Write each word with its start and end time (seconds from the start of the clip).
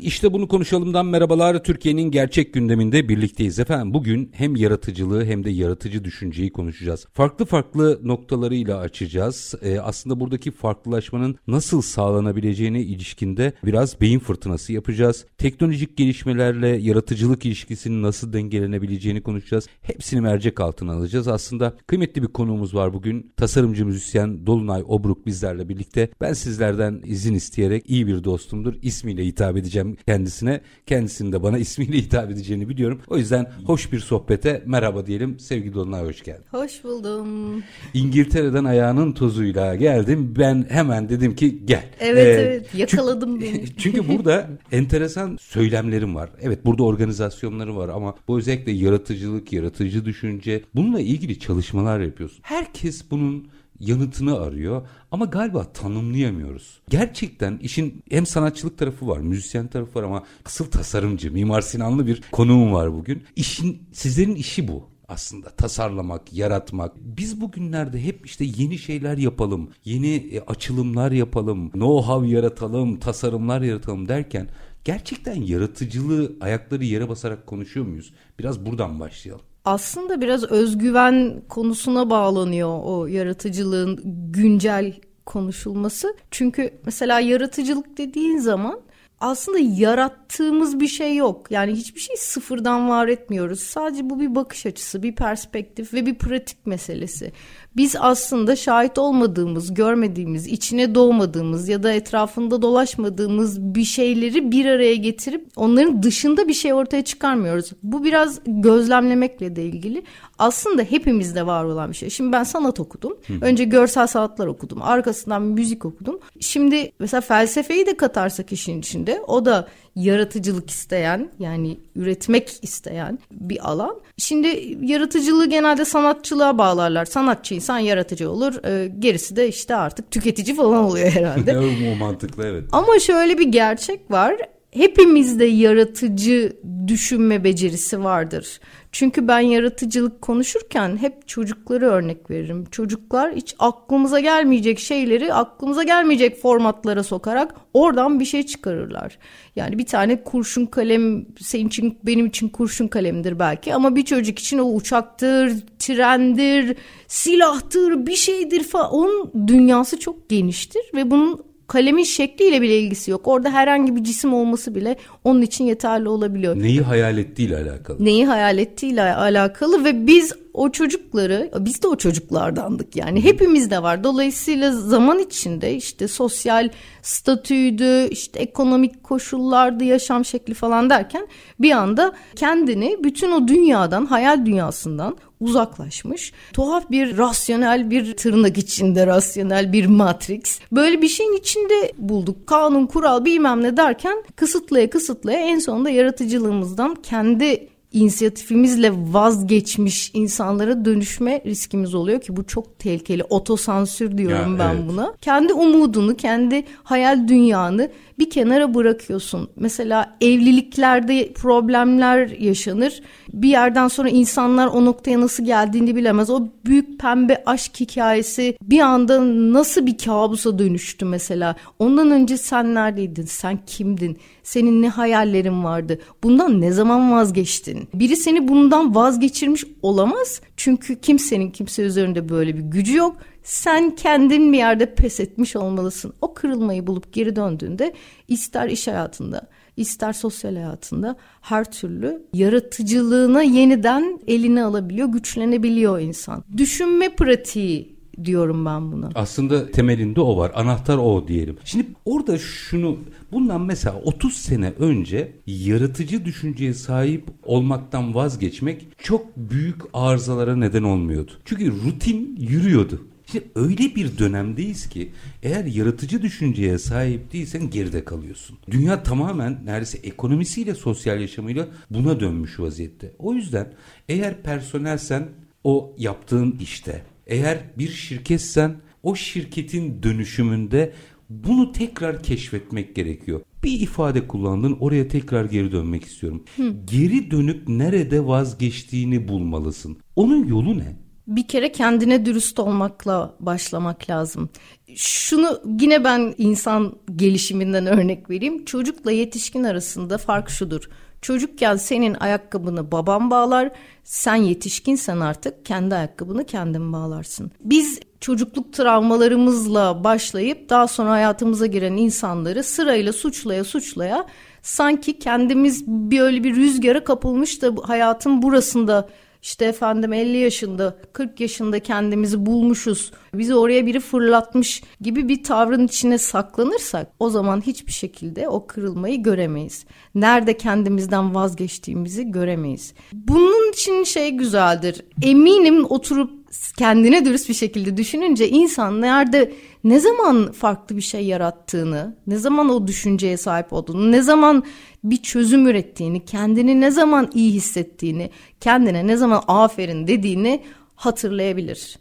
İşte 0.00 0.32
bunu 0.32 0.48
konuşalımdan 0.48 1.06
merhabalar. 1.06 1.64
Türkiye'nin 1.64 2.10
gerçek 2.10 2.54
gündeminde 2.54 3.08
birlikteyiz 3.08 3.58
efendim. 3.58 3.94
Bugün 3.94 4.30
hem 4.32 4.56
yaratıcılığı 4.56 5.24
hem 5.24 5.44
de 5.44 5.50
yaratıcı 5.50 6.04
düşünceyi 6.04 6.52
konuşacağız. 6.52 7.06
Farklı 7.12 7.44
farklı 7.44 8.00
noktalarıyla 8.02 8.78
açacağız. 8.78 9.54
Ee, 9.62 9.78
aslında 9.78 10.20
buradaki 10.20 10.50
farklılaşmanın 10.50 11.36
nasıl 11.46 11.82
sağlanabileceğine 11.82 12.82
ilişkinde 12.82 13.52
biraz 13.64 14.00
beyin 14.00 14.18
fırtınası 14.18 14.72
yapacağız. 14.72 15.24
Teknolojik 15.38 15.96
gelişmelerle 15.96 16.68
yaratıcılık 16.68 17.46
ilişkisinin 17.46 18.02
nasıl 18.02 18.32
dengelenebileceğini 18.32 19.22
konuşacağız. 19.22 19.66
Hepsini 19.82 20.20
mercek 20.20 20.60
altına 20.60 20.92
alacağız. 20.92 21.28
Aslında 21.28 21.76
kıymetli 21.86 22.22
bir 22.22 22.28
konuğumuz 22.28 22.74
var 22.74 22.94
bugün. 22.94 23.32
Tasarımcı 23.36 23.86
müzisyen 23.86 24.46
Dolunay 24.46 24.82
Obruk 24.86 25.26
bizlerle 25.26 25.68
birlikte. 25.68 26.10
Ben 26.20 26.32
sizlerden 26.32 27.02
izin 27.04 27.34
isteyerek 27.34 27.90
iyi 27.90 28.06
bir 28.06 28.24
dostumdur. 28.24 28.74
İsmiyle 28.82 29.26
hitap 29.26 29.56
edeceğim 29.56 29.85
kendisine. 29.94 30.60
Kendisinin 30.86 31.32
de 31.32 31.42
bana 31.42 31.58
ismiyle 31.66 31.96
hitap 31.98 32.30
edeceğini 32.30 32.68
biliyorum. 32.68 33.00
O 33.08 33.18
yüzden 33.18 33.52
hoş 33.64 33.92
bir 33.92 34.00
sohbete 34.00 34.62
merhaba 34.66 35.06
diyelim. 35.06 35.38
Sevgili 35.38 35.74
Dolunay 35.74 36.04
hoş 36.04 36.22
geldin. 36.22 36.44
Hoş 36.50 36.84
buldum. 36.84 37.62
İngiltere'den 37.94 38.64
ayağının 38.64 39.12
tozuyla 39.12 39.74
geldim. 39.74 40.34
Ben 40.38 40.66
hemen 40.68 41.08
dedim 41.08 41.34
ki 41.34 41.66
gel. 41.66 41.84
Evet 42.00 42.38
ee, 42.38 42.42
evet 42.42 42.74
yakaladım 42.74 43.40
çünkü, 43.40 43.54
beni. 43.58 43.76
Çünkü 43.76 44.08
burada 44.08 44.48
enteresan 44.72 45.36
söylemlerim 45.40 46.14
var. 46.14 46.30
Evet 46.42 46.66
burada 46.66 46.82
organizasyonları 46.82 47.76
var 47.76 47.88
ama 47.88 48.14
bu 48.28 48.38
özellikle 48.38 48.72
yaratıcılık, 48.72 49.52
yaratıcı 49.52 50.04
düşünce 50.04 50.62
bununla 50.74 51.00
ilgili 51.00 51.38
çalışmalar 51.38 52.00
yapıyorsun. 52.00 52.38
Herkes 52.42 53.10
bunun 53.10 53.48
yanıtını 53.80 54.40
arıyor 54.40 54.88
ama 55.10 55.24
galiba 55.24 55.72
tanımlayamıyoruz. 55.72 56.80
Gerçekten 56.88 57.58
işin 57.58 58.02
hem 58.10 58.26
sanatçılık 58.26 58.78
tarafı 58.78 59.08
var, 59.08 59.18
müzisyen 59.18 59.66
tarafı 59.68 59.98
var 59.98 60.04
ama 60.04 60.22
asıl 60.44 60.64
tasarımcı, 60.64 61.32
Mimar 61.32 61.60
Sinanlı 61.60 62.06
bir 62.06 62.22
konuğum 62.32 62.72
var 62.72 62.92
bugün. 62.92 63.24
İşin 63.36 63.82
sizlerin 63.92 64.34
işi 64.34 64.68
bu 64.68 64.84
aslında 65.08 65.50
tasarlamak, 65.50 66.32
yaratmak. 66.32 66.92
Biz 66.96 67.40
bugünlerde 67.40 68.04
hep 68.04 68.26
işte 68.26 68.44
yeni 68.44 68.78
şeyler 68.78 69.18
yapalım, 69.18 69.70
yeni 69.84 70.14
e, 70.14 70.40
açılımlar 70.40 71.12
yapalım, 71.12 71.68
know-how 71.68 72.26
yaratalım, 72.26 72.98
tasarımlar 72.98 73.60
yaratalım 73.62 74.08
derken 74.08 74.48
gerçekten 74.84 75.34
yaratıcılığı 75.42 76.36
ayakları 76.40 76.84
yere 76.84 77.08
basarak 77.08 77.46
konuşuyor 77.46 77.86
muyuz? 77.86 78.12
Biraz 78.38 78.66
buradan 78.66 79.00
başlayalım 79.00 79.44
aslında 79.66 80.20
biraz 80.20 80.44
özgüven 80.44 81.42
konusuna 81.48 82.10
bağlanıyor 82.10 82.80
o 82.84 83.06
yaratıcılığın 83.06 84.00
güncel 84.32 84.94
konuşulması. 85.26 86.16
Çünkü 86.30 86.70
mesela 86.84 87.20
yaratıcılık 87.20 87.98
dediğin 87.98 88.38
zaman 88.38 88.80
aslında 89.20 89.58
yarattığımız 89.58 90.80
bir 90.80 90.88
şey 90.88 91.16
yok. 91.16 91.50
Yani 91.50 91.72
hiçbir 91.72 92.00
şey 92.00 92.16
sıfırdan 92.16 92.88
var 92.88 93.08
etmiyoruz. 93.08 93.60
Sadece 93.60 94.10
bu 94.10 94.20
bir 94.20 94.34
bakış 94.34 94.66
açısı, 94.66 95.02
bir 95.02 95.14
perspektif 95.14 95.94
ve 95.94 96.06
bir 96.06 96.14
pratik 96.14 96.66
meselesi. 96.66 97.32
Biz 97.76 97.96
aslında 97.98 98.56
şahit 98.56 98.98
olmadığımız, 98.98 99.74
görmediğimiz, 99.74 100.46
içine 100.46 100.94
doğmadığımız 100.94 101.68
ya 101.68 101.82
da 101.82 101.92
etrafında 101.92 102.62
dolaşmadığımız 102.62 103.60
bir 103.60 103.84
şeyleri 103.84 104.52
bir 104.52 104.66
araya 104.66 104.94
getirip 104.94 105.46
onların 105.56 106.02
dışında 106.02 106.48
bir 106.48 106.54
şey 106.54 106.74
ortaya 106.74 107.04
çıkarmıyoruz. 107.04 107.70
Bu 107.82 108.04
biraz 108.04 108.40
gözlemlemekle 108.46 109.56
de 109.56 109.64
ilgili. 109.64 110.02
Aslında 110.38 110.82
hepimizde 110.82 111.46
var 111.46 111.64
olan 111.64 111.90
bir 111.90 111.96
şey. 111.96 112.10
Şimdi 112.10 112.32
ben 112.32 112.44
sanat 112.44 112.80
okudum. 112.80 113.16
Önce 113.40 113.64
görsel 113.64 114.06
sanatlar 114.06 114.46
okudum. 114.46 114.82
Arkasından 114.82 115.42
müzik 115.42 115.84
okudum. 115.84 116.18
Şimdi 116.40 116.92
mesela 116.98 117.20
felsefeyi 117.20 117.86
de 117.86 117.96
katarsak 117.96 118.52
işin 118.52 118.78
içinde 118.78 119.20
o 119.26 119.44
da 119.44 119.68
yaratıcılık 119.96 120.70
isteyen 120.70 121.30
yani 121.38 121.80
üretmek 121.96 122.58
isteyen 122.62 123.18
bir 123.32 123.70
alan. 123.70 124.00
Şimdi 124.18 124.76
yaratıcılığı 124.82 125.46
genelde 125.46 125.84
sanatçılığa 125.84 126.58
bağlarlar. 126.58 127.04
Sanatçı 127.04 127.54
insan 127.54 127.78
yaratıcı 127.78 128.30
olur. 128.30 128.64
E, 128.64 128.88
gerisi 128.98 129.36
de 129.36 129.48
işte 129.48 129.74
artık 129.74 130.10
tüketici 130.10 130.56
falan 130.56 130.84
oluyor 130.84 131.08
herhalde. 131.08 131.58
o 131.94 131.96
mantıklı 131.96 132.46
evet. 132.46 132.64
Ama 132.72 132.98
şöyle 132.98 133.38
bir 133.38 133.46
gerçek 133.46 134.10
var. 134.10 134.36
Hepimizde 134.76 135.44
yaratıcı 135.44 136.52
düşünme 136.86 137.44
becerisi 137.44 138.04
vardır. 138.04 138.60
Çünkü 138.92 139.28
ben 139.28 139.40
yaratıcılık 139.40 140.22
konuşurken 140.22 140.96
hep 140.96 141.28
çocukları 141.28 141.86
örnek 141.86 142.30
veririm. 142.30 142.64
Çocuklar 142.70 143.34
hiç 143.34 143.54
aklımıza 143.58 144.20
gelmeyecek 144.20 144.78
şeyleri 144.78 145.34
aklımıza 145.34 145.82
gelmeyecek 145.82 146.42
formatlara 146.42 147.02
sokarak 147.02 147.54
oradan 147.74 148.20
bir 148.20 148.24
şey 148.24 148.46
çıkarırlar. 148.46 149.18
Yani 149.56 149.78
bir 149.78 149.86
tane 149.86 150.22
kurşun 150.22 150.66
kalem 150.66 151.26
senin 151.40 151.66
için 151.68 151.98
benim 152.02 152.26
için 152.26 152.48
kurşun 152.48 152.88
kalemdir 152.88 153.38
belki 153.38 153.74
ama 153.74 153.96
bir 153.96 154.04
çocuk 154.04 154.38
için 154.38 154.58
o 154.58 154.64
uçaktır, 154.64 155.52
trendir, 155.78 156.76
silahtır, 157.08 158.06
bir 158.06 158.16
şeydir 158.16 158.62
falan. 158.64 158.92
Onun 158.92 159.32
dünyası 159.48 159.98
çok 159.98 160.28
geniştir 160.28 160.82
ve 160.94 161.10
bunun 161.10 161.55
kalemin 161.66 162.04
şekliyle 162.04 162.62
bile 162.62 162.78
ilgisi 162.78 163.10
yok. 163.10 163.28
Orada 163.28 163.50
herhangi 163.50 163.96
bir 163.96 164.04
cisim 164.04 164.34
olması 164.34 164.74
bile 164.74 164.96
onun 165.24 165.42
için 165.42 165.64
yeterli 165.64 166.08
olabiliyor. 166.08 166.56
Neyi 166.56 166.80
hayal 166.80 167.18
ettiğiyle 167.18 167.56
alakalı. 167.56 168.04
Neyi 168.04 168.26
hayal 168.26 168.58
ettiğiyle 168.58 169.02
alakalı 169.02 169.84
ve 169.84 170.06
biz 170.06 170.32
o 170.56 170.70
çocukları 170.70 171.50
biz 171.60 171.82
de 171.82 171.88
o 171.88 171.96
çocuklardandık 171.96 172.96
yani 172.96 173.24
hepimiz 173.24 173.70
de 173.70 173.82
var. 173.82 174.04
Dolayısıyla 174.04 174.72
zaman 174.72 175.18
içinde 175.18 175.74
işte 175.74 176.08
sosyal 176.08 176.68
statüydü, 177.02 178.08
işte 178.10 178.40
ekonomik 178.40 179.04
koşullardı, 179.04 179.84
yaşam 179.84 180.24
şekli 180.24 180.54
falan 180.54 180.90
derken 180.90 181.26
bir 181.60 181.72
anda 181.72 182.12
kendini 182.36 182.98
bütün 183.04 183.32
o 183.32 183.48
dünyadan, 183.48 184.06
hayal 184.06 184.46
dünyasından 184.46 185.16
uzaklaşmış. 185.40 186.32
Tuhaf 186.52 186.90
bir 186.90 187.18
rasyonel 187.18 187.90
bir 187.90 188.16
tırnak 188.16 188.58
içinde 188.58 189.06
rasyonel 189.06 189.72
bir 189.72 189.86
matrix. 189.86 190.60
Böyle 190.72 191.02
bir 191.02 191.08
şeyin 191.08 191.36
içinde 191.36 191.92
bulduk. 191.98 192.46
Kanun, 192.46 192.86
kural 192.86 193.24
bilmem 193.24 193.62
ne 193.62 193.76
derken 193.76 194.22
kısıtlaya 194.36 194.90
kısıtlaya 194.90 195.38
en 195.38 195.58
sonunda 195.58 195.90
yaratıcılığımızdan 195.90 196.94
kendi 196.94 197.75
inisiyatifimizle 197.96 198.92
vazgeçmiş 199.12 200.10
insanlara 200.14 200.84
dönüşme 200.84 201.42
riskimiz 201.46 201.94
oluyor 201.94 202.20
ki 202.20 202.36
bu 202.36 202.46
çok 202.46 202.78
tehlikeli. 202.78 203.24
Otosansür 203.24 204.18
diyorum 204.18 204.52
ya, 204.52 204.58
ben 204.58 204.74
evet. 204.74 204.88
buna. 204.88 205.14
Kendi 205.20 205.52
umudunu, 205.52 206.16
kendi 206.16 206.64
hayal 206.82 207.28
dünyanı 207.28 207.90
bir 208.18 208.30
kenara 208.30 208.74
bırakıyorsun. 208.74 209.48
Mesela 209.56 210.16
evliliklerde 210.20 211.32
problemler 211.32 212.28
yaşanır. 212.28 213.02
Bir 213.32 213.48
yerden 213.48 213.88
sonra 213.88 214.08
insanlar 214.08 214.66
o 214.66 214.84
noktaya 214.84 215.20
nasıl 215.20 215.44
geldiğini 215.44 215.96
bilemez. 215.96 216.30
O 216.30 216.48
büyük 216.64 217.00
pembe 217.00 217.42
aşk 217.46 217.80
hikayesi 217.80 218.56
bir 218.62 218.80
anda 218.80 219.24
nasıl 219.52 219.86
bir 219.86 219.98
kabusa 219.98 220.58
dönüştü 220.58 221.04
mesela. 221.04 221.56
Ondan 221.78 222.10
önce 222.10 222.36
sen 222.36 222.74
neredeydin? 222.74 223.22
Sen 223.22 223.58
kimdin? 223.66 224.18
Senin 224.46 224.82
ne 224.82 224.88
hayallerin 224.88 225.64
vardı? 225.64 225.98
Bundan 226.22 226.60
ne 226.60 226.72
zaman 226.72 227.12
vazgeçtin? 227.12 227.88
Biri 227.94 228.16
seni 228.16 228.48
bundan 228.48 228.94
vazgeçirmiş 228.94 229.64
olamaz. 229.82 230.40
Çünkü 230.56 231.00
kimsenin 231.00 231.50
kimse 231.50 231.82
üzerinde 231.82 232.28
böyle 232.28 232.56
bir 232.56 232.62
gücü 232.62 232.96
yok 232.96 233.16
sen 233.42 233.96
kendin 233.96 234.52
bir 234.52 234.58
yerde 234.58 234.94
pes 234.94 235.20
etmiş 235.20 235.56
olmalısın. 235.56 236.12
O 236.20 236.34
kırılmayı 236.34 236.86
bulup 236.86 237.12
geri 237.12 237.36
döndüğünde 237.36 237.94
ister 238.28 238.68
iş 238.68 238.86
hayatında 238.86 239.42
ister 239.76 240.12
sosyal 240.12 240.54
hayatında 240.54 241.16
her 241.40 241.72
türlü 241.72 242.22
yaratıcılığına 242.32 243.42
yeniden 243.42 244.20
eline 244.26 244.64
alabiliyor, 244.64 245.08
güçlenebiliyor 245.08 246.00
insan. 246.00 246.44
Düşünme 246.56 247.08
pratiği 247.08 247.95
diyorum 248.24 248.66
ben 248.66 248.92
buna. 248.92 249.10
Aslında 249.14 249.70
temelinde 249.70 250.20
o 250.20 250.36
var. 250.36 250.52
Anahtar 250.54 250.98
o 250.98 251.28
diyelim. 251.28 251.56
Şimdi 251.64 251.86
orada 252.04 252.38
şunu 252.38 252.96
bundan 253.32 253.60
mesela 253.60 254.00
30 254.04 254.32
sene 254.32 254.72
önce 254.78 255.32
yaratıcı 255.46 256.24
düşünceye 256.24 256.74
sahip 256.74 257.24
olmaktan 257.42 258.14
vazgeçmek 258.14 258.88
çok 258.98 259.36
büyük 259.36 259.82
arızalara 259.92 260.56
neden 260.56 260.82
olmuyordu. 260.82 261.32
Çünkü 261.44 261.72
rutin 261.72 262.36
yürüyordu. 262.40 263.06
Şimdi 263.32 263.44
öyle 263.54 263.94
bir 263.94 264.18
dönemdeyiz 264.18 264.88
ki 264.88 265.12
eğer 265.42 265.64
yaratıcı 265.64 266.22
düşünceye 266.22 266.78
sahip 266.78 267.32
değilsen 267.32 267.70
geride 267.70 268.04
kalıyorsun. 268.04 268.58
Dünya 268.70 269.02
tamamen 269.02 269.60
neredeyse 269.64 269.98
ekonomisiyle 269.98 270.74
sosyal 270.74 271.20
yaşamıyla 271.20 271.68
buna 271.90 272.20
dönmüş 272.20 272.60
vaziyette. 272.60 273.12
O 273.18 273.34
yüzden 273.34 273.72
eğer 274.08 274.42
personelsen 274.42 275.28
o 275.64 275.94
yaptığın 275.98 276.56
işte, 276.60 277.02
eğer 277.26 277.58
bir 277.78 277.88
şirketsen 277.88 278.76
o 279.02 279.14
şirketin 279.14 280.02
dönüşümünde 280.02 280.92
bunu 281.30 281.72
tekrar 281.72 282.22
keşfetmek 282.22 282.96
gerekiyor. 282.96 283.40
Bir 283.64 283.80
ifade 283.80 284.26
kullandın 284.26 284.76
oraya 284.80 285.08
tekrar 285.08 285.44
geri 285.44 285.72
dönmek 285.72 286.04
istiyorum. 286.04 286.44
Hı. 286.56 286.74
Geri 286.84 287.30
dönüp 287.30 287.68
nerede 287.68 288.26
vazgeçtiğini 288.26 289.28
bulmalısın. 289.28 289.98
Onun 290.16 290.46
yolu 290.46 290.78
ne? 290.78 290.96
bir 291.26 291.48
kere 291.48 291.72
kendine 291.72 292.26
dürüst 292.26 292.58
olmakla 292.58 293.36
başlamak 293.40 294.10
lazım. 294.10 294.48
Şunu 294.96 295.60
yine 295.80 296.04
ben 296.04 296.34
insan 296.38 296.98
gelişiminden 297.16 297.86
örnek 297.86 298.30
vereyim. 298.30 298.64
Çocukla 298.64 299.12
yetişkin 299.12 299.64
arasında 299.64 300.18
fark 300.18 300.50
şudur. 300.50 300.88
Çocukken 301.26 301.76
senin 301.76 302.14
ayakkabını 302.14 302.92
babam 302.92 303.30
bağlar, 303.30 303.70
sen 304.04 304.34
yetişkinsen 304.34 305.20
artık 305.20 305.66
kendi 305.66 305.94
ayakkabını 305.94 306.44
kendin 306.44 306.92
bağlarsın. 306.92 307.50
Biz 307.60 308.00
çocukluk 308.20 308.72
travmalarımızla 308.72 310.04
başlayıp 310.04 310.70
daha 310.70 310.88
sonra 310.88 311.10
hayatımıza 311.10 311.66
giren 311.66 311.92
insanları 311.92 312.64
sırayla 312.64 313.12
suçlaya 313.12 313.64
suçlaya 313.64 314.26
sanki 314.62 315.18
kendimiz 315.18 315.86
böyle 315.86 316.44
bir 316.44 316.56
rüzgara 316.56 317.04
kapılmış 317.04 317.62
da 317.62 317.72
hayatın 317.82 318.42
burasında 318.42 319.08
işte 319.46 319.64
efendim 319.64 320.12
50 320.12 320.36
yaşında 320.36 320.96
40 321.12 321.40
yaşında 321.40 321.80
kendimizi 321.80 322.46
bulmuşuz 322.46 323.12
bizi 323.34 323.54
oraya 323.54 323.86
biri 323.86 324.00
fırlatmış 324.00 324.82
gibi 325.00 325.28
bir 325.28 325.44
tavrın 325.44 325.86
içine 325.86 326.18
saklanırsak 326.18 327.12
o 327.18 327.30
zaman 327.30 327.60
hiçbir 327.60 327.92
şekilde 327.92 328.48
o 328.48 328.66
kırılmayı 328.66 329.22
göremeyiz. 329.22 329.84
Nerede 330.14 330.56
kendimizden 330.56 331.34
vazgeçtiğimizi 331.34 332.30
göremeyiz. 332.30 332.94
Bunun 333.12 333.72
için 333.72 334.04
şey 334.04 334.30
güzeldir. 334.30 335.02
Eminim 335.22 335.84
oturup 335.84 336.30
kendine 336.78 337.24
dürüst 337.24 337.48
bir 337.48 337.54
şekilde 337.54 337.96
düşününce 337.96 338.48
insan 338.48 339.00
nerede 339.00 339.52
ne 339.84 340.00
zaman 340.00 340.52
farklı 340.52 340.96
bir 340.96 341.02
şey 341.02 341.26
yarattığını, 341.26 342.16
ne 342.26 342.36
zaman 342.36 342.68
o 342.68 342.86
düşünceye 342.86 343.36
sahip 343.36 343.72
olduğunu, 343.72 344.12
ne 344.12 344.22
zaman 344.22 344.64
bir 345.10 345.16
çözüm 345.16 345.66
ürettiğini, 345.66 346.24
kendini 346.24 346.80
ne 346.80 346.90
zaman 346.90 347.30
iyi 347.34 347.52
hissettiğini, 347.52 348.30
kendine 348.60 349.06
ne 349.06 349.16
zaman 349.16 349.42
aferin 349.48 350.06
dediğini 350.06 350.62
hatırlayabilir. 350.96 351.98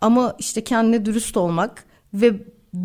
Ama 0.00 0.36
işte 0.38 0.64
kendine 0.64 1.04
dürüst 1.04 1.36
olmak 1.36 1.84
ve 2.14 2.32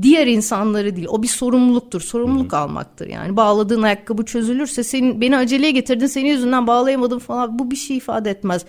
diğer 0.01 0.27
insanları 0.27 0.95
değil. 0.95 1.07
O 1.09 1.23
bir 1.23 1.27
sorumluluktur. 1.27 2.01
Sorumluluk 2.01 2.51
Hı-hı. 2.51 2.59
almaktır 2.59 3.07
yani. 3.07 3.35
Bağladığın 3.37 3.81
ayakkabı 3.81 4.25
çözülürse 4.25 4.83
senin 4.83 5.21
beni 5.21 5.37
aceleye 5.37 5.71
getirdin 5.71 6.07
senin 6.07 6.29
yüzünden 6.29 6.67
bağlayamadım 6.67 7.19
falan 7.19 7.59
bu 7.59 7.71
bir 7.71 7.75
şey 7.75 7.97
ifade 7.97 8.29
etmez. 8.29 8.65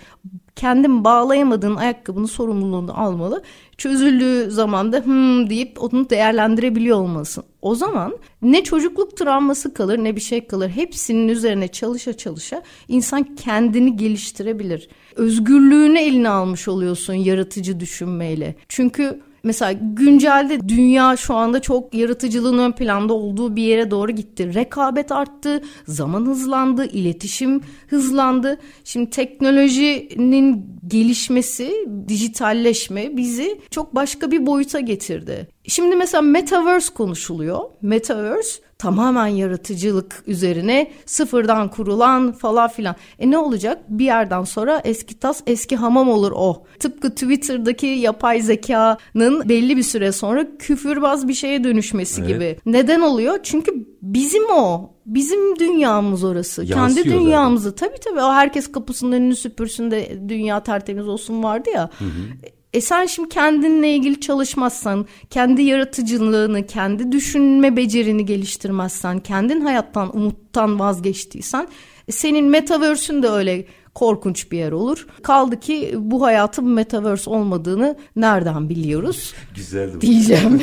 Kendin 0.56 1.04
bağlayamadığın 1.04 1.76
ayakkabının 1.76 2.26
sorumluluğunu 2.26 3.00
almalı. 3.00 3.42
Çözüldüğü 3.78 4.50
zaman 4.50 4.92
da 4.92 5.00
hmm 5.00 5.50
deyip 5.50 5.82
onu 5.82 6.10
değerlendirebiliyor 6.10 6.98
olmalısın. 6.98 7.44
O 7.62 7.74
zaman 7.74 8.18
ne 8.42 8.64
çocukluk 8.64 9.16
travması 9.16 9.74
kalır 9.74 9.98
ne 9.98 10.16
bir 10.16 10.20
şey 10.20 10.46
kalır. 10.46 10.68
Hepsinin 10.68 11.28
üzerine 11.28 11.68
çalışa 11.68 12.16
çalışa 12.16 12.62
insan 12.88 13.34
kendini 13.36 13.96
geliştirebilir. 13.96 14.88
Özgürlüğünü 15.16 15.98
eline 15.98 16.28
almış 16.28 16.68
oluyorsun 16.68 17.14
yaratıcı 17.14 17.80
düşünmeyle. 17.80 18.54
Çünkü 18.68 19.20
Mesela 19.44 19.72
güncelde 19.92 20.68
dünya 20.68 21.16
şu 21.16 21.34
anda 21.34 21.60
çok 21.60 21.94
yaratıcılığın 21.94 22.58
ön 22.58 22.72
planda 22.72 23.14
olduğu 23.14 23.56
bir 23.56 23.62
yere 23.62 23.90
doğru 23.90 24.12
gitti. 24.12 24.54
Rekabet 24.54 25.12
arttı, 25.12 25.62
zaman 25.86 26.26
hızlandı, 26.26 26.86
iletişim 26.86 27.60
hızlandı. 27.88 28.58
Şimdi 28.84 29.10
teknolojinin 29.10 30.66
gelişmesi, 30.86 31.88
dijitalleşme 32.08 33.16
bizi 33.16 33.60
çok 33.70 33.94
başka 33.94 34.30
bir 34.30 34.46
boyuta 34.46 34.80
getirdi. 34.80 35.48
Şimdi 35.64 35.96
mesela 35.96 36.22
metaverse 36.22 36.94
konuşuluyor. 36.94 37.60
Metaverse 37.82 38.69
tamamen 38.80 39.26
yaratıcılık 39.26 40.22
üzerine 40.26 40.90
sıfırdan 41.06 41.68
kurulan 41.70 42.32
falan 42.32 42.68
filan. 42.68 42.96
E 43.18 43.30
ne 43.30 43.38
olacak? 43.38 43.78
Bir 43.88 44.04
yerden 44.04 44.44
sonra 44.44 44.80
eski 44.84 45.18
tas 45.18 45.42
eski 45.46 45.76
hamam 45.76 46.08
olur 46.08 46.32
o. 46.34 46.64
Tıpkı 46.78 47.10
Twitter'daki 47.10 47.86
yapay 47.86 48.40
zekanın 48.40 49.48
belli 49.48 49.76
bir 49.76 49.82
süre 49.82 50.12
sonra 50.12 50.46
küfürbaz 50.58 51.28
bir 51.28 51.34
şeye 51.34 51.64
dönüşmesi 51.64 52.20
evet. 52.20 52.34
gibi. 52.34 52.56
Neden 52.66 53.00
oluyor? 53.00 53.38
Çünkü 53.42 53.86
bizim 54.02 54.50
o. 54.50 54.90
Bizim 55.06 55.58
dünyamız 55.58 56.24
orası. 56.24 56.64
Yansıyor 56.64 57.04
Kendi 57.06 57.18
dünyamızı. 57.18 57.70
Zaten. 57.70 57.88
Tabii 57.88 58.00
tabii. 58.00 58.20
O 58.20 58.32
herkes 58.32 58.72
kapısının 58.72 59.12
önünü 59.12 59.36
süpürsün 59.36 59.90
de 59.90 60.18
dünya 60.28 60.62
tertemiz 60.62 61.08
olsun 61.08 61.42
vardı 61.42 61.70
ya. 61.74 61.90
Hı 61.98 62.04
hı. 62.04 62.50
E 62.72 62.80
sen 62.80 63.06
şimdi 63.06 63.28
kendinle 63.28 63.94
ilgili 63.94 64.20
çalışmazsan, 64.20 65.06
kendi 65.30 65.62
yaratıcılığını, 65.62 66.66
kendi 66.66 67.12
düşünme 67.12 67.76
becerini 67.76 68.24
geliştirmezsen, 68.26 69.20
kendin 69.20 69.60
hayattan, 69.60 70.16
umuttan 70.16 70.78
vazgeçtiysen, 70.78 71.68
e 72.08 72.12
senin 72.12 72.44
metaverse'ün 72.44 73.22
de 73.22 73.28
öyle 73.28 73.64
korkunç 73.94 74.52
bir 74.52 74.58
yer 74.58 74.72
olur. 74.72 75.06
Kaldı 75.22 75.60
ki 75.60 75.94
bu 75.98 76.22
hayatın 76.22 76.68
metaverse 76.68 77.30
olmadığını 77.30 77.98
nereden 78.16 78.68
biliyoruz? 78.68 79.34
Güzeldi. 79.56 80.00
Diyeceğim. 80.00 80.60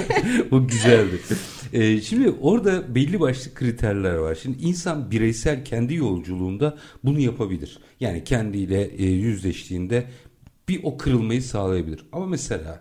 bu 0.50 0.68
güzeldi. 0.68 1.20
Ee, 1.72 2.00
şimdi 2.00 2.34
orada 2.40 2.94
belli 2.94 3.20
başlı 3.20 3.54
kriterler 3.54 4.14
var. 4.14 4.38
Şimdi 4.42 4.62
insan 4.62 5.10
bireysel 5.10 5.64
kendi 5.64 5.94
yolculuğunda 5.94 6.76
bunu 7.04 7.20
yapabilir. 7.20 7.78
Yani 8.00 8.24
kendiyle 8.24 8.82
e, 8.84 9.04
yüzleştiğinde 9.04 10.04
bir 10.70 10.80
o 10.82 10.96
kırılmayı 10.96 11.42
sağlayabilir. 11.42 12.00
Ama 12.12 12.26
mesela 12.26 12.80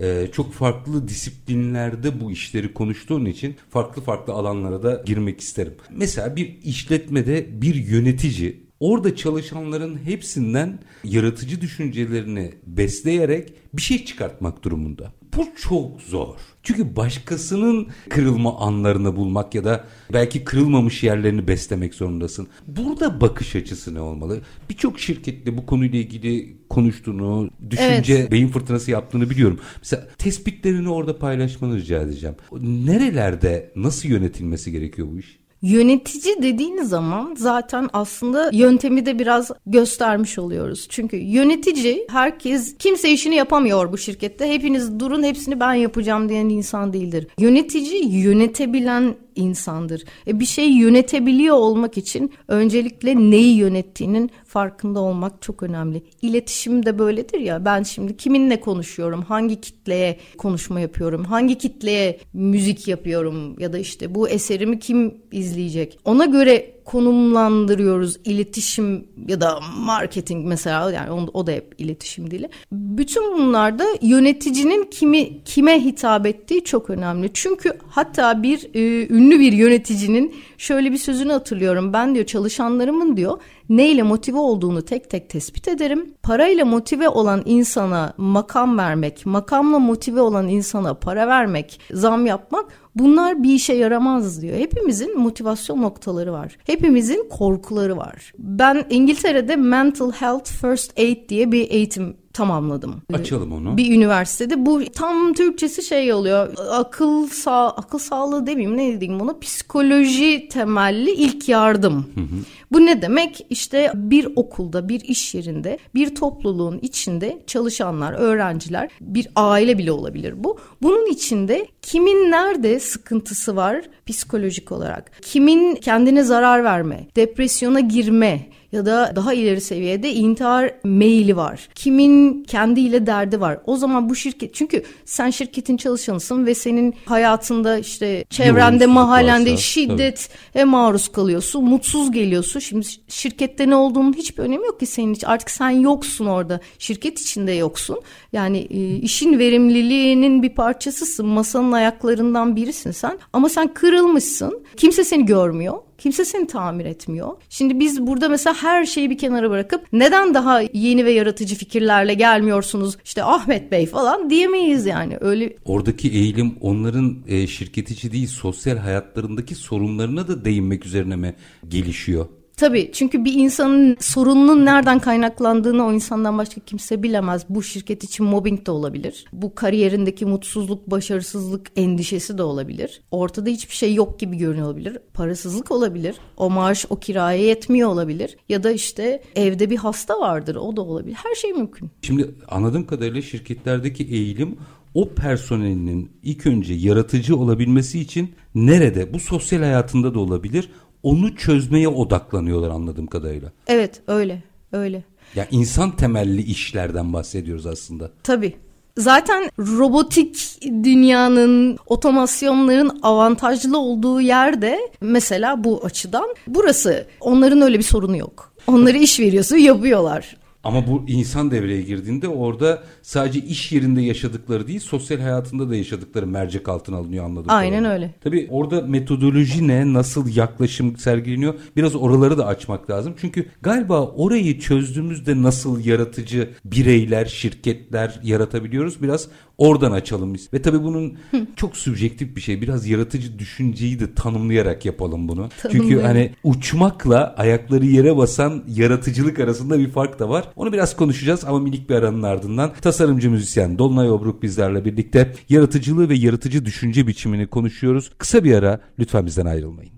e, 0.00 0.28
çok 0.32 0.52
farklı 0.52 1.08
disiplinlerde 1.08 2.20
bu 2.20 2.30
işleri 2.30 2.74
konuştuğun 2.74 3.24
için 3.24 3.56
farklı 3.70 4.02
farklı 4.02 4.32
alanlara 4.32 4.82
da 4.82 5.02
girmek 5.06 5.40
isterim. 5.40 5.74
Mesela 5.90 6.36
bir 6.36 6.58
işletmede 6.62 7.62
bir 7.62 7.74
yönetici 7.74 8.68
orada 8.80 9.16
çalışanların 9.16 9.98
hepsinden 10.04 10.78
yaratıcı 11.04 11.60
düşüncelerini 11.60 12.54
besleyerek 12.66 13.52
bir 13.74 13.82
şey 13.82 14.04
çıkartmak 14.04 14.62
durumunda. 14.62 15.12
Bu 15.36 15.46
çok 15.56 16.00
zor. 16.00 16.36
Çünkü 16.62 16.96
başkasının 16.96 17.88
kırılma 18.08 18.58
anlarını 18.58 19.16
bulmak 19.16 19.54
ya 19.54 19.64
da 19.64 19.84
belki 20.12 20.44
kırılmamış 20.44 21.02
yerlerini 21.02 21.48
beslemek 21.48 21.94
zorundasın. 21.94 22.48
Burada 22.66 23.20
bakış 23.20 23.56
açısı 23.56 23.94
ne 23.94 24.00
olmalı? 24.00 24.40
Birçok 24.70 25.00
şirketle 25.00 25.56
bu 25.56 25.66
konuyla 25.66 25.98
ilgili 25.98 26.56
konuştuğunu, 26.68 27.50
düşünce, 27.70 28.14
evet. 28.14 28.32
beyin 28.32 28.48
fırtınası 28.48 28.90
yaptığını 28.90 29.30
biliyorum. 29.30 29.60
Mesela 29.78 30.08
tespitlerini 30.18 30.88
orada 30.88 31.18
paylaşmanı 31.18 31.76
rica 31.76 32.02
edeceğim. 32.02 32.36
Nerelerde 32.60 33.72
nasıl 33.76 34.08
yönetilmesi 34.08 34.72
gerekiyor 34.72 35.08
bu 35.12 35.18
iş? 35.18 35.38
Yönetici 35.62 36.42
dediğiniz 36.42 36.88
zaman 36.88 37.34
zaten 37.38 37.88
aslında 37.92 38.50
yöntemi 38.52 39.06
de 39.06 39.18
biraz 39.18 39.50
göstermiş 39.66 40.38
oluyoruz. 40.38 40.86
Çünkü 40.90 41.16
yönetici 41.16 42.06
herkes 42.10 42.76
kimse 42.78 43.10
işini 43.10 43.34
yapamıyor 43.34 43.92
bu 43.92 43.98
şirkette. 43.98 44.52
Hepiniz 44.52 45.00
durun 45.00 45.22
hepsini 45.22 45.60
ben 45.60 45.74
yapacağım 45.74 46.28
diyen 46.28 46.48
insan 46.48 46.92
değildir. 46.92 47.26
Yönetici 47.38 48.08
yönetebilen 48.08 49.14
insandır. 49.38 50.04
E 50.26 50.40
bir 50.40 50.44
şeyi 50.44 50.78
yönetebiliyor 50.78 51.56
olmak 51.56 51.98
için 51.98 52.32
öncelikle 52.48 53.16
neyi 53.16 53.56
yönettiğinin 53.56 54.30
farkında 54.46 55.00
olmak 55.00 55.42
çok 55.42 55.62
önemli. 55.62 56.02
İletişim 56.22 56.86
de 56.86 56.98
böyledir 56.98 57.40
ya. 57.40 57.64
Ben 57.64 57.82
şimdi 57.82 58.16
kiminle 58.16 58.60
konuşuyorum? 58.60 59.22
Hangi 59.22 59.60
kitleye 59.60 60.18
konuşma 60.38 60.80
yapıyorum? 60.80 61.24
Hangi 61.24 61.58
kitleye 61.58 62.18
müzik 62.32 62.88
yapıyorum 62.88 63.58
ya 63.60 63.72
da 63.72 63.78
işte 63.78 64.14
bu 64.14 64.28
eserimi 64.28 64.78
kim 64.78 65.14
izleyecek? 65.32 65.98
Ona 66.04 66.24
göre 66.24 66.77
konumlandırıyoruz 66.88 68.16
iletişim 68.24 69.08
ya 69.28 69.40
da 69.40 69.60
marketing 69.76 70.46
mesela 70.46 70.92
yani 70.92 71.30
o 71.34 71.46
da 71.46 71.52
hep 71.52 71.74
iletişim 71.78 72.30
dili. 72.30 72.48
Bütün 72.72 73.38
bunlarda 73.38 73.84
yöneticinin 74.02 74.84
kimi 74.84 75.44
kime 75.44 75.84
hitap 75.84 76.26
ettiği 76.26 76.64
çok 76.64 76.90
önemli. 76.90 77.30
Çünkü 77.34 77.72
hatta 77.88 78.42
bir 78.42 78.70
e, 78.74 79.06
ünlü 79.14 79.40
bir 79.40 79.52
yöneticinin 79.52 80.34
şöyle 80.58 80.92
bir 80.92 80.96
sözünü 80.98 81.32
hatırlıyorum. 81.32 81.92
Ben 81.92 82.14
diyor 82.14 82.26
çalışanlarımın 82.26 83.16
diyor 83.16 83.38
neyle 83.68 84.02
motive 84.02 84.38
olduğunu 84.38 84.82
tek 84.82 85.10
tek 85.10 85.30
tespit 85.30 85.68
ederim. 85.68 86.14
Parayla 86.22 86.64
motive 86.64 87.08
olan 87.08 87.42
insana 87.44 88.14
makam 88.16 88.78
vermek, 88.78 89.26
makamla 89.26 89.78
motive 89.78 90.20
olan 90.20 90.48
insana 90.48 90.94
para 90.94 91.28
vermek, 91.28 91.80
zam 91.90 92.26
yapmak 92.26 92.64
bunlar 92.98 93.42
bir 93.42 93.54
işe 93.54 93.72
yaramaz 93.72 94.42
diyor. 94.42 94.58
Hepimizin 94.58 95.18
motivasyon 95.18 95.82
noktaları 95.82 96.32
var. 96.32 96.56
Hepimizin 96.66 97.28
korkuları 97.30 97.96
var. 97.96 98.32
Ben 98.38 98.84
İngiltere'de 98.90 99.56
Mental 99.56 100.12
Health 100.12 100.50
First 100.50 100.98
Aid 100.98 101.28
diye 101.28 101.52
bir 101.52 101.70
eğitim 101.70 102.16
tamamladım. 102.38 103.02
Açalım 103.12 103.52
onu. 103.52 103.76
Bir 103.76 103.92
üniversitede. 103.94 104.66
Bu 104.66 104.84
tam 104.84 105.32
Türkçesi 105.34 105.82
şey 105.82 106.12
oluyor. 106.12 106.54
Akıl 106.70 107.28
sağ 107.28 107.68
akıl 107.68 107.98
sağlığı 107.98 108.46
demeyeyim 108.46 108.76
ne 108.76 109.00
diyeyim 109.00 109.20
buna 109.20 109.38
psikoloji 109.38 110.48
temelli 110.48 111.10
ilk 111.10 111.48
yardım. 111.48 111.94
Hı 111.94 112.20
hı. 112.20 112.44
Bu 112.72 112.86
ne 112.86 113.02
demek? 113.02 113.46
İşte 113.50 113.92
bir 113.94 114.28
okulda, 114.36 114.88
bir 114.88 115.00
iş 115.00 115.34
yerinde, 115.34 115.78
bir 115.94 116.14
topluluğun 116.14 116.78
içinde 116.82 117.42
çalışanlar, 117.46 118.12
öğrenciler, 118.12 118.88
bir 119.00 119.28
aile 119.36 119.78
bile 119.78 119.92
olabilir 119.92 120.34
bu. 120.44 120.58
Bunun 120.82 121.06
içinde 121.06 121.66
kimin 121.82 122.30
nerede 122.30 122.80
sıkıntısı 122.80 123.56
var 123.56 123.84
psikolojik 124.06 124.72
olarak? 124.72 125.12
Kimin 125.22 125.74
kendine 125.74 126.22
zarar 126.22 126.64
verme, 126.64 127.06
depresyona 127.16 127.80
girme, 127.80 128.46
ya 128.72 128.86
da 128.86 129.12
daha 129.16 129.34
ileri 129.34 129.60
seviyede 129.60 130.12
intihar 130.12 130.74
meyli 130.84 131.36
var. 131.36 131.68
Kimin 131.74 132.44
kendiyle 132.44 133.06
derdi 133.06 133.40
var. 133.40 133.58
O 133.66 133.76
zaman 133.76 134.08
bu 134.08 134.14
şirket 134.14 134.54
çünkü 134.54 134.82
sen 135.04 135.30
şirketin 135.30 135.76
çalışanısın 135.76 136.46
ve 136.46 136.54
senin 136.54 136.94
hayatında 137.04 137.78
işte 137.78 138.24
çevrende 138.30 138.86
mahallende 138.86 139.50
varsa, 139.50 139.62
şiddete 139.62 140.22
tabii. 140.52 140.64
maruz 140.64 141.08
kalıyorsun. 141.08 141.64
Mutsuz 141.64 142.12
geliyorsun. 142.12 142.60
Şimdi 142.60 142.86
şirkette 143.08 143.70
ne 143.70 143.76
olduğunun 143.76 144.12
hiçbir 144.12 144.42
önemi 144.42 144.66
yok 144.66 144.80
ki 144.80 144.86
senin 144.86 145.14
için. 145.14 145.26
Artık 145.26 145.50
sen 145.50 145.70
yoksun 145.70 146.26
orada. 146.26 146.60
Şirket 146.78 147.20
içinde 147.20 147.52
yoksun. 147.52 148.00
Yani 148.32 148.58
e, 148.58 148.96
işin 148.96 149.38
verimliliğinin 149.38 150.42
bir 150.42 150.54
parçasısın. 150.54 151.26
Masanın 151.26 151.72
ayaklarından 151.72 152.56
birisin 152.56 152.90
sen. 152.90 153.18
Ama 153.32 153.48
sen 153.48 153.74
kırılmışsın. 153.74 154.62
Kimse 154.76 155.04
seni 155.04 155.26
görmüyor. 155.26 155.74
Kimse 155.98 156.24
seni 156.24 156.46
tamir 156.46 156.84
etmiyor. 156.84 157.28
Şimdi 157.48 157.80
biz 157.80 158.06
burada 158.06 158.28
mesela 158.28 158.54
her 158.62 158.84
şeyi 158.84 159.10
bir 159.10 159.18
kenara 159.18 159.50
bırakıp 159.50 159.86
neden 159.92 160.34
daha 160.34 160.60
yeni 160.72 161.04
ve 161.04 161.12
yaratıcı 161.12 161.54
fikirlerle 161.54 162.14
gelmiyorsunuz 162.14 162.96
işte 163.04 163.24
Ahmet 163.24 163.72
Bey 163.72 163.86
falan 163.86 164.30
diyemeyiz 164.30 164.86
yani. 164.86 165.16
Öyle 165.20 165.56
Oradaki 165.64 166.08
eğilim 166.08 166.54
onların 166.60 167.16
e, 167.28 167.46
şirket 167.46 167.90
içi 167.90 168.12
değil 168.12 168.26
sosyal 168.26 168.76
hayatlarındaki 168.76 169.54
sorunlarına 169.54 170.28
da 170.28 170.44
değinmek 170.44 170.86
üzerine 170.86 171.16
mi 171.16 171.34
gelişiyor? 171.68 172.26
Tabii 172.58 172.90
çünkü 172.92 173.24
bir 173.24 173.32
insanın 173.32 173.96
sorununun 174.00 174.64
nereden 174.64 174.98
kaynaklandığını 174.98 175.86
o 175.86 175.92
insandan 175.92 176.38
başka 176.38 176.60
kimse 176.60 177.02
bilemez. 177.02 177.44
Bu 177.48 177.62
şirket 177.62 178.04
için 178.04 178.26
mobbing 178.26 178.66
de 178.66 178.70
olabilir. 178.70 179.24
Bu 179.32 179.54
kariyerindeki 179.54 180.26
mutsuzluk, 180.26 180.90
başarısızlık 180.90 181.70
endişesi 181.76 182.38
de 182.38 182.42
olabilir. 182.42 183.00
Ortada 183.10 183.50
hiçbir 183.50 183.74
şey 183.74 183.94
yok 183.94 184.20
gibi 184.20 184.36
görünüyor 184.36 184.66
olabilir. 184.66 184.98
Parasızlık 185.14 185.70
olabilir. 185.70 186.16
O 186.36 186.50
maaş 186.50 186.86
o 186.90 186.96
kiraya 186.96 187.42
yetmiyor 187.42 187.88
olabilir. 187.88 188.36
Ya 188.48 188.62
da 188.62 188.70
işte 188.70 189.22
evde 189.36 189.70
bir 189.70 189.76
hasta 189.76 190.20
vardır 190.20 190.56
o 190.56 190.76
da 190.76 190.82
olabilir. 190.82 191.16
Her 191.24 191.34
şey 191.34 191.52
mümkün. 191.52 191.90
Şimdi 192.02 192.34
anladığım 192.48 192.86
kadarıyla 192.86 193.22
şirketlerdeki 193.22 194.04
eğilim 194.04 194.56
o 194.94 195.08
personelinin 195.08 196.10
ilk 196.22 196.46
önce 196.46 196.74
yaratıcı 196.74 197.36
olabilmesi 197.36 198.00
için 198.00 198.34
nerede 198.54 199.12
bu 199.12 199.20
sosyal 199.20 199.60
hayatında 199.60 200.14
da 200.14 200.18
olabilir 200.18 200.70
onu 201.02 201.36
çözmeye 201.36 201.88
odaklanıyorlar 201.88 202.70
anladığım 202.70 203.06
kadarıyla. 203.06 203.52
Evet 203.66 204.02
öyle 204.06 204.42
öyle. 204.72 205.02
Ya 205.34 205.46
insan 205.50 205.96
temelli 205.96 206.42
işlerden 206.42 207.12
bahsediyoruz 207.12 207.66
aslında. 207.66 208.10
Tabii. 208.22 208.56
Zaten 208.96 209.50
robotik 209.58 210.58
dünyanın, 210.62 211.78
otomasyonların 211.86 212.98
avantajlı 213.02 213.78
olduğu 213.78 214.20
yerde 214.20 214.78
mesela 215.00 215.64
bu 215.64 215.84
açıdan 215.84 216.34
burası. 216.46 217.06
Onların 217.20 217.60
öyle 217.60 217.78
bir 217.78 217.84
sorunu 217.84 218.16
yok. 218.16 218.52
Onları 218.66 218.98
iş 218.98 219.20
veriyorsun 219.20 219.56
yapıyorlar. 219.56 220.36
Ama 220.64 220.86
bu 220.86 221.04
insan 221.08 221.50
devreye 221.50 221.82
girdiğinde 221.82 222.28
orada 222.28 222.82
sadece 223.02 223.40
iş 223.40 223.72
yerinde 223.72 224.02
yaşadıkları 224.02 224.66
değil 224.66 224.80
sosyal 224.80 225.18
hayatında 225.20 225.70
da 225.70 225.76
yaşadıkları 225.76 226.26
mercek 226.26 226.68
altına 226.68 226.96
alınıyor 226.96 227.24
anladığım 227.24 227.50
Aynen 227.50 227.78
kadarıyla. 227.78 227.94
öyle. 227.94 228.14
Tabii 228.24 228.46
orada 228.50 228.80
metodoloji 228.82 229.68
ne, 229.68 229.92
nasıl 229.92 230.36
yaklaşım 230.36 230.96
sergileniyor 230.96 231.54
biraz 231.76 231.94
oraları 231.94 232.38
da 232.38 232.46
açmak 232.46 232.90
lazım. 232.90 233.14
Çünkü 233.20 233.46
galiba 233.62 234.06
orayı 234.06 234.60
çözdüğümüzde 234.60 235.42
nasıl 235.42 235.84
yaratıcı 235.84 236.50
bireyler, 236.64 237.26
şirketler 237.26 238.20
yaratabiliyoruz 238.22 239.02
biraz 239.02 239.28
oradan 239.58 239.92
açalım 239.92 240.34
biz. 240.34 240.52
Ve 240.52 240.62
tabii 240.62 240.82
bunun 240.82 241.18
çok 241.56 241.76
subjektif 241.76 242.36
bir 242.36 242.40
şey. 242.40 242.62
Biraz 242.62 242.86
yaratıcı 242.86 243.38
düşünceyi 243.38 244.00
de 244.00 244.14
tanımlayarak 244.14 244.84
yapalım 244.84 245.28
bunu. 245.28 245.48
Çünkü 245.72 246.00
hani 246.00 246.34
uçmakla 246.44 247.34
ayakları 247.38 247.86
yere 247.86 248.16
basan 248.16 248.64
yaratıcılık 248.68 249.40
arasında 249.40 249.78
bir 249.78 249.90
fark 249.90 250.18
da 250.18 250.28
var. 250.28 250.44
Onu 250.56 250.72
biraz 250.72 250.96
konuşacağız 250.96 251.44
ama 251.44 251.58
minik 251.58 251.90
bir 251.90 251.94
aranın 251.94 252.22
ardından 252.22 252.72
tasarımcı 252.82 253.30
müzisyen 253.30 253.78
Dolunay 253.78 254.10
Obruk 254.10 254.42
bizlerle 254.42 254.84
birlikte 254.84 255.32
yaratıcılığı 255.48 256.08
ve 256.08 256.14
yaratıcı 256.14 256.64
düşünce 256.64 257.06
biçimini 257.06 257.46
konuşuyoruz. 257.46 258.10
Kısa 258.18 258.44
bir 258.44 258.54
ara 258.54 258.80
lütfen 258.98 259.26
bizden 259.26 259.46
ayrılmayın. 259.46 259.92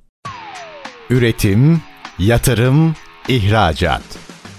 Üretim, 1.11 1.81
yatırım, 2.19 2.95
ihracat. 3.29 4.03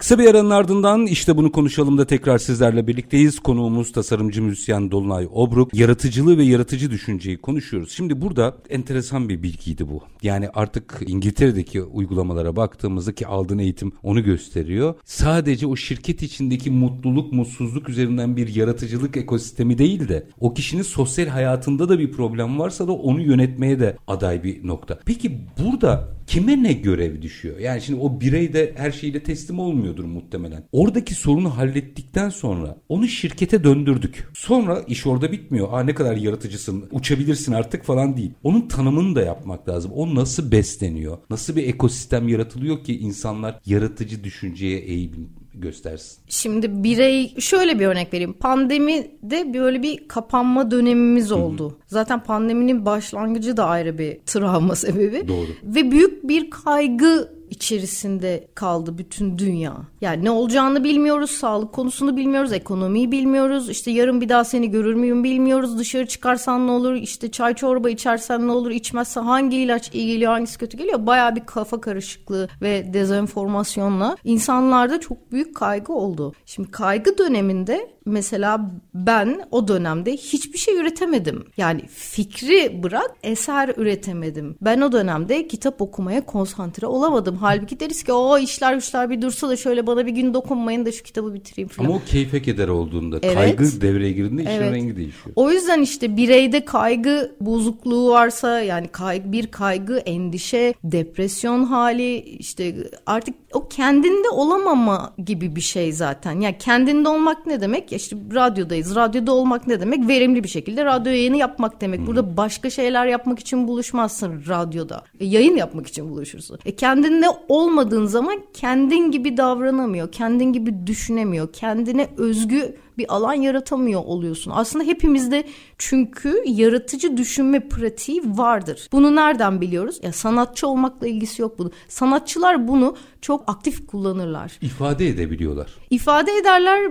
Kısa 0.00 0.18
bir 0.18 0.26
aranın 0.26 0.50
ardından 0.50 1.06
işte 1.06 1.36
bunu 1.36 1.52
konuşalım 1.52 1.98
da 1.98 2.06
tekrar 2.06 2.38
sizlerle 2.38 2.86
birlikteyiz. 2.86 3.38
Konuğumuz 3.38 3.92
tasarımcı 3.92 4.42
müzisyen 4.42 4.90
Dolunay 4.90 5.28
Obruk. 5.32 5.74
Yaratıcılığı 5.74 6.38
ve 6.38 6.44
yaratıcı 6.44 6.90
düşünceyi 6.90 7.38
konuşuyoruz. 7.38 7.92
Şimdi 7.92 8.20
burada 8.20 8.56
enteresan 8.70 9.28
bir 9.28 9.42
bilgiydi 9.42 9.88
bu. 9.88 10.02
Yani 10.22 10.48
artık 10.54 11.02
İngiltere'deki 11.06 11.82
uygulamalara 11.82 12.56
baktığımızda 12.56 13.12
ki 13.12 13.26
aldığın 13.26 13.58
eğitim 13.58 13.92
onu 14.02 14.24
gösteriyor. 14.24 14.94
Sadece 15.04 15.66
o 15.66 15.76
şirket 15.76 16.22
içindeki 16.22 16.70
mutluluk, 16.70 17.32
mutsuzluk 17.32 17.88
üzerinden 17.88 18.36
bir 18.36 18.54
yaratıcılık 18.54 19.16
ekosistemi 19.16 19.78
değil 19.78 20.08
de 20.08 20.26
o 20.40 20.54
kişinin 20.54 20.82
sosyal 20.82 21.26
hayatında 21.26 21.88
da 21.88 21.98
bir 21.98 22.12
problem 22.12 22.58
varsa 22.58 22.88
da 22.88 22.92
onu 22.92 23.20
yönetmeye 23.20 23.80
de 23.80 23.96
aday 24.06 24.44
bir 24.44 24.66
nokta. 24.66 24.98
Peki 25.04 25.38
burada 25.64 26.08
kime 26.26 26.62
ne 26.62 26.72
görev 26.72 27.22
düşüyor? 27.22 27.58
Yani 27.58 27.82
şimdi 27.82 28.00
o 28.00 28.20
birey 28.20 28.52
de 28.52 28.72
her 28.76 28.90
şeyle 28.90 29.22
teslim 29.22 29.60
olmuyordur 29.90 30.04
muhtemelen. 30.04 30.64
Oradaki 30.72 31.14
sorunu 31.14 31.56
hallettikten 31.56 32.28
sonra 32.28 32.76
onu 32.88 33.08
şirkete 33.08 33.64
döndürdük. 33.64 34.28
Sonra 34.34 34.82
iş 34.86 35.06
orada 35.06 35.32
bitmiyor. 35.32 35.68
Aa 35.72 35.82
ne 35.82 35.94
kadar 35.94 36.16
yaratıcısın, 36.16 36.84
uçabilirsin 36.92 37.52
artık 37.52 37.84
falan 37.84 38.16
değil. 38.16 38.30
Onun 38.42 38.68
tanımını 38.68 39.14
da 39.14 39.22
yapmak 39.22 39.68
lazım. 39.68 39.92
O 39.94 40.14
nasıl 40.14 40.52
besleniyor? 40.52 41.18
Nasıl 41.30 41.56
bir 41.56 41.68
ekosistem 41.68 42.28
yaratılıyor 42.28 42.84
ki 42.84 42.98
insanlar 42.98 43.60
yaratıcı 43.66 44.24
düşünceye 44.24 44.78
eğilim 44.78 45.28
göstersin. 45.54 46.18
Şimdi 46.28 46.84
birey 46.84 47.34
şöyle 47.38 47.78
bir 47.78 47.86
örnek 47.86 48.14
vereyim. 48.14 48.32
Pandemide 48.32 49.54
böyle 49.54 49.82
bir 49.82 50.08
kapanma 50.08 50.70
dönemimiz 50.70 51.32
oldu. 51.32 51.64
Hı 51.64 51.74
hı. 51.74 51.78
Zaten 51.86 52.22
pandeminin 52.22 52.86
başlangıcı 52.86 53.56
da 53.56 53.64
ayrı 53.64 53.98
bir 53.98 54.18
travma 54.26 54.74
sebebi. 54.84 55.28
Doğru. 55.28 55.48
Ve 55.62 55.90
büyük 55.90 56.28
bir 56.28 56.50
kaygı 56.50 57.39
içerisinde 57.50 58.48
kaldı 58.54 58.98
bütün 58.98 59.38
dünya. 59.38 59.76
Yani 60.00 60.24
ne 60.24 60.30
olacağını 60.30 60.84
bilmiyoruz, 60.84 61.30
sağlık 61.30 61.72
konusunu 61.72 62.16
bilmiyoruz, 62.16 62.52
ekonomiyi 62.52 63.12
bilmiyoruz. 63.12 63.70
İşte 63.70 63.90
yarın 63.90 64.20
bir 64.20 64.28
daha 64.28 64.44
seni 64.44 64.70
görür 64.70 64.94
müyüm 64.94 65.24
bilmiyoruz. 65.24 65.78
Dışarı 65.78 66.06
çıkarsan 66.06 66.66
ne 66.66 66.70
olur? 66.70 66.94
İşte 66.94 67.30
çay 67.30 67.54
çorba 67.54 67.90
içersen 67.90 68.46
ne 68.46 68.52
olur? 68.52 68.70
İçmezsen 68.70 69.22
hangi 69.22 69.56
ilaç 69.56 69.94
iyi 69.94 70.06
geliyor, 70.06 70.32
hangisi 70.32 70.58
kötü 70.58 70.78
geliyor? 70.78 71.06
Baya 71.06 71.36
bir 71.36 71.46
kafa 71.46 71.80
karışıklığı 71.80 72.48
ve 72.62 72.94
dezenformasyonla 72.94 74.16
insanlarda 74.24 75.00
çok 75.00 75.32
büyük 75.32 75.56
kaygı 75.56 75.92
oldu. 75.92 76.32
Şimdi 76.46 76.70
kaygı 76.70 77.18
döneminde 77.18 77.90
mesela 78.06 78.70
ben 78.94 79.40
o 79.50 79.68
dönemde 79.68 80.12
hiçbir 80.12 80.58
şey 80.58 80.76
üretemedim. 80.76 81.44
Yani 81.56 81.82
fikri 81.88 82.82
bırak 82.82 83.10
eser 83.22 83.74
üretemedim. 83.76 84.56
Ben 84.60 84.80
o 84.80 84.92
dönemde 84.92 85.48
kitap 85.48 85.82
okumaya 85.82 86.26
konsantre 86.26 86.86
olamadım. 86.86 87.36
Halbuki 87.40 87.80
deriz 87.80 88.02
ki 88.02 88.12
o 88.12 88.38
işler 88.38 88.74
güçler 88.74 89.10
bir 89.10 89.22
dursa 89.22 89.48
da 89.48 89.56
şöyle 89.56 89.86
bana 89.86 90.06
bir 90.06 90.12
gün 90.12 90.34
dokunmayın 90.34 90.86
da 90.86 90.92
şu 90.92 91.02
kitabı 91.02 91.34
bitireyim 91.34 91.68
falan. 91.68 91.88
Ama 91.88 91.96
o 91.96 92.02
keyfe 92.06 92.42
keder 92.42 92.68
olduğunda 92.68 93.18
evet. 93.22 93.34
kaygı 93.34 93.80
devreye 93.80 94.12
girdiğinde 94.12 94.42
işin 94.42 94.52
evet. 94.52 94.72
rengi 94.72 94.96
değişiyor. 94.96 95.32
O 95.36 95.50
yüzden 95.50 95.82
işte 95.82 96.16
bireyde 96.16 96.64
kaygı 96.64 97.36
bozukluğu 97.40 98.10
varsa 98.10 98.60
yani 98.60 98.88
kaygı, 98.88 99.32
bir 99.32 99.46
kaygı, 99.46 99.98
endişe, 99.98 100.74
depresyon 100.84 101.64
hali 101.64 102.18
işte 102.18 102.74
artık 103.06 103.34
o 103.52 103.68
kendinde 103.68 104.28
olamama 104.28 105.12
gibi 105.24 105.56
bir 105.56 105.60
şey 105.60 105.92
zaten. 105.92 106.40
Yani 106.40 106.58
kendinde 106.58 107.08
olmak 107.08 107.46
ne 107.46 107.60
demek? 107.60 107.70
demek? 107.70 107.92
İşte 107.92 108.16
radyodayız. 108.34 108.94
Radyoda 108.94 109.32
olmak 109.32 109.66
ne 109.66 109.80
demek? 109.80 110.08
Verimli 110.08 110.44
bir 110.44 110.48
şekilde 110.48 110.84
radyo 110.84 111.12
yayını 111.12 111.36
yapmak 111.36 111.80
demek. 111.80 112.06
Burada 112.06 112.36
başka 112.36 112.70
şeyler 112.70 113.06
yapmak 113.06 113.38
için 113.38 113.68
buluşmazsın 113.68 114.42
radyoda. 114.48 115.04
E, 115.20 115.24
yayın 115.24 115.56
yapmak 115.56 115.86
için 115.86 116.10
buluşursun. 116.10 116.58
E, 116.64 116.76
kendinde 116.76 117.26
olmadığın 117.48 118.06
zaman 118.06 118.42
kendin 118.54 119.10
gibi 119.10 119.36
davranamıyor. 119.36 120.12
Kendin 120.12 120.52
gibi 120.52 120.86
düşünemiyor. 120.86 121.52
Kendine 121.52 122.08
özgü 122.16 122.76
bir 123.00 123.14
alan 123.14 123.34
yaratamıyor 123.34 124.02
oluyorsun. 124.04 124.52
Aslında 124.54 124.84
hepimizde 124.84 125.44
çünkü 125.78 126.42
yaratıcı 126.46 127.16
düşünme 127.16 127.68
pratiği 127.68 128.22
vardır. 128.24 128.88
Bunu 128.92 129.16
nereden 129.16 129.60
biliyoruz? 129.60 130.00
Ya 130.02 130.12
sanatçı 130.12 130.68
olmakla 130.68 131.06
ilgisi 131.06 131.42
yok 131.42 131.58
bunu. 131.58 131.70
Sanatçılar 131.88 132.68
bunu 132.68 132.96
çok 133.20 133.44
aktif 133.46 133.86
kullanırlar. 133.86 134.58
İfade 134.62 135.08
edebiliyorlar. 135.08 135.70
İfade 135.90 136.32
ederler. 136.32 136.88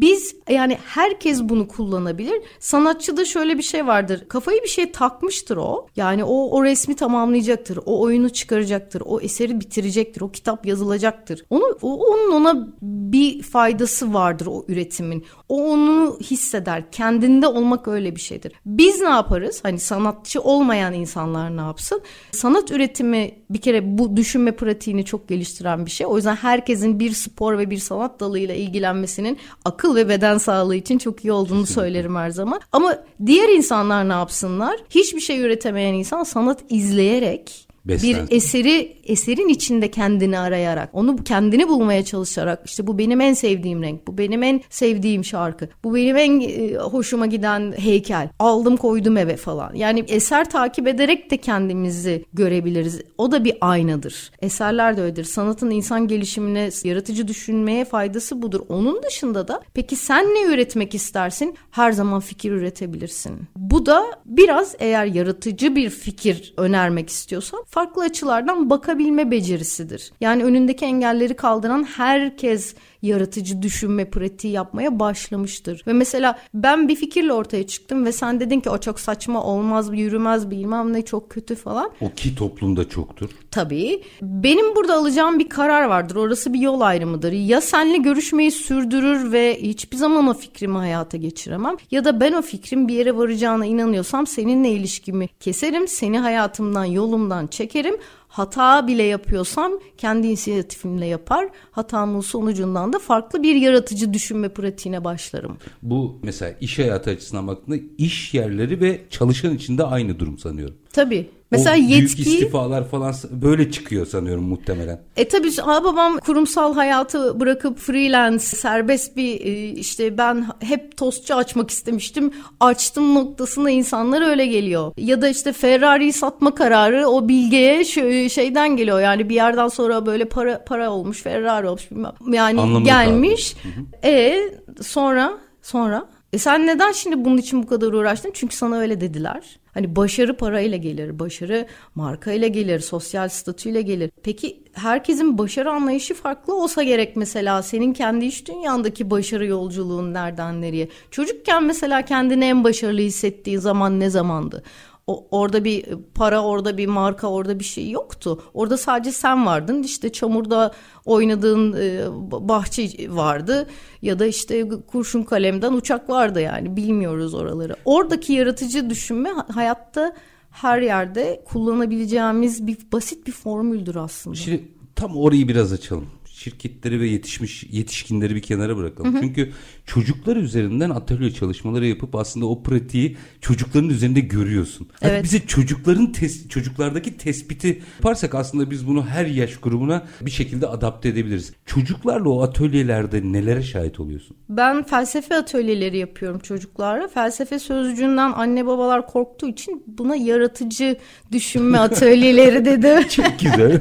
Biz 0.00 0.36
yani 0.48 0.78
herkes 0.86 1.42
bunu 1.42 1.68
kullanabilir. 1.68 2.42
Sanatçıda 2.58 3.24
şöyle 3.24 3.58
bir 3.58 3.62
şey 3.62 3.86
vardır. 3.86 4.24
Kafayı 4.28 4.62
bir 4.62 4.68
şey 4.68 4.92
takmıştır 4.92 5.56
o. 5.56 5.86
Yani 5.96 6.24
o 6.24 6.50
o 6.58 6.64
resmi 6.64 6.96
tamamlayacaktır. 6.96 7.78
O 7.86 8.00
oyunu 8.00 8.30
çıkaracaktır. 8.30 9.02
O 9.04 9.20
eseri 9.20 9.60
bitirecektir. 9.60 10.20
O 10.20 10.30
kitap 10.30 10.66
yazılacaktır. 10.66 11.44
Onu 11.50 11.64
o, 11.82 12.06
onun 12.06 12.32
ona 12.32 12.68
bir 12.82 13.42
faydası 13.42 14.14
vardır 14.14 14.46
o 14.46 14.64
üretimin. 14.68 15.24
O 15.52 15.72
onu 15.72 16.18
hisseder. 16.20 16.90
Kendinde 16.92 17.46
olmak 17.46 17.88
öyle 17.88 18.16
bir 18.16 18.20
şeydir. 18.20 18.52
Biz 18.66 19.00
ne 19.00 19.08
yaparız? 19.08 19.60
Hani 19.62 19.78
sanatçı 19.78 20.40
olmayan 20.40 20.92
insanlar 20.92 21.56
ne 21.56 21.60
yapsın? 21.60 22.02
Sanat 22.30 22.70
üretimi 22.70 23.34
bir 23.50 23.60
kere 23.60 23.98
bu 23.98 24.16
düşünme 24.16 24.56
pratiğini 24.56 25.04
çok 25.04 25.28
geliştiren 25.28 25.86
bir 25.86 25.90
şey. 25.90 26.06
O 26.06 26.16
yüzden 26.16 26.36
herkesin 26.36 27.00
bir 27.00 27.12
spor 27.12 27.58
ve 27.58 27.70
bir 27.70 27.78
sanat 27.78 28.20
dalıyla 28.20 28.54
ilgilenmesinin 28.54 29.38
akıl 29.64 29.96
ve 29.96 30.08
beden 30.08 30.38
sağlığı 30.38 30.76
için 30.76 30.98
çok 30.98 31.24
iyi 31.24 31.32
olduğunu 31.32 31.66
söylerim 31.66 32.16
her 32.16 32.30
zaman. 32.30 32.60
Ama 32.72 32.98
diğer 33.26 33.48
insanlar 33.48 34.08
ne 34.08 34.12
yapsınlar? 34.12 34.76
Hiçbir 34.90 35.20
şey 35.20 35.40
üretemeyen 35.40 35.94
insan 35.94 36.22
sanat 36.22 36.60
izleyerek 36.68 37.68
Beslensin. 37.84 38.28
bir 38.30 38.36
eseri 38.36 38.96
eserin 39.04 39.48
içinde 39.48 39.90
kendini 39.90 40.38
arayarak 40.38 40.90
onu 40.92 41.16
kendini 41.16 41.68
bulmaya 41.68 42.04
çalışarak 42.04 42.62
işte 42.64 42.86
bu 42.86 42.98
benim 42.98 43.20
en 43.20 43.34
sevdiğim 43.34 43.82
renk 43.82 44.06
bu 44.06 44.18
benim 44.18 44.42
en 44.42 44.62
sevdiğim 44.70 45.24
şarkı 45.24 45.68
bu 45.84 45.94
benim 45.94 46.16
en 46.16 46.40
e, 46.40 46.76
hoşuma 46.76 47.26
giden 47.26 47.74
heykel 47.76 48.28
aldım 48.38 48.76
koydum 48.76 49.16
eve 49.16 49.36
falan. 49.36 49.74
Yani 49.74 50.04
eser 50.08 50.50
takip 50.50 50.88
ederek 50.88 51.30
de 51.30 51.36
kendimizi 51.36 52.24
görebiliriz. 52.32 53.00
O 53.18 53.32
da 53.32 53.44
bir 53.44 53.54
aynadır. 53.60 54.30
Eserler 54.42 54.96
de 54.96 55.02
öyledir. 55.02 55.24
Sanatın 55.24 55.70
insan 55.70 56.08
gelişimine 56.08 56.70
yaratıcı 56.84 57.28
düşünmeye 57.28 57.84
faydası 57.84 58.42
budur. 58.42 58.60
Onun 58.68 59.02
dışında 59.02 59.48
da 59.48 59.62
peki 59.74 59.96
sen 59.96 60.24
ne 60.24 60.54
üretmek 60.54 60.94
istersin? 60.94 61.56
Her 61.70 61.92
zaman 61.92 62.20
fikir 62.20 62.50
üretebilirsin. 62.52 63.32
Bu 63.56 63.86
da 63.86 64.04
biraz 64.26 64.74
eğer 64.78 65.06
yaratıcı 65.06 65.76
bir 65.76 65.90
fikir 65.90 66.54
önermek 66.56 67.10
istiyorsan 67.10 67.64
farklı 67.68 68.02
açılardan 68.02 68.70
bakabilme 68.92 69.30
becerisidir. 69.30 70.12
Yani 70.20 70.44
önündeki 70.44 70.84
engelleri 70.84 71.34
kaldıran 71.34 71.84
herkes 71.84 72.74
yaratıcı 73.02 73.62
düşünme 73.62 74.10
pratiği 74.10 74.52
yapmaya 74.52 74.98
başlamıştır. 74.98 75.82
Ve 75.86 75.92
mesela 75.92 76.38
ben 76.54 76.88
bir 76.88 76.96
fikirle 76.96 77.32
ortaya 77.32 77.66
çıktım 77.66 78.04
ve 78.04 78.12
sen 78.12 78.40
dedin 78.40 78.60
ki 78.60 78.70
o 78.70 78.78
çok 78.78 79.00
saçma 79.00 79.44
olmaz 79.44 79.90
yürümez 79.92 80.50
bilmem 80.50 80.92
ne 80.92 81.04
çok 81.04 81.30
kötü 81.30 81.54
falan. 81.54 81.90
O 82.00 82.10
ki 82.10 82.34
toplumda 82.34 82.88
çoktur. 82.88 83.30
Tabii. 83.50 84.02
Benim 84.22 84.76
burada 84.76 84.94
alacağım 84.94 85.38
bir 85.38 85.48
karar 85.48 85.84
vardır. 85.84 86.16
Orası 86.16 86.52
bir 86.52 86.60
yol 86.60 86.80
ayrımıdır. 86.80 87.32
Ya 87.32 87.60
senle 87.60 87.96
görüşmeyi 87.96 88.50
sürdürür 88.50 89.32
ve 89.32 89.58
hiçbir 89.62 89.96
zaman 89.96 90.26
o 90.26 90.34
fikrimi 90.34 90.78
hayata 90.78 91.16
geçiremem. 91.16 91.76
Ya 91.90 92.04
da 92.04 92.20
ben 92.20 92.32
o 92.32 92.42
fikrin 92.42 92.88
bir 92.88 92.94
yere 92.94 93.16
varacağına 93.16 93.66
inanıyorsam 93.66 94.26
seninle 94.26 94.70
ilişkimi 94.70 95.28
keserim. 95.40 95.88
Seni 95.88 96.18
hayatımdan 96.18 96.84
yolumdan 96.84 97.46
çekerim 97.46 97.96
hata 98.32 98.86
bile 98.86 99.02
yapıyorsam 99.02 99.72
kendi 99.98 100.26
inisiyatifimle 100.26 101.06
yapar. 101.06 101.48
Hatamın 101.70 102.20
sonucundan 102.20 102.92
da 102.92 102.98
farklı 102.98 103.42
bir 103.42 103.54
yaratıcı 103.54 104.12
düşünme 104.12 104.48
pratiğine 104.48 105.04
başlarım. 105.04 105.58
Bu 105.82 106.18
mesela 106.22 106.56
iş 106.60 106.78
hayatı 106.78 107.10
açısından 107.10 107.46
baktığında 107.46 107.76
iş 107.98 108.34
yerleri 108.34 108.80
ve 108.80 109.00
çalışan 109.10 109.54
içinde 109.54 109.84
aynı 109.84 110.18
durum 110.18 110.38
sanıyorum. 110.38 110.76
Tabii. 110.92 111.30
Mesela 111.52 111.76
o 111.76 111.78
yetki... 111.78 112.16
büyük 112.16 112.18
istifalar 112.18 112.88
falan 112.88 113.14
böyle 113.30 113.70
çıkıyor 113.70 114.06
sanıyorum 114.06 114.44
muhtemelen. 114.44 115.00
E 115.16 115.28
tabii 115.28 115.50
babam 115.66 116.18
kurumsal 116.18 116.74
hayatı 116.74 117.40
bırakıp 117.40 117.78
freelance, 117.78 118.38
serbest 118.38 119.16
bir 119.16 119.40
e, 119.40 119.68
işte 119.68 120.18
ben 120.18 120.46
hep 120.60 120.96
tostçu 120.96 121.34
açmak 121.34 121.70
istemiştim. 121.70 122.32
Açtım 122.60 123.14
noktasında 123.14 123.70
insanlar 123.70 124.30
öyle 124.30 124.46
geliyor. 124.46 124.92
Ya 124.96 125.22
da 125.22 125.28
işte 125.28 125.52
Ferrari'yi 125.52 126.12
satma 126.12 126.54
kararı 126.54 127.08
o 127.08 127.28
bilgeye 127.28 127.84
şeyden 128.28 128.76
geliyor. 128.76 129.00
Yani 129.00 129.28
bir 129.28 129.34
yerden 129.34 129.68
sonra 129.68 130.06
böyle 130.06 130.24
para 130.24 130.64
para 130.64 130.90
olmuş, 130.90 131.22
Ferrari 131.22 131.68
olmuş 131.68 131.90
bilmem. 131.90 132.12
Yani 132.32 132.60
Anlamı 132.60 132.84
gelmiş. 132.84 133.56
E 134.04 134.40
sonra 134.82 135.32
sonra 135.62 136.08
e 136.32 136.38
sen 136.38 136.66
neden 136.66 136.92
şimdi 136.92 137.24
bunun 137.24 137.36
için 137.36 137.62
bu 137.62 137.66
kadar 137.66 137.92
uğraştın? 137.92 138.30
Çünkü 138.34 138.56
sana 138.56 138.78
öyle 138.78 139.00
dediler. 139.00 139.61
Hani 139.74 139.96
başarı 139.96 140.36
parayla 140.36 140.76
gelir, 140.76 141.18
başarı 141.18 141.66
markayla 141.94 142.48
gelir, 142.48 142.80
sosyal 142.80 143.28
statüyle 143.28 143.82
gelir. 143.82 144.10
Peki 144.22 144.62
herkesin 144.72 145.38
başarı 145.38 145.70
anlayışı 145.70 146.14
farklı 146.14 146.62
olsa 146.62 146.82
gerek 146.82 147.16
mesela 147.16 147.62
senin 147.62 147.92
kendi 147.92 148.24
iş 148.24 148.48
dünyandaki 148.48 149.10
başarı 149.10 149.46
yolculuğun 149.46 150.14
nereden 150.14 150.62
nereye? 150.62 150.88
Çocukken 151.10 151.64
mesela 151.64 152.02
kendini 152.02 152.44
en 152.44 152.64
başarılı 152.64 153.00
hissettiği 153.00 153.58
zaman 153.58 154.00
ne 154.00 154.10
zamandı? 154.10 154.62
O, 155.06 155.28
orada 155.30 155.64
bir 155.64 155.84
para, 156.14 156.42
orada 156.42 156.78
bir 156.78 156.86
marka, 156.86 157.26
orada 157.26 157.58
bir 157.58 157.64
şey 157.64 157.90
yoktu. 157.90 158.42
Orada 158.54 158.76
sadece 158.76 159.12
sen 159.12 159.46
vardın. 159.46 159.82
İşte 159.82 160.12
çamurda 160.12 160.72
oynadığın 161.04 161.72
e, 161.72 162.06
bahçe 162.48 162.88
vardı 163.08 163.66
ya 164.02 164.18
da 164.18 164.26
işte 164.26 164.68
kurşun 164.68 165.22
kalemden 165.22 165.72
uçak 165.72 166.10
vardı 166.10 166.40
yani 166.40 166.76
bilmiyoruz 166.76 167.34
oraları. 167.34 167.76
Oradaki 167.84 168.32
yaratıcı 168.32 168.90
düşünme 168.90 169.30
hayatta 169.54 170.16
her 170.50 170.82
yerde 170.82 171.44
kullanabileceğimiz 171.44 172.66
bir 172.66 172.76
basit 172.92 173.26
bir 173.26 173.32
formüldür 173.32 173.94
aslında. 173.94 174.36
Şimdi 174.36 174.68
tam 174.94 175.16
orayı 175.16 175.48
biraz 175.48 175.72
açalım 175.72 176.06
şirketleri 176.42 177.00
ve 177.00 177.08
yetişmiş 177.08 177.64
yetişkinleri 177.70 178.34
bir 178.34 178.42
kenara 178.42 178.76
bırakalım. 178.76 179.14
Hı 179.14 179.18
hı. 179.18 179.20
Çünkü 179.22 179.52
çocuklar 179.86 180.36
üzerinden 180.36 180.90
atölye 180.90 181.30
çalışmaları 181.30 181.86
yapıp 181.86 182.14
aslında 182.14 182.46
o 182.46 182.62
pratiği 182.62 183.16
çocukların 183.40 183.88
üzerinde 183.90 184.20
görüyorsun. 184.20 184.88
Evet. 185.02 185.12
Hadi 185.14 185.24
bize 185.24 185.40
çocukların 185.46 186.12
tes, 186.12 186.48
çocuklardaki 186.48 187.16
tespiti 187.16 187.82
yaparsak 187.96 188.34
aslında 188.34 188.70
biz 188.70 188.86
bunu 188.86 189.06
her 189.06 189.26
yaş 189.26 189.56
grubuna 189.56 190.02
bir 190.20 190.30
şekilde 190.30 190.66
adapte 190.66 191.08
edebiliriz. 191.08 191.52
Çocuklarla 191.66 192.28
o 192.28 192.42
atölyelerde 192.42 193.32
nelere 193.32 193.62
şahit 193.62 194.00
oluyorsun? 194.00 194.36
Ben 194.48 194.82
felsefe 194.82 195.36
atölyeleri 195.36 195.98
yapıyorum 195.98 196.38
çocuklarla. 196.38 197.08
Felsefe 197.08 197.58
sözcüğünden 197.58 198.32
anne 198.32 198.66
babalar 198.66 199.06
korktuğu 199.06 199.48
için 199.48 199.82
buna 199.86 200.16
yaratıcı 200.16 200.96
düşünme 201.32 201.78
atölyeleri 201.78 202.64
dedim. 202.64 203.08
Çok 203.08 203.38
güzel. 203.40 203.80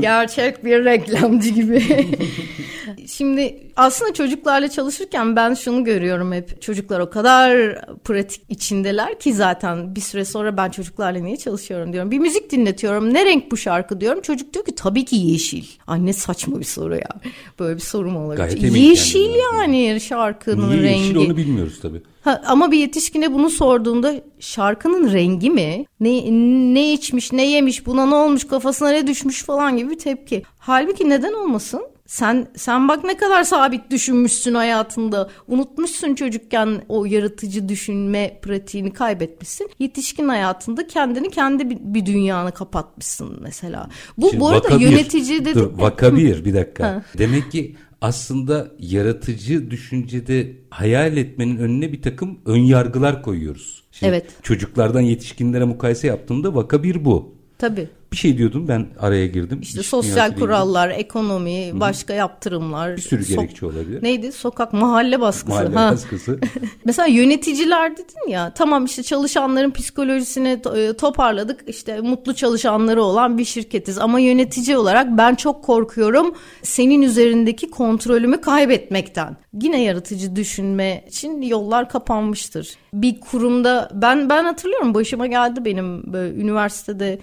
Gerçek 0.00 0.64
bir 0.64 0.84
reklamcı 0.84 1.48
gibi. 1.48 2.06
Şimdi 3.06 3.60
aslında 3.76 4.14
çocuklarla 4.14 4.68
çalışırken 4.68 5.09
ben 5.14 5.54
şunu 5.54 5.84
görüyorum 5.84 6.32
hep. 6.32 6.62
Çocuklar 6.62 7.00
o 7.00 7.10
kadar 7.10 7.78
pratik 8.04 8.42
içindeler 8.48 9.18
ki 9.20 9.34
zaten 9.34 9.94
bir 9.96 10.00
süre 10.00 10.24
sonra 10.24 10.56
ben 10.56 10.70
çocuklarla 10.70 11.20
niye 11.20 11.36
çalışıyorum 11.36 11.92
diyorum. 11.92 12.10
Bir 12.10 12.18
müzik 12.18 12.50
dinletiyorum. 12.50 13.14
Ne 13.14 13.24
renk 13.24 13.50
bu 13.50 13.56
şarkı 13.56 14.00
diyorum. 14.00 14.20
Çocuk 14.20 14.54
diyor 14.54 14.64
ki 14.64 14.74
tabii 14.74 15.04
ki 15.04 15.16
yeşil. 15.16 15.64
Anne 15.86 16.12
saçma 16.12 16.58
bir 16.58 16.64
soru 16.64 16.94
ya. 16.94 17.08
Böyle 17.58 17.76
bir 17.76 17.80
sorum 17.80 18.16
olabilir. 18.16 18.74
Yeşil 18.74 19.30
yani 19.52 20.00
şarkının 20.00 20.70
niye 20.70 20.82
rengi. 20.82 21.02
Yeşil 21.02 21.16
onu 21.16 21.36
bilmiyoruz 21.36 21.80
tabii. 21.82 22.02
Ha, 22.22 22.42
ama 22.46 22.70
bir 22.70 22.78
yetişkine 22.78 23.34
bunu 23.34 23.50
sorduğunda 23.50 24.14
şarkının 24.40 25.12
rengi 25.12 25.50
mi? 25.50 25.84
Ne, 26.00 26.24
ne 26.74 26.92
içmiş, 26.92 27.32
ne 27.32 27.46
yemiş, 27.46 27.86
buna 27.86 28.06
ne 28.06 28.14
olmuş, 28.14 28.44
kafasına 28.46 28.88
ne 28.88 29.06
düşmüş 29.06 29.42
falan 29.42 29.76
gibi 29.76 29.90
bir 29.90 29.98
tepki. 29.98 30.42
Halbuki 30.58 31.08
neden 31.08 31.32
olmasın? 31.32 31.82
Sen 32.10 32.46
sen 32.56 32.88
bak 32.88 33.04
ne 33.04 33.16
kadar 33.16 33.44
sabit 33.44 33.90
düşünmüşsün 33.90 34.54
hayatında. 34.54 35.30
Unutmuşsun 35.48 36.14
çocukken 36.14 36.82
o 36.88 37.04
yaratıcı 37.04 37.68
düşünme 37.68 38.38
pratiğini 38.42 38.92
kaybetmişsin. 38.92 39.70
Yetişkin 39.78 40.28
hayatında 40.28 40.86
kendini 40.86 41.30
kendi 41.30 41.70
bir, 41.70 41.78
bir 41.80 42.06
dünyanı 42.06 42.52
kapatmışsın 42.52 43.38
mesela. 43.42 43.88
Bu 44.18 44.30
Şimdi 44.30 44.40
bu 44.40 44.48
arada 44.48 44.68
bir, 44.68 44.80
yönetici 44.80 45.44
dedi. 45.44 45.54
Dur, 45.54 45.70
vaka 45.78 46.16
bir 46.16 46.44
bir 46.44 46.54
dakika. 46.54 46.84
Ha. 46.84 47.02
Demek 47.18 47.52
ki 47.52 47.76
aslında 48.00 48.68
yaratıcı 48.78 49.70
düşüncede 49.70 50.52
hayal 50.70 51.16
etmenin 51.16 51.56
önüne 51.56 51.92
bir 51.92 52.02
takım 52.02 52.38
ön 52.46 52.60
yargılar 52.60 53.22
koyuyoruz. 53.22 53.82
Şimdi 53.92 54.10
evet. 54.10 54.26
Çocuklardan 54.42 55.00
yetişkinlere 55.00 55.64
mukayese 55.64 56.06
yaptığımda 56.06 56.54
vaka 56.54 56.82
bir 56.82 57.04
bu. 57.04 57.34
Tabii. 57.58 57.88
Bir 58.12 58.16
şey 58.16 58.38
diyordun 58.38 58.68
ben 58.68 58.86
araya 59.00 59.26
girdim. 59.26 59.58
İşte 59.62 59.80
İş 59.80 59.86
sosyal 59.86 60.34
kurallar, 60.34 60.88
ilgili. 60.88 61.00
ekonomi, 61.00 61.68
Hı-hı. 61.70 61.80
başka 61.80 62.12
yaptırımlar. 62.14 62.96
Bir 62.96 63.02
sürü 63.02 63.22
so- 63.22 63.36
gerekçe 63.36 63.66
olabilir. 63.66 64.02
Neydi? 64.02 64.32
Sokak 64.32 64.72
mahalle 64.72 65.20
baskısı. 65.20 65.48
Mahalle 65.48 65.76
ha. 65.76 65.92
baskısı. 65.92 66.38
Mesela 66.84 67.06
yöneticiler 67.06 67.96
dedin 67.96 68.28
ya 68.28 68.52
tamam 68.54 68.84
işte 68.84 69.02
çalışanların 69.02 69.70
psikolojisini 69.70 70.60
e, 70.76 70.92
toparladık. 70.96 71.60
İşte 71.66 72.00
mutlu 72.00 72.34
çalışanları 72.34 73.02
olan 73.02 73.38
bir 73.38 73.44
şirketiz 73.44 73.98
ama 73.98 74.20
yönetici 74.20 74.76
olarak 74.76 75.18
ben 75.18 75.34
çok 75.34 75.64
korkuyorum 75.64 76.34
senin 76.62 77.02
üzerindeki 77.02 77.70
kontrolümü 77.70 78.40
kaybetmekten. 78.40 79.36
Yine 79.62 79.82
yaratıcı 79.82 80.36
düşünme 80.36 81.04
için 81.08 81.42
yollar 81.42 81.88
kapanmıştır. 81.88 82.74
Bir 82.94 83.20
kurumda 83.20 83.90
ben 83.94 84.28
ben 84.28 84.44
hatırlıyorum 84.44 84.94
başıma 84.94 85.26
geldi 85.26 85.64
benim 85.64 86.12
böyle 86.12 86.34
üniversitede 86.40 87.18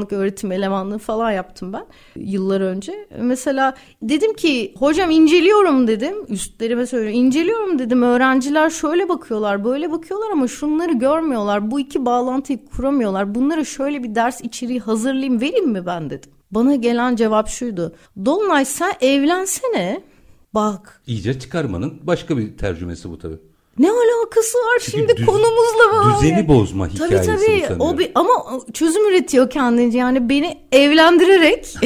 asistanlık 0.00 0.12
öğretim 0.12 0.52
elemanlığı 0.52 0.98
falan 0.98 1.30
yaptım 1.30 1.72
ben 1.72 1.86
yıllar 2.16 2.60
önce. 2.60 3.08
Mesela 3.20 3.74
dedim 4.02 4.34
ki 4.34 4.74
hocam 4.78 5.10
inceliyorum 5.10 5.86
dedim 5.86 6.14
üstlerime 6.28 6.86
söylüyorum 6.86 7.26
inceliyorum 7.26 7.78
dedim 7.78 8.02
öğrenciler 8.02 8.70
şöyle 8.70 9.08
bakıyorlar 9.08 9.64
böyle 9.64 9.90
bakıyorlar 9.90 10.30
ama 10.32 10.48
şunları 10.48 10.92
görmüyorlar 10.92 11.70
bu 11.70 11.80
iki 11.80 12.04
bağlantıyı 12.04 12.58
kuramıyorlar 12.66 13.34
bunlara 13.34 13.64
şöyle 13.64 14.02
bir 14.02 14.14
ders 14.14 14.40
içeriği 14.40 14.80
hazırlayayım 14.80 15.40
vereyim 15.40 15.70
mi 15.70 15.86
ben 15.86 16.10
dedim. 16.10 16.30
Bana 16.50 16.74
gelen 16.74 17.16
cevap 17.16 17.48
şuydu. 17.48 17.94
Dolunay 18.24 18.64
sen 18.64 18.92
evlensene. 19.00 20.02
Bak. 20.54 21.02
İyice 21.06 21.38
çıkarmanın 21.38 22.00
başka 22.02 22.36
bir 22.36 22.56
tercümesi 22.58 23.10
bu 23.10 23.18
tabii. 23.18 23.38
Ne 23.80 23.90
alakası 23.90 24.58
var 24.58 24.78
Çünkü 24.80 24.90
şimdi 24.90 25.16
düz, 25.16 25.26
konumuzla 25.26 25.92
var. 25.92 26.22
Düzeni 26.22 26.48
bozma 26.48 26.88
hikayesi 26.88 27.26
tabii, 27.26 27.64
tabii. 27.68 27.78
bu 27.78 27.84
o 27.84 27.98
bir, 27.98 28.10
ama 28.14 28.30
çözüm 28.72 29.10
üretiyor 29.10 29.50
kendince 29.50 29.98
yani 29.98 30.28
beni 30.28 30.58
evlendirerek. 30.72 31.74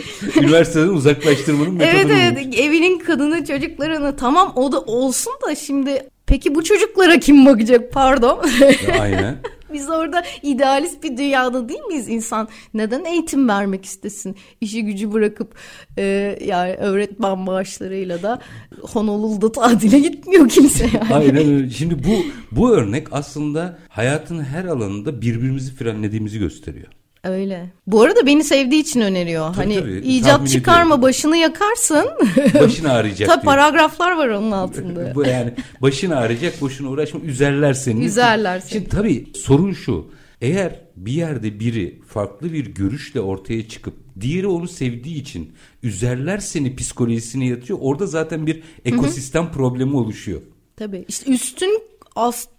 Üniversiteden 0.36 0.88
uzaklaştırmanın 0.88 1.72
metodu 1.72 1.90
Evet 1.90 2.06
evet 2.10 2.58
evinin 2.58 2.98
kadını 2.98 3.44
çocuklarını 3.44 4.16
tamam 4.16 4.52
o 4.56 4.72
da 4.72 4.80
olsun 4.80 5.32
da 5.48 5.54
şimdi 5.54 6.10
peki 6.28 6.54
bu 6.54 6.64
çocuklara 6.64 7.18
kim 7.18 7.46
bakacak 7.46 7.92
pardon. 7.92 8.38
Aynen. 9.00 9.36
Biz 9.72 9.90
orada 9.90 10.22
idealist 10.42 11.02
bir 11.02 11.16
dünyada 11.16 11.68
değil 11.68 11.80
miyiz 11.80 12.08
insan? 12.08 12.48
Neden 12.74 13.04
eğitim 13.04 13.48
vermek 13.48 13.84
istesin? 13.84 14.36
İşi 14.60 14.84
gücü 14.84 15.12
bırakıp 15.12 15.54
e, 15.98 16.38
yani 16.44 16.74
öğretmen 16.74 17.38
maaşlarıyla 17.38 18.22
da 18.22 18.38
Honolulu'da 18.82 19.52
tatile 19.52 19.98
gitmiyor 19.98 20.48
kimse 20.48 20.84
yani. 20.84 21.14
Aynen 21.14 21.36
öyle. 21.36 21.70
Şimdi 21.70 22.04
bu 22.04 22.24
bu 22.52 22.70
örnek 22.70 23.06
aslında 23.12 23.78
hayatın 23.88 24.44
her 24.44 24.64
alanında 24.64 25.22
birbirimizi 25.22 25.74
frenlediğimizi 25.74 26.38
gösteriyor. 26.38 26.97
Öyle. 27.28 27.70
Bu 27.86 28.02
arada 28.02 28.26
beni 28.26 28.44
sevdiği 28.44 28.82
için 28.82 29.00
öneriyor. 29.00 29.54
Tabii, 29.54 29.56
hani 29.56 29.80
tabii, 29.80 29.98
icat 29.98 30.48
çıkarma 30.48 30.82
ediyorum. 30.82 31.02
başını 31.02 31.36
yakarsın. 31.36 32.06
Başın 32.60 32.84
ağrıyacak. 32.84 33.28
Ta 33.28 33.40
paragraflar 33.40 34.16
var 34.16 34.28
onun 34.28 34.50
altında. 34.50 35.12
Bu 35.14 35.24
yani 35.24 35.52
başın 35.82 36.10
ağrıyacak 36.10 36.60
boşuna 36.60 36.88
uğraşma 36.88 37.20
üzerler 37.20 37.72
seni. 37.72 38.04
Üzerler 38.04 38.60
seni. 38.60 38.70
Şimdi 38.70 38.88
tabii 38.88 39.26
sorun 39.36 39.72
şu. 39.72 40.10
Eğer 40.40 40.80
bir 40.96 41.12
yerde 41.12 41.60
biri 41.60 42.00
farklı 42.06 42.52
bir 42.52 42.66
görüşle 42.66 43.20
ortaya 43.20 43.68
çıkıp 43.68 43.94
diğeri 44.20 44.46
onu 44.46 44.68
sevdiği 44.68 45.20
için 45.22 45.52
üzerler 45.82 46.38
seni 46.38 46.76
psikolojisini 46.76 47.48
yatıyor. 47.48 47.78
Orada 47.82 48.06
zaten 48.06 48.46
bir 48.46 48.62
ekosistem 48.84 49.44
Hı-hı. 49.44 49.52
problemi 49.52 49.96
oluşuyor. 49.96 50.40
Tabii. 50.76 51.04
İşte 51.08 51.30
üstün 51.30 51.82
ast 52.16 52.50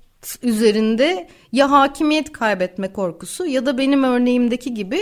üzerinde 0.44 1.28
ya 1.52 1.72
hakimiyet 1.72 2.32
kaybetme 2.32 2.94
korkusu 2.94 3.46
ya 3.46 3.66
da 3.66 3.78
benim 3.78 4.04
örneğimdeki 4.04 4.74
gibi 4.74 5.00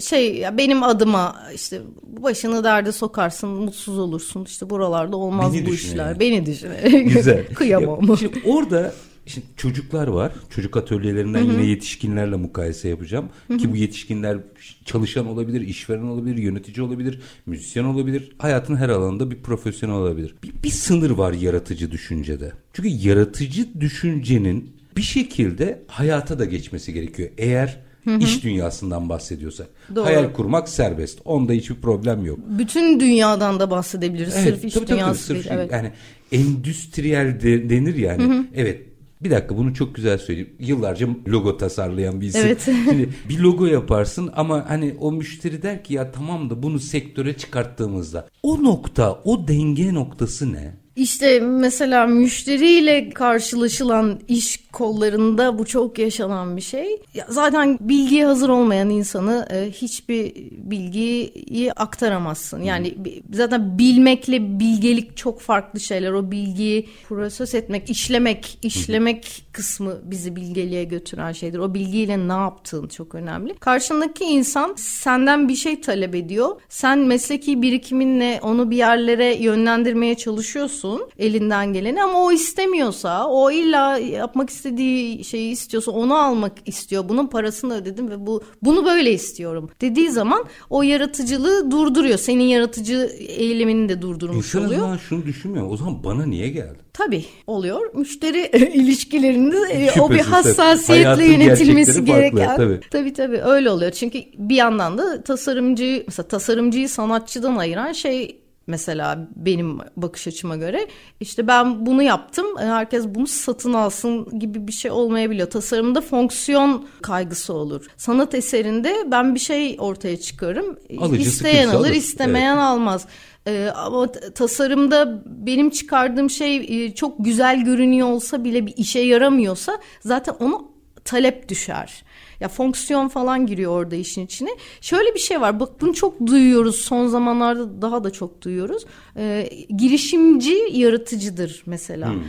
şey 0.00 0.44
benim 0.52 0.82
adıma 0.82 1.36
işte 1.54 1.80
başını 2.02 2.64
derde 2.64 2.92
sokarsın 2.92 3.48
mutsuz 3.48 3.98
olursun 3.98 4.44
işte 4.44 4.70
buralarda 4.70 5.16
olmaz 5.16 5.54
Beni 5.54 5.66
bu 5.66 5.74
işler 5.74 6.08
yani. 6.08 6.20
beni 6.20 6.46
düşün. 6.46 6.70
Güzel. 7.04 7.46
Kıyamam. 7.54 8.08
Ya, 8.08 8.16
şimdi 8.16 8.42
orada 8.44 8.92
Şimdi 9.26 9.46
çocuklar 9.56 10.08
var. 10.08 10.32
Çocuk 10.50 10.76
atölyelerinden 10.76 11.44
Hı-hı. 11.44 11.52
yine 11.52 11.66
yetişkinlerle 11.66 12.36
mukayese 12.36 12.88
yapacağım. 12.88 13.28
Hı-hı. 13.48 13.58
Ki 13.58 13.72
bu 13.72 13.76
yetişkinler 13.76 14.38
çalışan 14.84 15.26
olabilir, 15.26 15.60
işveren 15.60 16.02
olabilir, 16.02 16.36
yönetici 16.36 16.86
olabilir, 16.86 17.20
müzisyen 17.46 17.84
olabilir. 17.84 18.32
Hayatın 18.38 18.76
her 18.76 18.88
alanında 18.88 19.30
bir 19.30 19.36
profesyonel 19.36 19.96
olabilir. 19.96 20.34
Bir, 20.42 20.52
bir 20.62 20.70
sınır 20.70 21.10
var 21.10 21.32
yaratıcı 21.32 21.90
düşüncede. 21.90 22.52
Çünkü 22.72 22.88
yaratıcı 22.88 23.80
düşüncenin 23.80 24.74
bir 24.96 25.02
şekilde 25.02 25.82
hayata 25.86 26.38
da 26.38 26.44
geçmesi 26.44 26.92
gerekiyor. 26.92 27.30
Eğer 27.38 27.80
Hı 28.04 28.14
hı. 28.14 28.18
iş 28.18 28.44
dünyasından 28.44 29.08
bahsediyorsak. 29.08 29.66
Doğru. 29.94 30.04
Hayal 30.04 30.32
kurmak 30.32 30.68
serbest. 30.68 31.18
Onda 31.24 31.52
hiçbir 31.52 31.74
problem 31.74 32.24
yok. 32.24 32.38
Bütün 32.58 33.00
dünyadan 33.00 33.60
da 33.60 33.70
bahsedebiliriz. 33.70 34.34
Evet, 34.36 34.54
sırf 34.54 34.64
iş 34.64 34.74
tabii, 34.74 34.86
dünyası 34.86 35.28
tabii, 35.28 35.38
sırf 35.38 35.50
değil. 35.50 35.60
Evet. 35.60 35.72
Yani 35.72 35.92
endüstriyel 36.32 37.40
de, 37.40 37.70
denir 37.70 37.94
yani. 37.94 38.22
Hı 38.22 38.28
hı. 38.28 38.44
Evet 38.54 38.82
bir 39.24 39.30
dakika 39.30 39.56
bunu 39.56 39.74
çok 39.74 39.94
güzel 39.94 40.18
söyleyeyim. 40.18 40.52
Yıllarca 40.58 41.08
logo 41.28 41.56
tasarlayan 41.56 42.20
bir 42.20 42.26
isim. 42.26 42.40
Evet. 42.44 42.62
Şimdi 42.84 43.08
bir 43.28 43.38
logo 43.38 43.66
yaparsın 43.66 44.30
ama 44.36 44.64
hani 44.68 44.94
o 45.00 45.12
müşteri 45.12 45.62
der 45.62 45.84
ki 45.84 45.94
ya 45.94 46.12
tamam 46.12 46.50
da 46.50 46.62
bunu 46.62 46.78
sektöre 46.78 47.36
çıkarttığımızda 47.36 48.28
o 48.42 48.64
nokta, 48.64 49.12
o 49.24 49.48
denge 49.48 49.94
noktası 49.94 50.52
ne? 50.52 50.83
İşte 50.96 51.40
mesela 51.40 52.06
müşteriyle 52.06 53.10
karşılaşılan 53.10 54.20
iş 54.28 54.68
kollarında 54.72 55.58
bu 55.58 55.66
çok 55.66 55.98
yaşanan 55.98 56.56
bir 56.56 56.62
şey. 56.62 57.02
Zaten 57.28 57.78
bilgiye 57.80 58.26
hazır 58.26 58.48
olmayan 58.48 58.90
insanı 58.90 59.46
e, 59.50 59.70
hiçbir 59.70 60.34
bilgiyi 60.52 61.72
aktaramazsın. 61.72 62.62
Yani 62.62 62.94
zaten 63.32 63.78
bilmekle 63.78 64.60
bilgelik 64.60 65.16
çok 65.16 65.40
farklı 65.40 65.80
şeyler. 65.80 66.12
O 66.12 66.30
bilgiyi 66.30 66.88
proses 67.08 67.54
etmek, 67.54 67.90
işlemek, 67.90 68.58
işlemek 68.62 69.46
kısmı 69.52 69.94
bizi 70.04 70.36
bilgeliğe 70.36 70.84
götüren 70.84 71.32
şeydir. 71.32 71.58
O 71.58 71.74
bilgiyle 71.74 72.28
ne 72.28 72.32
yaptığın 72.32 72.88
çok 72.88 73.14
önemli. 73.14 73.54
Karşındaki 73.54 74.24
insan 74.24 74.74
senden 74.76 75.48
bir 75.48 75.56
şey 75.56 75.80
talep 75.80 76.14
ediyor. 76.14 76.60
Sen 76.68 76.98
mesleki 76.98 77.62
birikiminle 77.62 78.40
onu 78.42 78.70
bir 78.70 78.76
yerlere 78.76 79.34
yönlendirmeye 79.34 80.14
çalışıyorsun 80.14 80.83
elinden 81.18 81.72
geleni 81.72 82.02
ama 82.02 82.22
o 82.22 82.32
istemiyorsa, 82.32 83.28
o 83.28 83.50
illa 83.50 83.98
yapmak 83.98 84.50
istediği 84.50 85.24
şeyi 85.24 85.52
istiyorsa 85.52 85.90
onu 85.90 86.14
almak 86.14 86.52
istiyor. 86.66 87.08
Bunun 87.08 87.26
parasını 87.26 87.74
ödedim 87.74 88.10
ve 88.10 88.26
bu 88.26 88.42
bunu 88.62 88.84
böyle 88.84 89.12
istiyorum 89.12 89.70
dediği 89.80 90.10
zaman 90.10 90.44
o 90.70 90.82
yaratıcılığı 90.82 91.70
durduruyor. 91.70 92.18
Senin 92.18 92.44
yaratıcı 92.44 93.10
eylemini 93.18 93.88
de 93.88 94.02
durdurmuş 94.02 94.46
İnsan 94.46 94.66
oluyor. 94.66 94.80
İnsan 94.80 94.96
şunu 94.96 95.24
düşünmüyor. 95.24 95.70
O 95.70 95.76
zaman 95.76 96.04
bana 96.04 96.26
niye 96.26 96.48
geldi? 96.48 96.78
Tabii 96.92 97.24
oluyor. 97.46 97.94
Müşteri 97.94 98.50
ilişkilerinde 98.74 99.56
e, 99.56 100.00
o 100.00 100.10
bir 100.10 100.20
hassasiyetle 100.20 101.24
yönetilmesi 101.26 102.04
gereken. 102.04 102.46
Farklı, 102.46 102.64
tabii. 102.64 102.80
tabii 102.90 103.12
tabii 103.12 103.40
öyle 103.42 103.70
oluyor. 103.70 103.90
Çünkü 103.90 104.18
bir 104.38 104.56
yandan 104.56 104.98
da 104.98 105.22
tasarımcı 105.22 106.04
mesela 106.06 106.28
tasarımcıyı 106.28 106.88
sanatçıdan 106.88 107.56
ayıran 107.56 107.92
şey 107.92 108.43
mesela 108.66 109.28
benim 109.36 109.78
bakış 109.96 110.28
açıma 110.28 110.56
göre 110.56 110.86
işte 111.20 111.46
ben 111.46 111.86
bunu 111.86 112.02
yaptım 112.02 112.46
herkes 112.58 113.04
bunu 113.06 113.26
satın 113.26 113.72
alsın 113.72 114.38
gibi 114.38 114.68
bir 114.68 114.72
şey 114.72 114.90
olmayabiliyor. 114.90 115.50
Tasarımda 115.50 116.00
fonksiyon 116.00 116.88
kaygısı 117.02 117.54
olur. 117.54 117.86
Sanat 117.96 118.34
eserinde 118.34 118.94
ben 119.10 119.34
bir 119.34 119.40
şey 119.40 119.76
ortaya 119.78 120.20
çıkarım. 120.20 120.78
Alıcı 120.98 121.22
İsteyen 121.22 121.68
alır, 121.68 121.78
alır 121.78 121.90
istemeyen 121.90 122.54
evet. 122.54 122.64
almaz. 122.64 123.06
Ee, 123.46 123.70
ama 123.76 124.12
tasarımda 124.12 125.22
benim 125.26 125.70
çıkardığım 125.70 126.30
şey 126.30 126.56
e, 126.56 126.94
çok 126.94 127.24
güzel 127.24 127.64
görünüyor 127.64 128.08
olsa 128.08 128.44
bile 128.44 128.66
bir 128.66 128.76
işe 128.76 129.00
yaramıyorsa 129.00 129.80
zaten 130.00 130.34
onu 130.40 130.72
talep 131.04 131.48
düşer. 131.48 132.04
Ya 132.44 132.48
fonksiyon 132.48 133.08
falan 133.08 133.46
giriyor 133.46 133.72
orada 133.72 133.96
işin 133.96 134.24
içine. 134.26 134.50
Şöyle 134.80 135.14
bir 135.14 135.18
şey 135.18 135.40
var. 135.40 135.60
Bak 135.60 135.80
bunu 135.80 135.94
çok 135.94 136.26
duyuyoruz. 136.26 136.76
Son 136.76 137.06
zamanlarda 137.06 137.82
daha 137.82 138.04
da 138.04 138.10
çok 138.10 138.42
duyuyoruz. 138.42 138.84
Ee, 139.16 139.50
girişimci 139.78 140.54
yaratıcıdır 140.72 141.62
mesela. 141.66 142.12
Hmm. 142.12 142.20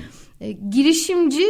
Ee, 0.42 0.52
girişimci 0.52 1.46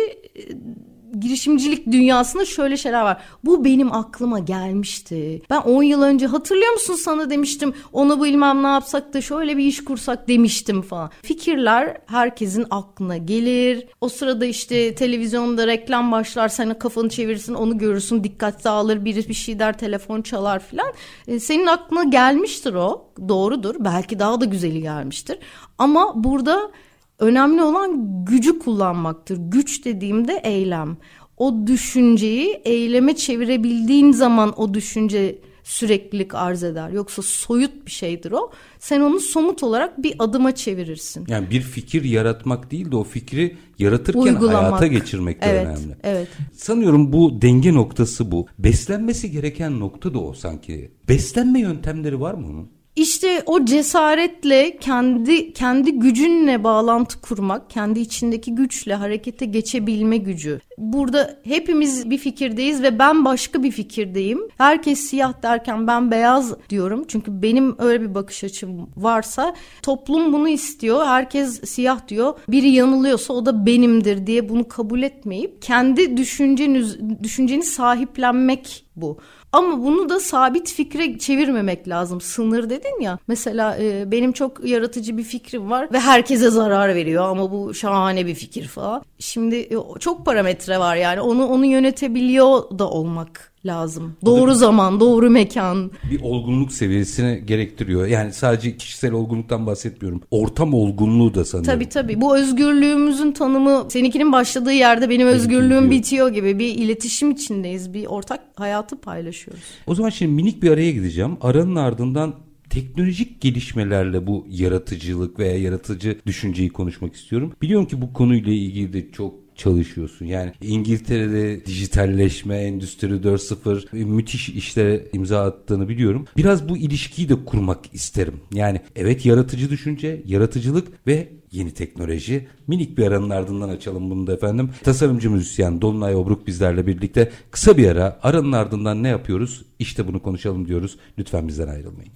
girişimcilik 1.20 1.92
dünyasında 1.92 2.46
şöyle 2.46 2.78
şeyler 2.78 3.02
var. 3.02 3.22
Bu 3.44 3.66
benim 3.66 3.94
aklıma 3.94 4.40
gelmişti. 4.40 5.42
Ben 5.50 5.62
10 5.62 5.84
yıl 5.84 6.02
önce 6.02 6.26
hatırlıyor 6.28 6.74
musun 6.74 6.96
sana 6.96 7.30
demiştim. 7.30 7.74
Onu 7.94 8.24
bilmem 8.24 8.64
ne 8.64 8.68
yapsak 8.68 9.14
da 9.14 9.22
şöyle 9.22 9.58
bir 9.58 9.66
iş 9.66 9.84
kursak 9.84 10.28
demiştim 10.28 10.82
falan. 10.82 11.10
Fikirler 11.22 11.98
herkesin 12.06 12.66
aklına 12.70 13.18
gelir. 13.18 13.88
O 14.02 14.10
sırada 14.10 14.46
işte 14.46 14.96
televizyonda 14.96 15.68
reklam 15.68 16.12
başlar. 16.12 16.48
Sen 16.48 16.80
kafanı 16.80 17.10
çevirirsin 17.10 17.54
onu 17.54 17.78
görürsün. 17.78 18.24
Dikkat 18.24 18.64
dağılır. 18.64 19.06
Biri 19.06 19.30
bir 19.30 19.34
şey 19.34 19.60
der 19.60 19.78
telefon 19.78 20.22
çalar 20.22 20.60
filan. 20.60 20.94
E, 21.28 21.40
senin 21.40 21.68
aklına 21.68 22.04
gelmiştir 22.04 22.74
o. 22.74 23.12
Doğrudur. 23.30 23.76
Belki 23.80 24.20
daha 24.20 24.42
da 24.42 24.46
güzeli 24.46 24.82
gelmiştir. 24.82 25.38
Ama 25.78 26.24
burada 26.24 26.72
Önemli 27.20 27.64
olan 27.64 28.26
gücü 28.26 28.60
kullanmaktır. 28.60 29.38
Güç 29.40 29.86
dediğimde 29.86 30.42
eylem. 30.44 30.98
o 31.38 31.68
düşünceyi 31.68 32.62
eyleme 32.66 33.16
çevirebildiğin 33.16 34.12
zaman 34.12 34.60
o 34.60 34.74
düşünce 34.74 35.40
süreklilik 35.64 36.36
arz 36.36 36.64
eder. 36.64 36.90
Yoksa 36.90 37.22
soyut 37.22 37.86
bir 37.86 37.92
şeydir 37.92 38.32
o. 38.32 38.52
Sen 38.80 39.02
onu 39.02 39.20
somut 39.20 39.64
olarak 39.64 40.04
bir 40.04 40.16
adıma 40.20 40.56
çevirirsin. 40.56 41.26
Yani 41.28 41.50
bir 41.50 41.62
fikir 41.62 42.04
yaratmak 42.04 42.72
değil 42.72 42.92
de 42.92 42.96
o 42.96 43.04
fikri 43.04 43.58
yaratırken 43.80 44.22
Uygulamak. 44.22 44.64
hayata 44.64 44.88
geçirmek 44.88 45.42
de 45.42 45.46
evet, 45.46 45.66
önemli. 45.66 45.98
Evet. 46.04 46.28
Sanıyorum 46.54 47.14
bu 47.14 47.42
denge 47.42 47.74
noktası 47.74 48.32
bu. 48.32 48.48
Beslenmesi 48.60 49.32
gereken 49.32 49.80
nokta 49.80 50.14
da 50.14 50.20
o 50.20 50.34
sanki. 50.34 50.92
Beslenme 51.10 51.60
yöntemleri 51.60 52.22
var 52.22 52.34
mı 52.34 52.48
onun? 52.48 52.75
İşte 52.96 53.44
o 53.46 53.66
cesaretle 53.66 54.78
kendi 54.78 55.54
kendi 55.54 55.92
gücünle 55.92 56.64
bağlantı 56.64 57.22
kurmak, 57.22 57.70
kendi 57.70 58.00
içindeki 58.00 58.56
güçle 58.56 58.96
harekete 58.96 59.46
geçebilme 59.46 60.18
gücü. 60.18 60.60
Burada 60.78 61.40
hepimiz 61.44 62.10
bir 62.10 62.18
fikirdeyiz 62.18 62.84
ve 62.84 63.00
ben 63.00 63.26
başka 63.26 63.64
bir 63.64 63.72
fikirdeyim. 63.72 64.40
Herkes 64.58 65.00
siyah 65.00 65.44
derken 65.44 65.88
ben 65.88 66.12
beyaz 66.12 66.54
diyorum. 66.70 67.06
Çünkü 67.08 67.42
benim 67.42 67.76
öyle 67.80 68.02
bir 68.02 68.16
bakış 68.16 68.44
açım 68.44 68.90
varsa 68.98 69.56
toplum 69.82 70.34
bunu 70.34 70.50
istiyor. 70.50 71.06
Herkes 71.06 71.62
siyah 71.70 72.08
diyor. 72.08 72.34
Biri 72.48 72.70
yanılıyorsa 72.70 73.34
o 73.34 73.46
da 73.46 73.66
benimdir 73.66 74.28
diye 74.28 74.50
bunu 74.50 74.68
kabul 74.68 75.04
etmeyip 75.04 75.62
kendi 75.62 76.18
düşünceniz 76.18 76.98
düşünceni 77.24 77.64
sahiplenmek 77.64 78.86
bu. 78.96 79.18
Ama 79.56 79.84
bunu 79.84 80.10
da 80.10 80.20
sabit 80.20 80.74
fikre 80.74 81.18
çevirmemek 81.18 81.88
lazım. 81.88 82.22
Sınır 82.22 82.70
dedin 82.70 83.02
ya. 83.02 83.20
Mesela 83.28 83.78
e, 83.80 84.12
benim 84.12 84.32
çok 84.32 84.66
yaratıcı 84.66 85.18
bir 85.18 85.24
fikrim 85.24 85.70
var 85.70 85.88
ve 85.94 86.00
herkese 86.00 86.50
zarar 86.50 86.96
veriyor 86.96 87.24
ama 87.24 87.52
bu 87.52 87.74
şahane 87.74 88.26
bir 88.26 88.36
fikir 88.36 88.68
falan. 88.68 89.04
Şimdi 89.20 89.56
e, 89.56 89.76
çok 90.00 90.26
parametre 90.26 90.80
var 90.80 90.96
yani 90.96 91.22
onu 91.22 91.48
onu 91.48 91.66
yönetebiliyor 91.66 92.80
da 92.80 92.90
olmak 92.90 93.55
lazım. 93.66 94.14
Doğru 94.26 94.54
zaman, 94.54 95.00
doğru 95.00 95.30
mekan. 95.30 95.92
Bir 96.12 96.22
olgunluk 96.22 96.72
seviyesine 96.72 97.36
gerektiriyor. 97.36 98.08
Yani 98.08 98.34
sadece 98.34 98.78
kişisel 98.78 99.12
olgunluktan 99.12 99.66
bahsetmiyorum. 99.66 100.22
Ortam 100.32 100.74
olgunluğu 100.74 101.34
da 101.34 101.46
sanıyorum. 101.46 101.74
Tabii 101.74 101.90
tabii. 101.90 102.22
Bu 102.22 102.38
özgürlüğümüzün 102.38 103.32
tanımı 103.32 103.86
seninkinin 103.90 104.32
başladığı 104.32 104.74
yerde 104.74 105.10
benim 105.10 105.28
özgürlüğüm 105.28 105.92
bitiyor 105.92 106.30
gibi 106.30 106.60
bir 106.60 106.76
iletişim 106.76 107.32
içindeyiz. 107.32 107.94
Bir 107.94 108.06
ortak 108.06 108.40
hayatı 108.56 109.02
paylaşıyoruz. 109.02 109.64
O 109.88 109.96
zaman 109.96 110.10
şimdi 110.10 110.32
minik 110.32 110.64
bir 110.64 110.72
araya 110.72 110.92
gideceğim. 110.92 111.38
Aranın 111.42 111.76
ardından 111.76 112.34
teknolojik 112.70 113.42
gelişmelerle 113.42 114.28
bu 114.28 114.48
yaratıcılık 114.50 115.40
veya 115.40 115.58
yaratıcı 115.58 116.20
düşünceyi 116.26 116.70
konuşmak 116.70 117.16
istiyorum. 117.16 117.54
Biliyorum 117.62 117.88
ki 117.88 118.02
bu 118.02 118.14
konuyla 118.14 118.54
ilgili 118.54 118.94
de 118.94 119.12
çok 119.12 119.45
çalışıyorsun. 119.56 120.26
Yani 120.26 120.52
İngiltere'de 120.62 121.66
dijitalleşme, 121.66 122.58
Endüstri 122.58 123.08
4.0 123.08 124.06
müthiş 124.06 124.50
işlere 124.50 125.08
imza 125.14 125.46
attığını 125.46 125.90
biliyorum. 125.90 126.26
Biraz 126.38 126.70
bu 126.70 126.78
ilişkiyi 126.78 127.30
de 127.30 127.46
kurmak 127.46 127.94
isterim. 127.94 128.40
Yani 128.54 128.82
evet 128.96 129.26
yaratıcı 129.26 129.70
düşünce, 129.70 130.22
yaratıcılık 130.26 131.08
ve 131.08 131.30
yeni 131.52 131.74
teknoloji. 131.74 132.48
Minik 132.68 132.98
bir 132.98 133.08
aranın 133.08 133.30
ardından 133.30 133.70
açalım 133.70 134.10
bunu 134.10 134.28
da 134.28 134.34
efendim. 134.34 134.70
Tasarımcı 134.84 135.32
müzisyen 135.32 135.82
Dolunay 135.82 136.16
Obruk 136.16 136.48
bizlerle 136.48 136.88
birlikte 136.88 137.32
kısa 137.52 137.78
bir 137.78 137.88
ara. 137.88 138.20
Aranın 138.24 138.52
ardından 138.52 139.04
ne 139.04 139.08
yapıyoruz? 139.08 139.66
İşte 139.80 140.08
bunu 140.08 140.22
konuşalım 140.22 140.68
diyoruz. 140.68 140.98
Lütfen 141.18 141.48
bizden 141.48 141.68
ayrılmayın. 141.68 142.12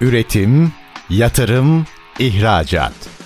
Üretim, 0.00 0.72
yatırım, 1.10 1.86
ihracat. 2.18 3.25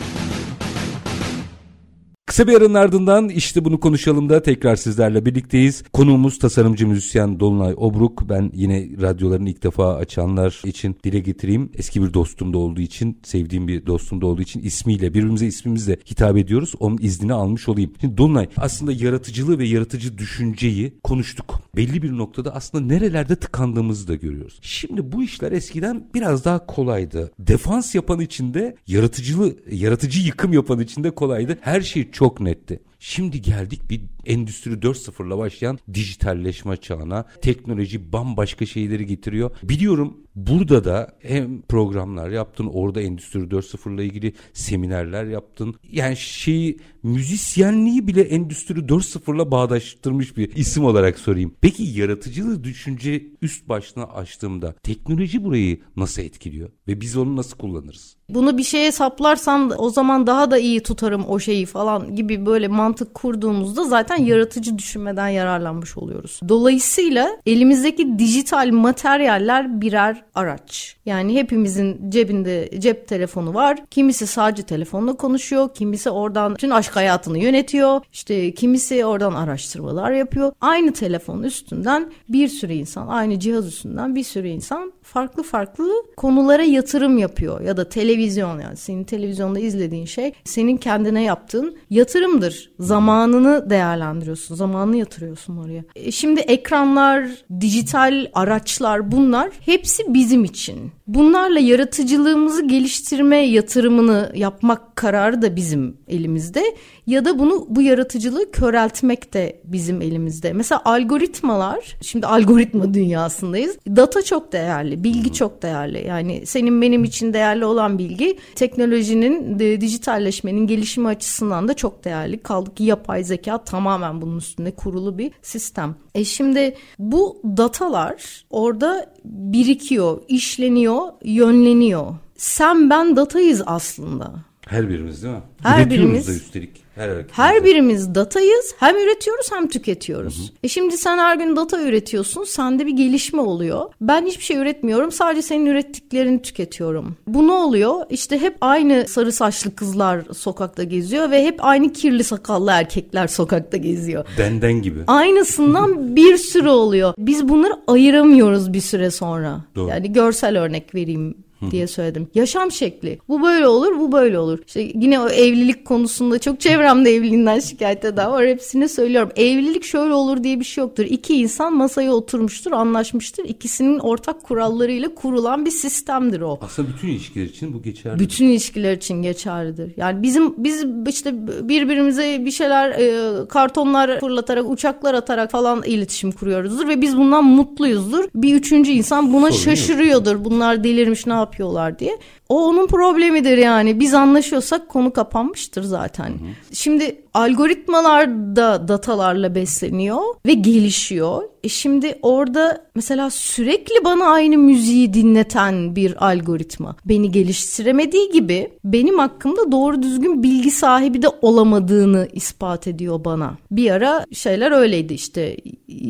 Kısa 2.31 2.47
bir 2.47 2.57
aranın 2.57 2.73
ardından 2.73 3.29
işte 3.29 3.65
bunu 3.65 3.79
konuşalım 3.79 4.29
da 4.29 4.41
tekrar 4.41 4.75
sizlerle 4.75 5.25
birlikteyiz. 5.25 5.83
Konuğumuz 5.93 6.39
tasarımcı 6.39 6.87
müzisyen 6.87 7.39
Dolunay 7.39 7.73
Obruk. 7.77 8.29
Ben 8.29 8.51
yine 8.53 8.89
radyolarını 9.01 9.49
ilk 9.49 9.63
defa 9.63 9.95
açanlar 9.95 10.61
için 10.65 10.95
dile 11.03 11.19
getireyim. 11.19 11.71
Eski 11.77 12.03
bir 12.03 12.13
dostum 12.13 12.53
da 12.53 12.57
olduğu 12.57 12.81
için, 12.81 13.19
sevdiğim 13.23 13.67
bir 13.67 13.85
dostum 13.85 14.21
da 14.21 14.25
olduğu 14.27 14.41
için 14.41 14.61
ismiyle, 14.61 15.13
birbirimize 15.13 15.45
ismimizle 15.45 15.97
hitap 16.11 16.37
ediyoruz. 16.37 16.73
Onun 16.79 16.97
iznini 17.01 17.33
almış 17.33 17.69
olayım. 17.69 17.93
Şimdi 18.01 18.17
Dolunay 18.17 18.47
aslında 18.57 18.91
yaratıcılığı 18.91 19.59
ve 19.59 19.67
yaratıcı 19.67 20.17
düşünceyi 20.17 20.99
konuştuk. 21.03 21.61
Belli 21.75 22.01
bir 22.01 22.17
noktada 22.17 22.55
aslında 22.55 22.85
nerelerde 22.85 23.35
tıkandığımızı 23.35 24.07
da 24.07 24.15
görüyoruz. 24.15 24.59
Şimdi 24.61 25.11
bu 25.11 25.23
işler 25.23 25.51
eskiden 25.51 26.07
biraz 26.13 26.45
daha 26.45 26.65
kolaydı. 26.65 27.31
Defans 27.39 27.95
yapan 27.95 28.19
içinde 28.19 28.75
yaratıcılığı, 28.87 29.55
yaratıcı 29.71 30.19
yıkım 30.19 30.53
yapan 30.53 30.79
içinde 30.79 31.11
kolaydı. 31.11 31.57
Her 31.61 31.81
şey 31.81 32.11
çok 32.11 32.20
çok 32.21 32.39
netti. 32.39 32.79
Şimdi 32.99 33.41
geldik 33.41 33.89
bir 33.89 34.01
Endüstri 34.25 34.71
4.0'la 34.71 35.37
başlayan 35.37 35.79
dijitalleşme 35.93 36.77
çağına. 36.77 37.25
Teknoloji 37.41 38.13
bambaşka 38.13 38.65
şeyleri 38.65 39.05
getiriyor. 39.05 39.51
Biliyorum 39.63 40.17
burada 40.35 40.83
da 40.83 41.11
hem 41.19 41.61
programlar 41.61 42.29
yaptın, 42.29 42.69
orada 42.73 43.01
Endüstri 43.01 43.39
4.0 43.39 43.95
ile 43.95 44.05
ilgili 44.05 44.33
seminerler 44.53 45.25
yaptın. 45.25 45.75
Yani 45.91 46.17
şeyi 46.17 46.77
müzisyenliği 47.03 48.07
bile 48.07 48.21
Endüstri 48.21 48.79
4.0'la 48.79 49.51
bağdaştırmış 49.51 50.37
bir 50.37 50.55
isim 50.55 50.85
olarak 50.85 51.19
sorayım. 51.19 51.55
Peki 51.61 51.83
yaratıcılığı 51.83 52.63
düşünce 52.63 53.23
üst 53.41 53.69
başına 53.69 54.03
açtığımda 54.03 54.73
teknoloji 54.83 55.43
burayı 55.43 55.79
nasıl 55.95 56.21
etkiliyor 56.21 56.69
ve 56.87 57.01
biz 57.01 57.17
onu 57.17 57.35
nasıl 57.35 57.57
kullanırız? 57.57 58.15
Bunu 58.29 58.57
bir 58.57 58.63
şeye 58.63 58.91
saplarsam 58.91 59.71
o 59.77 59.89
zaman 59.89 60.27
daha 60.27 60.51
da 60.51 60.57
iyi 60.57 60.83
tutarım 60.83 61.25
o 61.27 61.39
şeyi 61.39 61.65
falan 61.65 62.15
gibi 62.15 62.45
böyle 62.45 62.67
mantık 62.67 63.13
kurduğumuzda 63.13 63.83
zaten 63.83 64.10
yaratıcı 64.15 64.77
düşünmeden 64.77 65.27
yararlanmış 65.27 65.97
oluyoruz. 65.97 66.39
Dolayısıyla 66.49 67.29
elimizdeki 67.45 68.19
dijital 68.19 68.69
materyaller 68.71 69.81
birer 69.81 70.23
araç. 70.35 70.95
Yani 71.05 71.35
hepimizin 71.35 72.09
cebinde 72.09 72.69
cep 72.79 73.07
telefonu 73.07 73.53
var. 73.53 73.77
Kimisi 73.89 74.27
sadece 74.27 74.63
telefonla 74.63 75.13
konuşuyor, 75.17 75.73
kimisi 75.73 76.09
oradan 76.09 76.55
tüm 76.55 76.71
aşk 76.71 76.95
hayatını 76.95 77.39
yönetiyor. 77.39 78.01
İşte 78.13 78.53
kimisi 78.53 79.05
oradan 79.05 79.33
araştırmalar 79.33 80.11
yapıyor. 80.11 80.51
Aynı 80.61 80.93
telefon 80.93 81.43
üstünden 81.43 82.11
bir 82.29 82.47
sürü 82.47 82.73
insan, 82.73 83.07
aynı 83.07 83.39
cihaz 83.39 83.67
üstünden 83.67 84.15
bir 84.15 84.23
sürü 84.23 84.47
insan 84.47 84.93
farklı 85.13 85.43
farklı 85.43 85.89
konulara 86.17 86.63
yatırım 86.63 87.17
yapıyor 87.17 87.61
ya 87.61 87.77
da 87.77 87.89
televizyon 87.89 88.59
yani 88.59 88.77
senin 88.77 89.03
televizyonda 89.03 89.59
izlediğin 89.59 90.05
şey 90.05 90.33
senin 90.43 90.77
kendine 90.77 91.23
yaptığın 91.23 91.77
yatırımdır. 91.89 92.71
Zamanını 92.79 93.69
değerlendiriyorsun, 93.69 94.55
zamanını 94.55 94.97
yatırıyorsun 94.97 95.57
oraya. 95.57 95.83
E 95.95 96.11
şimdi 96.11 96.39
ekranlar, 96.39 97.29
dijital 97.59 98.27
araçlar 98.33 99.11
bunlar 99.11 99.51
hepsi 99.65 100.13
bizim 100.13 100.43
için. 100.43 100.91
Bunlarla 101.13 101.59
yaratıcılığımızı 101.59 102.67
geliştirme 102.67 103.37
yatırımını 103.37 104.31
yapmak 104.35 104.95
kararı 104.95 105.41
da 105.41 105.55
bizim 105.55 105.97
elimizde 106.07 106.63
ya 107.07 107.25
da 107.25 107.39
bunu 107.39 107.65
bu 107.69 107.81
yaratıcılığı 107.81 108.51
köreltmek 108.51 109.33
de 109.33 109.61
bizim 109.63 110.01
elimizde. 110.01 110.53
Mesela 110.53 110.81
algoritmalar, 110.85 111.97
şimdi 112.01 112.27
algoritma 112.27 112.93
dünyasındayız. 112.93 113.77
Data 113.87 114.21
çok 114.21 114.51
değerli, 114.51 115.03
bilgi 115.03 115.33
çok 115.33 115.61
değerli. 115.61 116.07
Yani 116.07 116.45
senin 116.45 116.81
benim 116.81 117.03
için 117.03 117.33
değerli 117.33 117.65
olan 117.65 117.97
bilgi 117.97 118.37
teknolojinin, 118.55 119.59
dijitalleşmenin 119.59 120.67
gelişimi 120.67 121.07
açısından 121.07 121.67
da 121.67 121.73
çok 121.73 122.03
değerli. 122.03 122.37
Kaldı 122.37 122.75
ki 122.75 122.83
yapay 122.83 123.23
zeka 123.23 123.57
tamamen 123.57 124.21
bunun 124.21 124.37
üstünde 124.37 124.71
kurulu 124.71 125.17
bir 125.17 125.31
sistem. 125.41 125.95
E 126.15 126.23
şimdi 126.25 126.75
bu 126.99 127.41
datalar 127.57 128.45
orada 128.49 129.13
birikiyor, 129.25 130.21
işleniyor, 130.27 131.00
yönleniyor. 131.23 132.05
Sen 132.37 132.89
ben 132.89 133.15
datayız 133.15 133.63
aslında. 133.65 134.33
Her 134.71 134.89
birimiz 134.89 135.23
değil 135.23 135.33
mi? 135.33 135.41
Her 135.63 135.89
birimiz. 135.89 136.27
Da 136.27 136.31
üstelik. 136.31 136.69
Her, 136.95 137.09
her 137.31 137.63
birimiz 137.63 138.15
datayız. 138.15 138.75
Hem 138.79 138.97
üretiyoruz 138.97 139.51
hem 139.51 139.67
tüketiyoruz. 139.67 140.37
Hı 140.37 140.43
hı. 140.43 140.55
E 140.63 140.67
şimdi 140.67 140.97
sen 140.97 141.17
her 141.17 141.37
gün 141.37 141.55
data 141.55 141.81
üretiyorsun. 141.81 142.43
Sende 142.43 142.85
bir 142.85 142.91
gelişme 142.91 143.41
oluyor. 143.41 143.85
Ben 144.01 144.25
hiçbir 144.25 144.43
şey 144.43 144.57
üretmiyorum. 144.57 145.11
Sadece 145.11 145.41
senin 145.41 145.65
ürettiklerini 145.65 146.41
tüketiyorum. 146.41 147.17
Bu 147.27 147.47
ne 147.47 147.51
oluyor? 147.51 147.95
İşte 148.09 148.41
hep 148.41 148.57
aynı 148.61 149.07
sarı 149.07 149.31
saçlı 149.31 149.75
kızlar 149.75 150.21
sokakta 150.33 150.83
geziyor 150.83 151.31
ve 151.31 151.45
hep 151.45 151.65
aynı 151.65 151.93
kirli 151.93 152.23
sakallı 152.23 152.71
erkekler 152.71 153.27
sokakta 153.27 153.77
geziyor. 153.77 154.25
Denden 154.37 154.73
gibi. 154.73 154.99
Aynısından 155.07 156.15
bir 156.15 156.37
sürü 156.37 156.69
oluyor. 156.69 157.13
Biz 157.17 157.49
bunları 157.49 157.73
ayıramıyoruz 157.87 158.73
bir 158.73 158.81
süre 158.81 159.11
sonra. 159.11 159.61
Doğru. 159.75 159.89
Yani 159.89 160.13
görsel 160.13 160.59
örnek 160.59 160.95
vereyim 160.95 161.35
diye 161.71 161.87
söyledim. 161.87 162.27
Yaşam 162.35 162.71
şekli. 162.71 163.19
Bu 163.29 163.43
böyle 163.43 163.67
olur, 163.67 163.99
bu 163.99 164.11
böyle 164.11 164.39
olur. 164.39 164.59
İşte 164.67 164.81
yine 164.81 165.19
o 165.19 165.29
evlilik 165.29 165.85
konusunda 165.85 166.39
çok 166.39 166.59
çevremde 166.59 167.15
evliliğinden 167.15 167.59
şikayet 167.59 168.05
eden 168.05 168.31
var. 168.31 168.47
Hepsine 168.47 168.87
söylüyorum. 168.87 169.31
Evlilik 169.35 169.83
şöyle 169.83 170.13
olur 170.13 170.43
diye 170.43 170.59
bir 170.59 170.65
şey 170.65 170.81
yoktur. 170.81 171.05
İki 171.05 171.35
insan 171.35 171.73
masaya 171.73 172.13
oturmuştur, 172.13 172.71
anlaşmıştır. 172.71 173.45
İkisinin 173.45 173.99
ortak 173.99 174.43
kurallarıyla 174.43 175.15
kurulan 175.15 175.65
bir 175.65 175.71
sistemdir 175.71 176.41
o. 176.41 176.59
Aslında 176.61 176.89
bütün 176.89 177.07
ilişkiler 177.07 177.45
için 177.45 177.73
bu 177.73 177.81
geçerli. 177.81 178.19
Bütün 178.19 178.45
ilişkiler 178.45 178.93
için 178.93 179.21
geçerlidir. 179.21 179.93
Yani 179.97 180.23
bizim 180.23 180.63
biz 180.63 180.85
işte 181.07 181.47
birbirimize 181.69 182.45
bir 182.45 182.51
şeyler 182.51 182.89
e, 182.89 183.47
kartonlar 183.47 184.19
fırlatarak, 184.19 184.69
uçaklar 184.69 185.13
atarak 185.13 185.51
falan 185.51 185.83
iletişim 185.83 186.31
kuruyoruzdur 186.31 186.87
ve 186.87 187.01
biz 187.01 187.17
bundan 187.17 187.43
mutluyuzdur. 187.45 188.25
Bir 188.35 188.55
üçüncü 188.55 188.91
insan 188.91 189.33
buna 189.33 189.51
Sorun 189.51 189.61
şaşırıyordur. 189.61 190.35
Yok. 190.35 190.45
Bunlar 190.45 190.83
delirmiş 190.83 191.27
ne 191.27 191.33
yapıyorlar 191.51 191.99
diye. 191.99 192.17
O 192.51 192.67
onun 192.67 192.87
problemidir 192.87 193.57
yani. 193.57 193.99
Biz 193.99 194.13
anlaşıyorsak 194.13 194.89
konu 194.89 195.13
kapanmıştır 195.13 195.83
zaten. 195.83 196.29
Hı 196.29 196.33
hı. 196.33 196.75
Şimdi 196.75 197.21
algoritmalar 197.33 198.55
da 198.55 198.87
datalarla 198.87 199.55
besleniyor 199.55 200.21
ve 200.45 200.53
gelişiyor. 200.53 201.43
E 201.63 201.69
şimdi 201.69 202.19
orada 202.21 202.85
mesela 202.95 203.29
sürekli 203.29 204.05
bana 204.05 204.25
aynı 204.25 204.57
müziği 204.57 205.13
dinleten 205.13 205.95
bir 205.95 206.27
algoritma 206.27 206.95
beni 207.05 207.31
geliştiremediği 207.31 208.31
gibi 208.31 208.69
benim 208.83 209.19
hakkımda 209.19 209.71
doğru 209.71 210.03
düzgün 210.03 210.43
bilgi 210.43 210.71
sahibi 210.71 211.21
de 211.21 211.27
olamadığını 211.41 212.27
ispat 212.33 212.87
ediyor 212.87 213.25
bana. 213.25 213.57
Bir 213.71 213.91
ara 213.91 214.25
şeyler 214.33 214.71
öyleydi 214.71 215.13
işte 215.13 215.57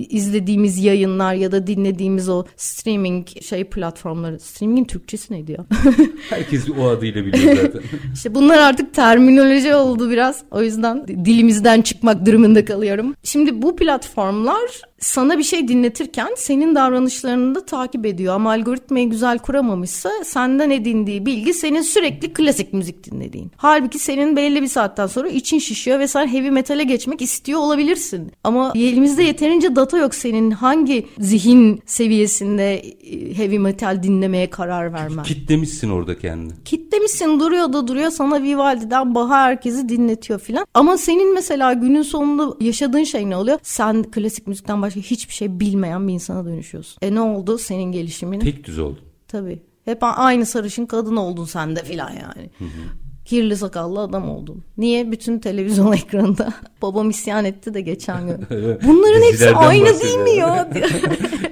izlediğimiz 0.09 0.83
yayınlar 0.83 1.33
ya 1.33 1.51
da 1.51 1.67
dinlediğimiz 1.67 2.29
o 2.29 2.45
streaming 2.55 3.27
şey 3.41 3.63
platformları. 3.63 4.39
Streamingin 4.39 4.85
Türkçesi 4.85 5.33
neydi 5.33 5.51
ya? 5.51 5.65
Herkes 6.31 6.69
o 6.79 6.87
adıyla 6.87 7.25
biliyor 7.25 7.55
zaten. 7.55 7.81
İşte 8.13 8.35
bunlar 8.35 8.57
artık 8.57 8.93
terminoloji 8.93 9.75
oldu 9.75 10.09
biraz. 10.11 10.43
O 10.51 10.61
yüzden 10.61 11.07
dilimizden 11.07 11.81
çıkmak 11.81 12.25
durumunda 12.25 12.65
kalıyorum. 12.65 13.15
Şimdi 13.23 13.61
bu 13.61 13.75
platformlar 13.75 14.81
sana 15.01 15.37
bir 15.37 15.43
şey 15.43 15.67
dinletirken 15.67 16.29
senin 16.37 16.75
davranışlarını 16.75 17.55
da 17.55 17.65
takip 17.65 18.05
ediyor. 18.05 18.35
Ama 18.35 18.51
algoritmayı 18.51 19.09
güzel 19.09 19.39
kuramamışsa 19.39 20.11
senden 20.23 20.69
edindiği 20.69 21.25
bilgi 21.25 21.53
senin 21.53 21.81
sürekli 21.81 22.33
klasik 22.33 22.73
müzik 22.73 23.11
dinlediğin. 23.11 23.51
Halbuki 23.57 23.99
senin 23.99 24.35
belli 24.35 24.61
bir 24.61 24.67
saatten 24.67 25.07
sonra 25.07 25.29
için 25.29 25.59
şişiyor 25.59 25.99
ve 25.99 26.07
sen 26.07 26.27
heavy 26.27 26.49
metale 26.49 26.83
geçmek 26.83 27.21
istiyor 27.21 27.59
olabilirsin. 27.59 28.31
Ama 28.43 28.71
elimizde 28.75 29.23
yeterince 29.23 29.75
data 29.75 29.97
yok 29.97 30.15
senin 30.15 30.51
hangi 30.51 31.07
zihin 31.19 31.81
seviyesinde 31.85 32.75
e, 32.79 33.37
heavy 33.37 33.57
metal 33.57 34.03
dinlemeye 34.03 34.49
karar 34.49 34.93
vermen. 34.93 35.23
Kitlemişsin 35.23 35.89
orada 35.89 36.19
kendini. 36.19 36.53
Kitlemişsin 36.65 37.39
duruyor 37.39 37.73
da 37.73 37.87
duruyor 37.87 38.11
sana 38.11 38.43
Vivaldi'den 38.43 39.15
Baha 39.15 39.35
herkesi 39.35 39.89
dinletiyor 39.89 40.39
filan. 40.39 40.65
Ama 40.73 40.97
senin 40.97 41.33
mesela 41.33 41.73
günün 41.73 42.01
sonunda 42.01 42.55
yaşadığın 42.65 43.03
şey 43.03 43.29
ne 43.29 43.35
oluyor? 43.35 43.59
Sen 43.63 44.03
klasik 44.03 44.47
müzikten 44.47 44.81
başka 44.97 45.09
hiçbir 45.15 45.33
şey 45.33 45.59
bilmeyen 45.59 46.07
bir 46.07 46.13
insana 46.13 46.45
dönüşüyorsun. 46.45 46.97
E 47.01 47.15
ne 47.15 47.21
oldu 47.21 47.57
senin 47.57 47.91
gelişimin? 47.91 48.39
Tek 48.39 48.63
düz 48.63 48.79
oldun. 48.79 48.99
Tabii. 49.27 49.61
Hep 49.85 49.97
aynı 50.01 50.45
sarışın 50.45 50.85
kadın 50.85 51.15
oldun 51.15 51.45
sen 51.45 51.75
de 51.75 51.83
filan 51.83 52.09
yani. 52.09 52.49
Hı 52.57 52.65
hı 52.65 53.00
kirli 53.31 53.57
sakallı 53.57 53.99
adam 53.99 54.29
oldun. 54.29 54.63
Niye? 54.77 55.11
Bütün 55.11 55.39
televizyon 55.39 55.91
ekranında 55.93 56.53
babam 56.81 57.09
isyan 57.09 57.45
etti 57.45 57.73
de 57.73 57.81
geçen 57.81 58.27
gün. 58.27 58.37
Bunların 58.87 59.21
hepsi 59.21 59.49
aynı 59.49 59.99
değil 60.01 60.17
mi 60.17 60.31
ya? 60.31 60.69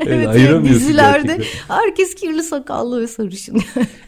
evet, 0.06 0.28
evet 0.36 0.64
dizilerde 0.64 1.28
gerçekten. 1.28 1.76
herkes 1.76 2.16
kirli 2.16 2.44
sakallı 2.44 3.02
ve 3.02 3.08
sarışın. 3.08 3.62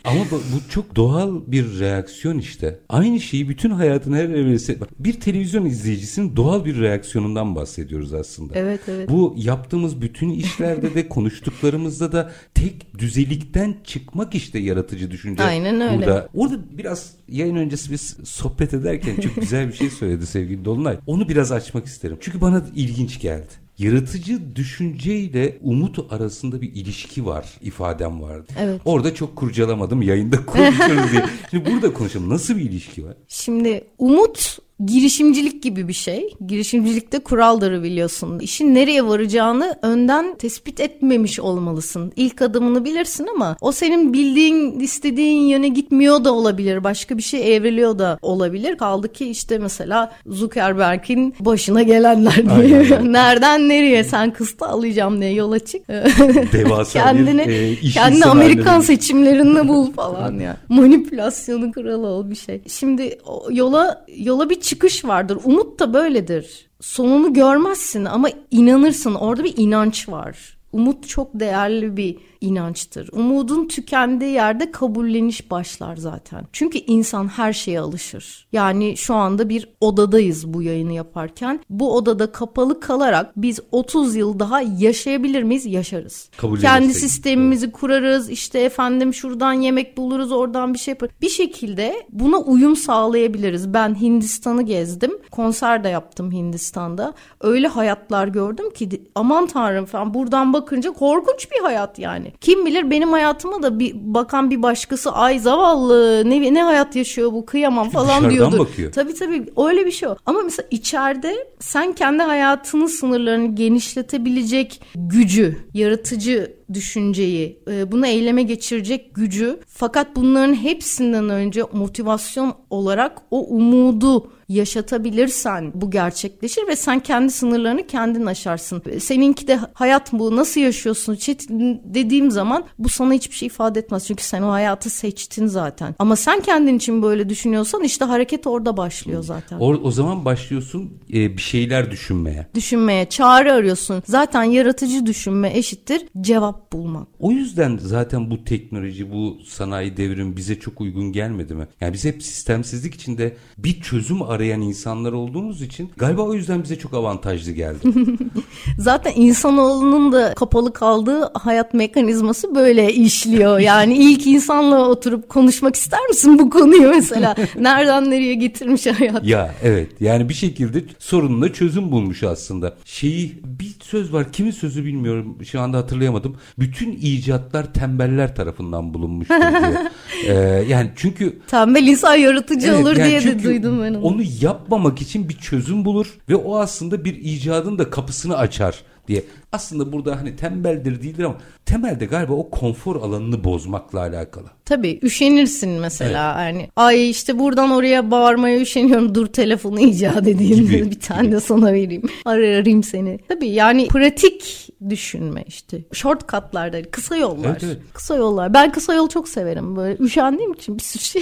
Ama 0.03 0.19
bu, 0.31 0.35
bu 0.35 0.69
çok 0.69 0.95
doğal 0.95 1.41
bir 1.47 1.79
reaksiyon 1.79 2.37
işte. 2.37 2.79
Aynı 2.89 3.19
şeyi 3.19 3.49
bütün 3.49 3.69
hayatın 3.69 4.13
her 4.13 4.29
evresinde 4.29 4.77
bir 4.99 5.13
televizyon 5.13 5.65
izleyicisinin 5.65 6.35
doğal 6.35 6.65
bir 6.65 6.79
reaksiyonundan 6.79 7.55
bahsediyoruz 7.55 8.13
aslında. 8.13 8.53
Evet 8.55 8.81
evet. 8.87 9.09
Bu 9.09 9.33
yaptığımız 9.37 10.01
bütün 10.01 10.29
işlerde 10.29 10.95
de 10.95 11.09
konuştuklarımızda 11.09 12.11
da 12.11 12.31
tek 12.53 12.99
düzelikten 12.99 13.75
çıkmak 13.83 14.35
işte 14.35 14.59
yaratıcı 14.59 15.11
düşünce. 15.11 15.43
Aynen 15.43 15.81
öyle. 15.81 15.97
Burada 15.97 16.29
orada 16.33 16.55
biraz 16.71 17.21
yayın 17.31 17.55
öncesi 17.61 17.91
biz 17.91 18.17
sohbet 18.23 18.73
ederken 18.73 19.15
çok 19.21 19.35
güzel 19.35 19.67
bir 19.67 19.73
şey 19.73 19.89
söyledi 19.89 20.25
sevgili 20.25 20.65
Dolunay. 20.65 20.97
Onu 21.07 21.29
biraz 21.29 21.51
açmak 21.51 21.85
isterim. 21.85 22.17
Çünkü 22.21 22.41
bana 22.41 22.65
ilginç 22.75 23.19
geldi. 23.19 23.61
Yaratıcı 23.77 24.55
düşünceyle 24.55 25.57
umut 25.61 26.13
arasında 26.13 26.61
bir 26.61 26.73
ilişki 26.73 27.25
var 27.25 27.45
ifadem 27.61 28.21
vardı. 28.21 28.53
Evet. 28.59 28.81
Orada 28.85 29.15
çok 29.15 29.35
kurcalamadım 29.35 30.01
yayında 30.01 30.45
konuşuyoruz 30.45 31.11
diye. 31.11 31.25
Şimdi 31.51 31.71
burada 31.71 31.93
konuşalım. 31.93 32.29
Nasıl 32.29 32.55
bir 32.55 32.61
ilişki 32.61 33.05
var? 33.05 33.13
Şimdi 33.27 33.83
umut 33.97 34.59
girişimcilik 34.85 35.63
gibi 35.63 35.87
bir 35.87 35.93
şey. 35.93 36.33
Girişimcilikte 36.47 37.19
kuralları 37.19 37.83
biliyorsun. 37.83 38.39
İşin 38.39 38.75
nereye 38.75 39.07
varacağını 39.07 39.79
önden 39.81 40.35
tespit 40.37 40.79
etmemiş 40.79 41.39
olmalısın. 41.39 42.11
İlk 42.15 42.41
adımını 42.41 42.85
bilirsin 42.85 43.27
ama 43.35 43.57
o 43.61 43.71
senin 43.71 44.13
bildiğin, 44.13 44.79
istediğin 44.79 45.41
yöne 45.41 45.67
gitmiyor 45.67 46.23
da 46.23 46.33
olabilir. 46.33 46.83
Başka 46.83 47.17
bir 47.17 47.23
şey 47.23 47.55
evriliyor 47.55 47.99
da 47.99 48.19
olabilir. 48.21 48.77
Kaldı 48.77 49.13
ki 49.13 49.29
işte 49.29 49.57
mesela 49.57 50.13
Zuckerberg'in 50.25 51.33
başına 51.39 51.83
gelenler 51.83 52.35
diye. 52.35 53.03
Nereden 53.03 53.69
nereye 53.69 54.03
sen 54.03 54.33
kısta 54.33 54.67
alacağım 54.67 55.21
diye 55.21 55.33
yola 55.33 55.59
çık. 55.59 55.87
Devasa 56.53 57.03
kendini, 57.03 57.47
bir 57.47 57.87
e, 57.87 57.91
Kendini 57.91 58.25
Amerikan 58.25 58.79
seçimlerinde 58.79 59.67
bul 59.67 59.91
falan 59.91 60.33
ya. 60.39 60.57
Manipülasyonun 60.69 61.71
kralı 61.71 62.07
ol 62.07 62.29
bir 62.29 62.35
şey. 62.35 62.61
Şimdi 62.67 63.17
yola 63.49 64.05
yola 64.17 64.49
bir 64.49 64.61
çıkış 64.71 65.05
vardır. 65.05 65.37
Umut 65.43 65.79
da 65.79 65.93
böyledir. 65.93 66.69
Sonunu 66.81 67.33
görmezsin 67.33 68.05
ama 68.05 68.29
inanırsın. 68.51 69.15
Orada 69.15 69.43
bir 69.43 69.53
inanç 69.57 70.09
var. 70.09 70.57
Umut 70.71 71.07
çok 71.07 71.29
değerli 71.33 71.97
bir 71.97 72.17
inançtır. 72.41 73.09
Umudun 73.11 73.67
tükendiği 73.67 74.31
yerde 74.31 74.71
kabulleniş 74.71 75.51
başlar 75.51 75.97
zaten. 75.97 76.47
Çünkü 76.53 76.77
insan 76.77 77.27
her 77.27 77.53
şeye 77.53 77.79
alışır. 77.79 78.47
Yani 78.51 78.97
şu 78.97 79.13
anda 79.13 79.49
bir 79.49 79.69
odadayız 79.81 80.53
bu 80.53 80.61
yayını 80.61 80.93
yaparken. 80.93 81.59
Bu 81.69 81.95
odada 81.95 82.31
kapalı 82.31 82.79
kalarak 82.79 83.31
biz 83.37 83.59
30 83.71 84.15
yıl 84.15 84.39
daha 84.39 84.61
yaşayabilir 84.61 85.43
miyiz? 85.43 85.65
Yaşarız. 85.65 86.29
Kendi 86.61 86.93
sistemimizi 86.93 87.65
evet. 87.65 87.75
kurarız. 87.75 88.29
İşte 88.29 88.59
efendim 88.59 89.13
şuradan 89.13 89.53
yemek 89.53 89.97
buluruz, 89.97 90.31
oradan 90.31 90.73
bir 90.73 90.79
şey 90.79 90.91
yaparız. 90.91 91.13
Bir 91.21 91.29
şekilde 91.29 92.05
buna 92.09 92.37
uyum 92.37 92.75
sağlayabiliriz. 92.75 93.73
Ben 93.73 94.01
Hindistan'ı 94.01 94.61
gezdim. 94.61 95.11
Konser 95.31 95.83
de 95.83 95.89
yaptım 95.89 96.31
Hindistan'da. 96.31 97.13
Öyle 97.41 97.67
hayatlar 97.67 98.27
gördüm 98.27 98.73
ki 98.73 99.01
aman 99.15 99.47
tanrım 99.47 99.85
falan 99.85 100.13
buradan 100.13 100.53
bakınca 100.53 100.91
korkunç 100.93 101.51
bir 101.51 101.61
hayat 101.63 101.99
yani. 101.99 102.30
Kim 102.41 102.65
bilir 102.65 102.91
benim 102.91 103.11
hayatıma 103.11 103.63
da 103.63 103.79
bir 103.79 103.93
bakan 103.95 104.51
bir 104.51 104.61
başkası 104.61 105.11
ay 105.11 105.39
zavallı 105.39 106.29
ne 106.29 106.53
ne 106.53 106.63
hayat 106.63 106.95
yaşıyor 106.95 107.31
bu 107.31 107.45
kıyamam 107.45 107.89
falan 107.89 108.29
diyordur. 108.29 108.59
bakıyor. 108.59 108.91
Tabii 108.91 109.13
tabii 109.13 109.45
öyle 109.57 109.85
bir 109.85 109.91
şey 109.91 110.09
o. 110.09 110.15
Ama 110.25 110.41
mesela 110.43 110.67
içeride 110.71 111.47
sen 111.59 111.93
kendi 111.93 112.23
hayatının 112.23 112.85
sınırlarını 112.85 113.55
genişletebilecek 113.55 114.81
gücü, 114.95 115.57
yaratıcı 115.73 116.61
düşünceyi, 116.73 117.59
e, 117.71 117.91
bunu 117.91 118.07
eyleme 118.07 118.43
geçirecek 118.43 119.15
gücü 119.15 119.59
fakat 119.67 120.15
bunların 120.15 120.53
hepsinden 120.53 121.29
önce 121.29 121.63
motivasyon 121.73 122.53
olarak 122.69 123.17
o 123.31 123.47
umudu 123.47 124.31
yaşatabilirsen 124.53 125.71
bu 125.75 125.91
gerçekleşir 125.91 126.67
ve 126.67 126.75
sen 126.75 126.99
kendi 126.99 127.31
sınırlarını 127.31 127.87
kendin 127.87 128.25
aşarsın. 128.25 128.81
Seninki 128.99 129.47
de 129.47 129.59
hayat 129.73 130.13
bu 130.13 130.35
nasıl 130.35 130.61
yaşıyorsun 130.61 131.15
Çetin 131.15 131.81
dediğim 131.85 132.31
zaman 132.31 132.63
bu 132.79 132.89
sana 132.89 133.13
hiçbir 133.13 133.35
şey 133.35 133.45
ifade 133.45 133.79
etmez. 133.79 134.07
Çünkü 134.07 134.23
sen 134.23 134.41
o 134.41 134.51
hayatı 134.51 134.89
seçtin 134.89 135.47
zaten. 135.47 135.95
Ama 135.99 136.15
sen 136.15 136.41
kendin 136.41 136.77
için 136.77 137.01
böyle 137.01 137.29
düşünüyorsan 137.29 137.83
işte 137.83 138.05
hareket 138.05 138.47
orada 138.47 138.77
başlıyor 138.77 139.23
zaten. 139.23 139.59
O, 139.59 139.67
o 139.67 139.91
zaman 139.91 140.25
başlıyorsun 140.25 140.93
e, 141.13 141.37
bir 141.37 141.41
şeyler 141.41 141.91
düşünmeye. 141.91 142.47
Düşünmeye, 142.55 143.09
çağrı 143.09 143.53
arıyorsun. 143.53 144.03
Zaten 144.05 144.43
yaratıcı 144.43 145.05
düşünme 145.05 145.57
eşittir 145.57 146.05
cevap 146.21 146.73
bulmak. 146.73 147.07
O 147.19 147.31
yüzden 147.31 147.77
zaten 147.81 148.31
bu 148.31 148.43
teknoloji, 148.43 149.11
bu 149.11 149.37
sanayi 149.47 149.97
devrim 149.97 150.37
bize 150.37 150.59
çok 150.59 150.81
uygun 150.81 151.11
gelmedi 151.11 151.53
mi? 151.53 151.67
Yani 151.81 151.93
biz 151.93 152.05
hep 152.05 152.23
sistemsizlik 152.23 152.95
içinde 152.95 153.37
bir 153.57 153.81
çözüm 153.81 154.21
arıyoruz 154.21 154.40
arayan 154.41 154.61
insanlar 154.61 155.11
olduğumuz 155.11 155.61
için 155.61 155.91
galiba 155.97 156.21
o 156.21 156.33
yüzden 156.33 156.63
bize 156.63 156.75
çok 156.75 156.93
avantajlı 156.93 157.51
geldi. 157.51 157.79
Zaten 158.77 159.11
insanoğlunun 159.15 160.11
da 160.11 160.33
kapalı 160.33 160.73
kaldığı 160.73 161.31
hayat 161.33 161.73
mekanizması 161.73 162.55
böyle 162.55 162.93
işliyor. 162.93 163.59
Yani 163.59 163.97
ilk 163.97 164.27
insanla 164.27 164.89
oturup 164.89 165.29
konuşmak 165.29 165.75
ister 165.75 166.07
misin 166.09 166.39
bu 166.39 166.49
konuyu 166.49 166.89
mesela? 166.89 167.35
Nereden 167.59 168.11
nereye 168.11 168.33
getirmiş 168.33 168.87
hayat? 168.87 169.25
Ya 169.25 169.53
evet 169.63 169.89
yani 169.99 170.29
bir 170.29 170.33
şekilde 170.33 170.83
sorununa 170.99 171.53
çözüm 171.53 171.91
bulmuş 171.91 172.23
aslında. 172.23 172.73
Şeyi 172.85 173.41
bir 173.43 173.75
söz 173.83 174.13
var 174.13 174.31
kimin 174.31 174.51
sözü 174.51 174.85
bilmiyorum 174.85 175.37
şu 175.43 175.61
anda 175.61 175.77
hatırlayamadım. 175.77 176.37
bütün 176.59 176.91
icatlar 176.91 177.73
tembeller 177.73 178.35
tarafından 178.35 178.93
bulunmuştur 178.93 179.35
diyor. 179.35 179.79
ee, 180.27 180.63
yani 180.69 180.89
çünkü 180.95 181.39
tembel 181.47 181.87
insan 181.87 182.15
yaratıcı 182.15 182.67
evet, 182.67 182.79
olur 182.79 182.95
yani 182.95 183.09
diye 183.09 183.23
de 183.23 183.43
duydum 183.43 183.81
ben 183.83 183.93
onu. 183.93 184.01
Onu 184.01 184.21
yapmamak 184.39 185.01
için 185.01 185.29
bir 185.29 185.37
çözüm 185.37 185.85
bulur 185.85 186.17
ve 186.29 186.35
o 186.35 186.57
aslında 186.57 187.05
bir 187.05 187.15
icadın 187.15 187.79
da 187.79 187.89
kapısını 187.89 188.37
açar 188.37 188.83
diye. 189.11 189.23
Aslında 189.51 189.91
burada 189.91 190.15
hani 190.15 190.35
tembeldir 190.35 191.03
değildir 191.03 191.23
ama 191.23 191.37
temelde 191.65 192.05
galiba 192.05 192.33
o 192.33 192.49
konfor 192.49 192.95
alanını 192.95 193.43
bozmakla 193.43 193.99
alakalı. 193.99 194.47
Tabii 194.65 194.99
üşenirsin 195.01 195.69
mesela 195.69 196.35
evet. 196.37 196.55
yani 196.55 196.69
ay 196.75 197.09
işte 197.09 197.39
buradan 197.39 197.71
oraya 197.71 198.11
bağırmaya 198.11 198.59
üşeniyorum 198.59 199.15
dur 199.15 199.27
telefonu 199.27 199.79
icat 199.79 200.27
edeyim 200.27 200.65
gibi, 200.65 200.91
bir 200.91 200.99
tane 200.99 201.21
gibi. 201.21 201.31
de 201.31 201.39
sana 201.39 201.73
vereyim 201.73 202.03
ararım 202.25 202.83
seni. 202.83 203.19
Tabii 203.27 203.49
yani 203.49 203.87
pratik 203.87 204.69
düşünme 204.89 205.43
işte 205.47 205.81
shortcutlarda 205.93 206.91
kısa 206.91 207.15
yollar 207.15 207.49
evet, 207.49 207.63
evet. 207.63 207.77
kısa 207.93 208.15
yollar 208.15 208.53
ben 208.53 208.71
kısa 208.71 208.93
yol 208.93 209.09
çok 209.09 209.27
severim 209.27 209.75
böyle 209.75 210.03
üşendiğim 210.03 210.53
için 210.53 210.77
bir 210.77 210.83
sürü 210.83 211.03
şey. 211.03 211.21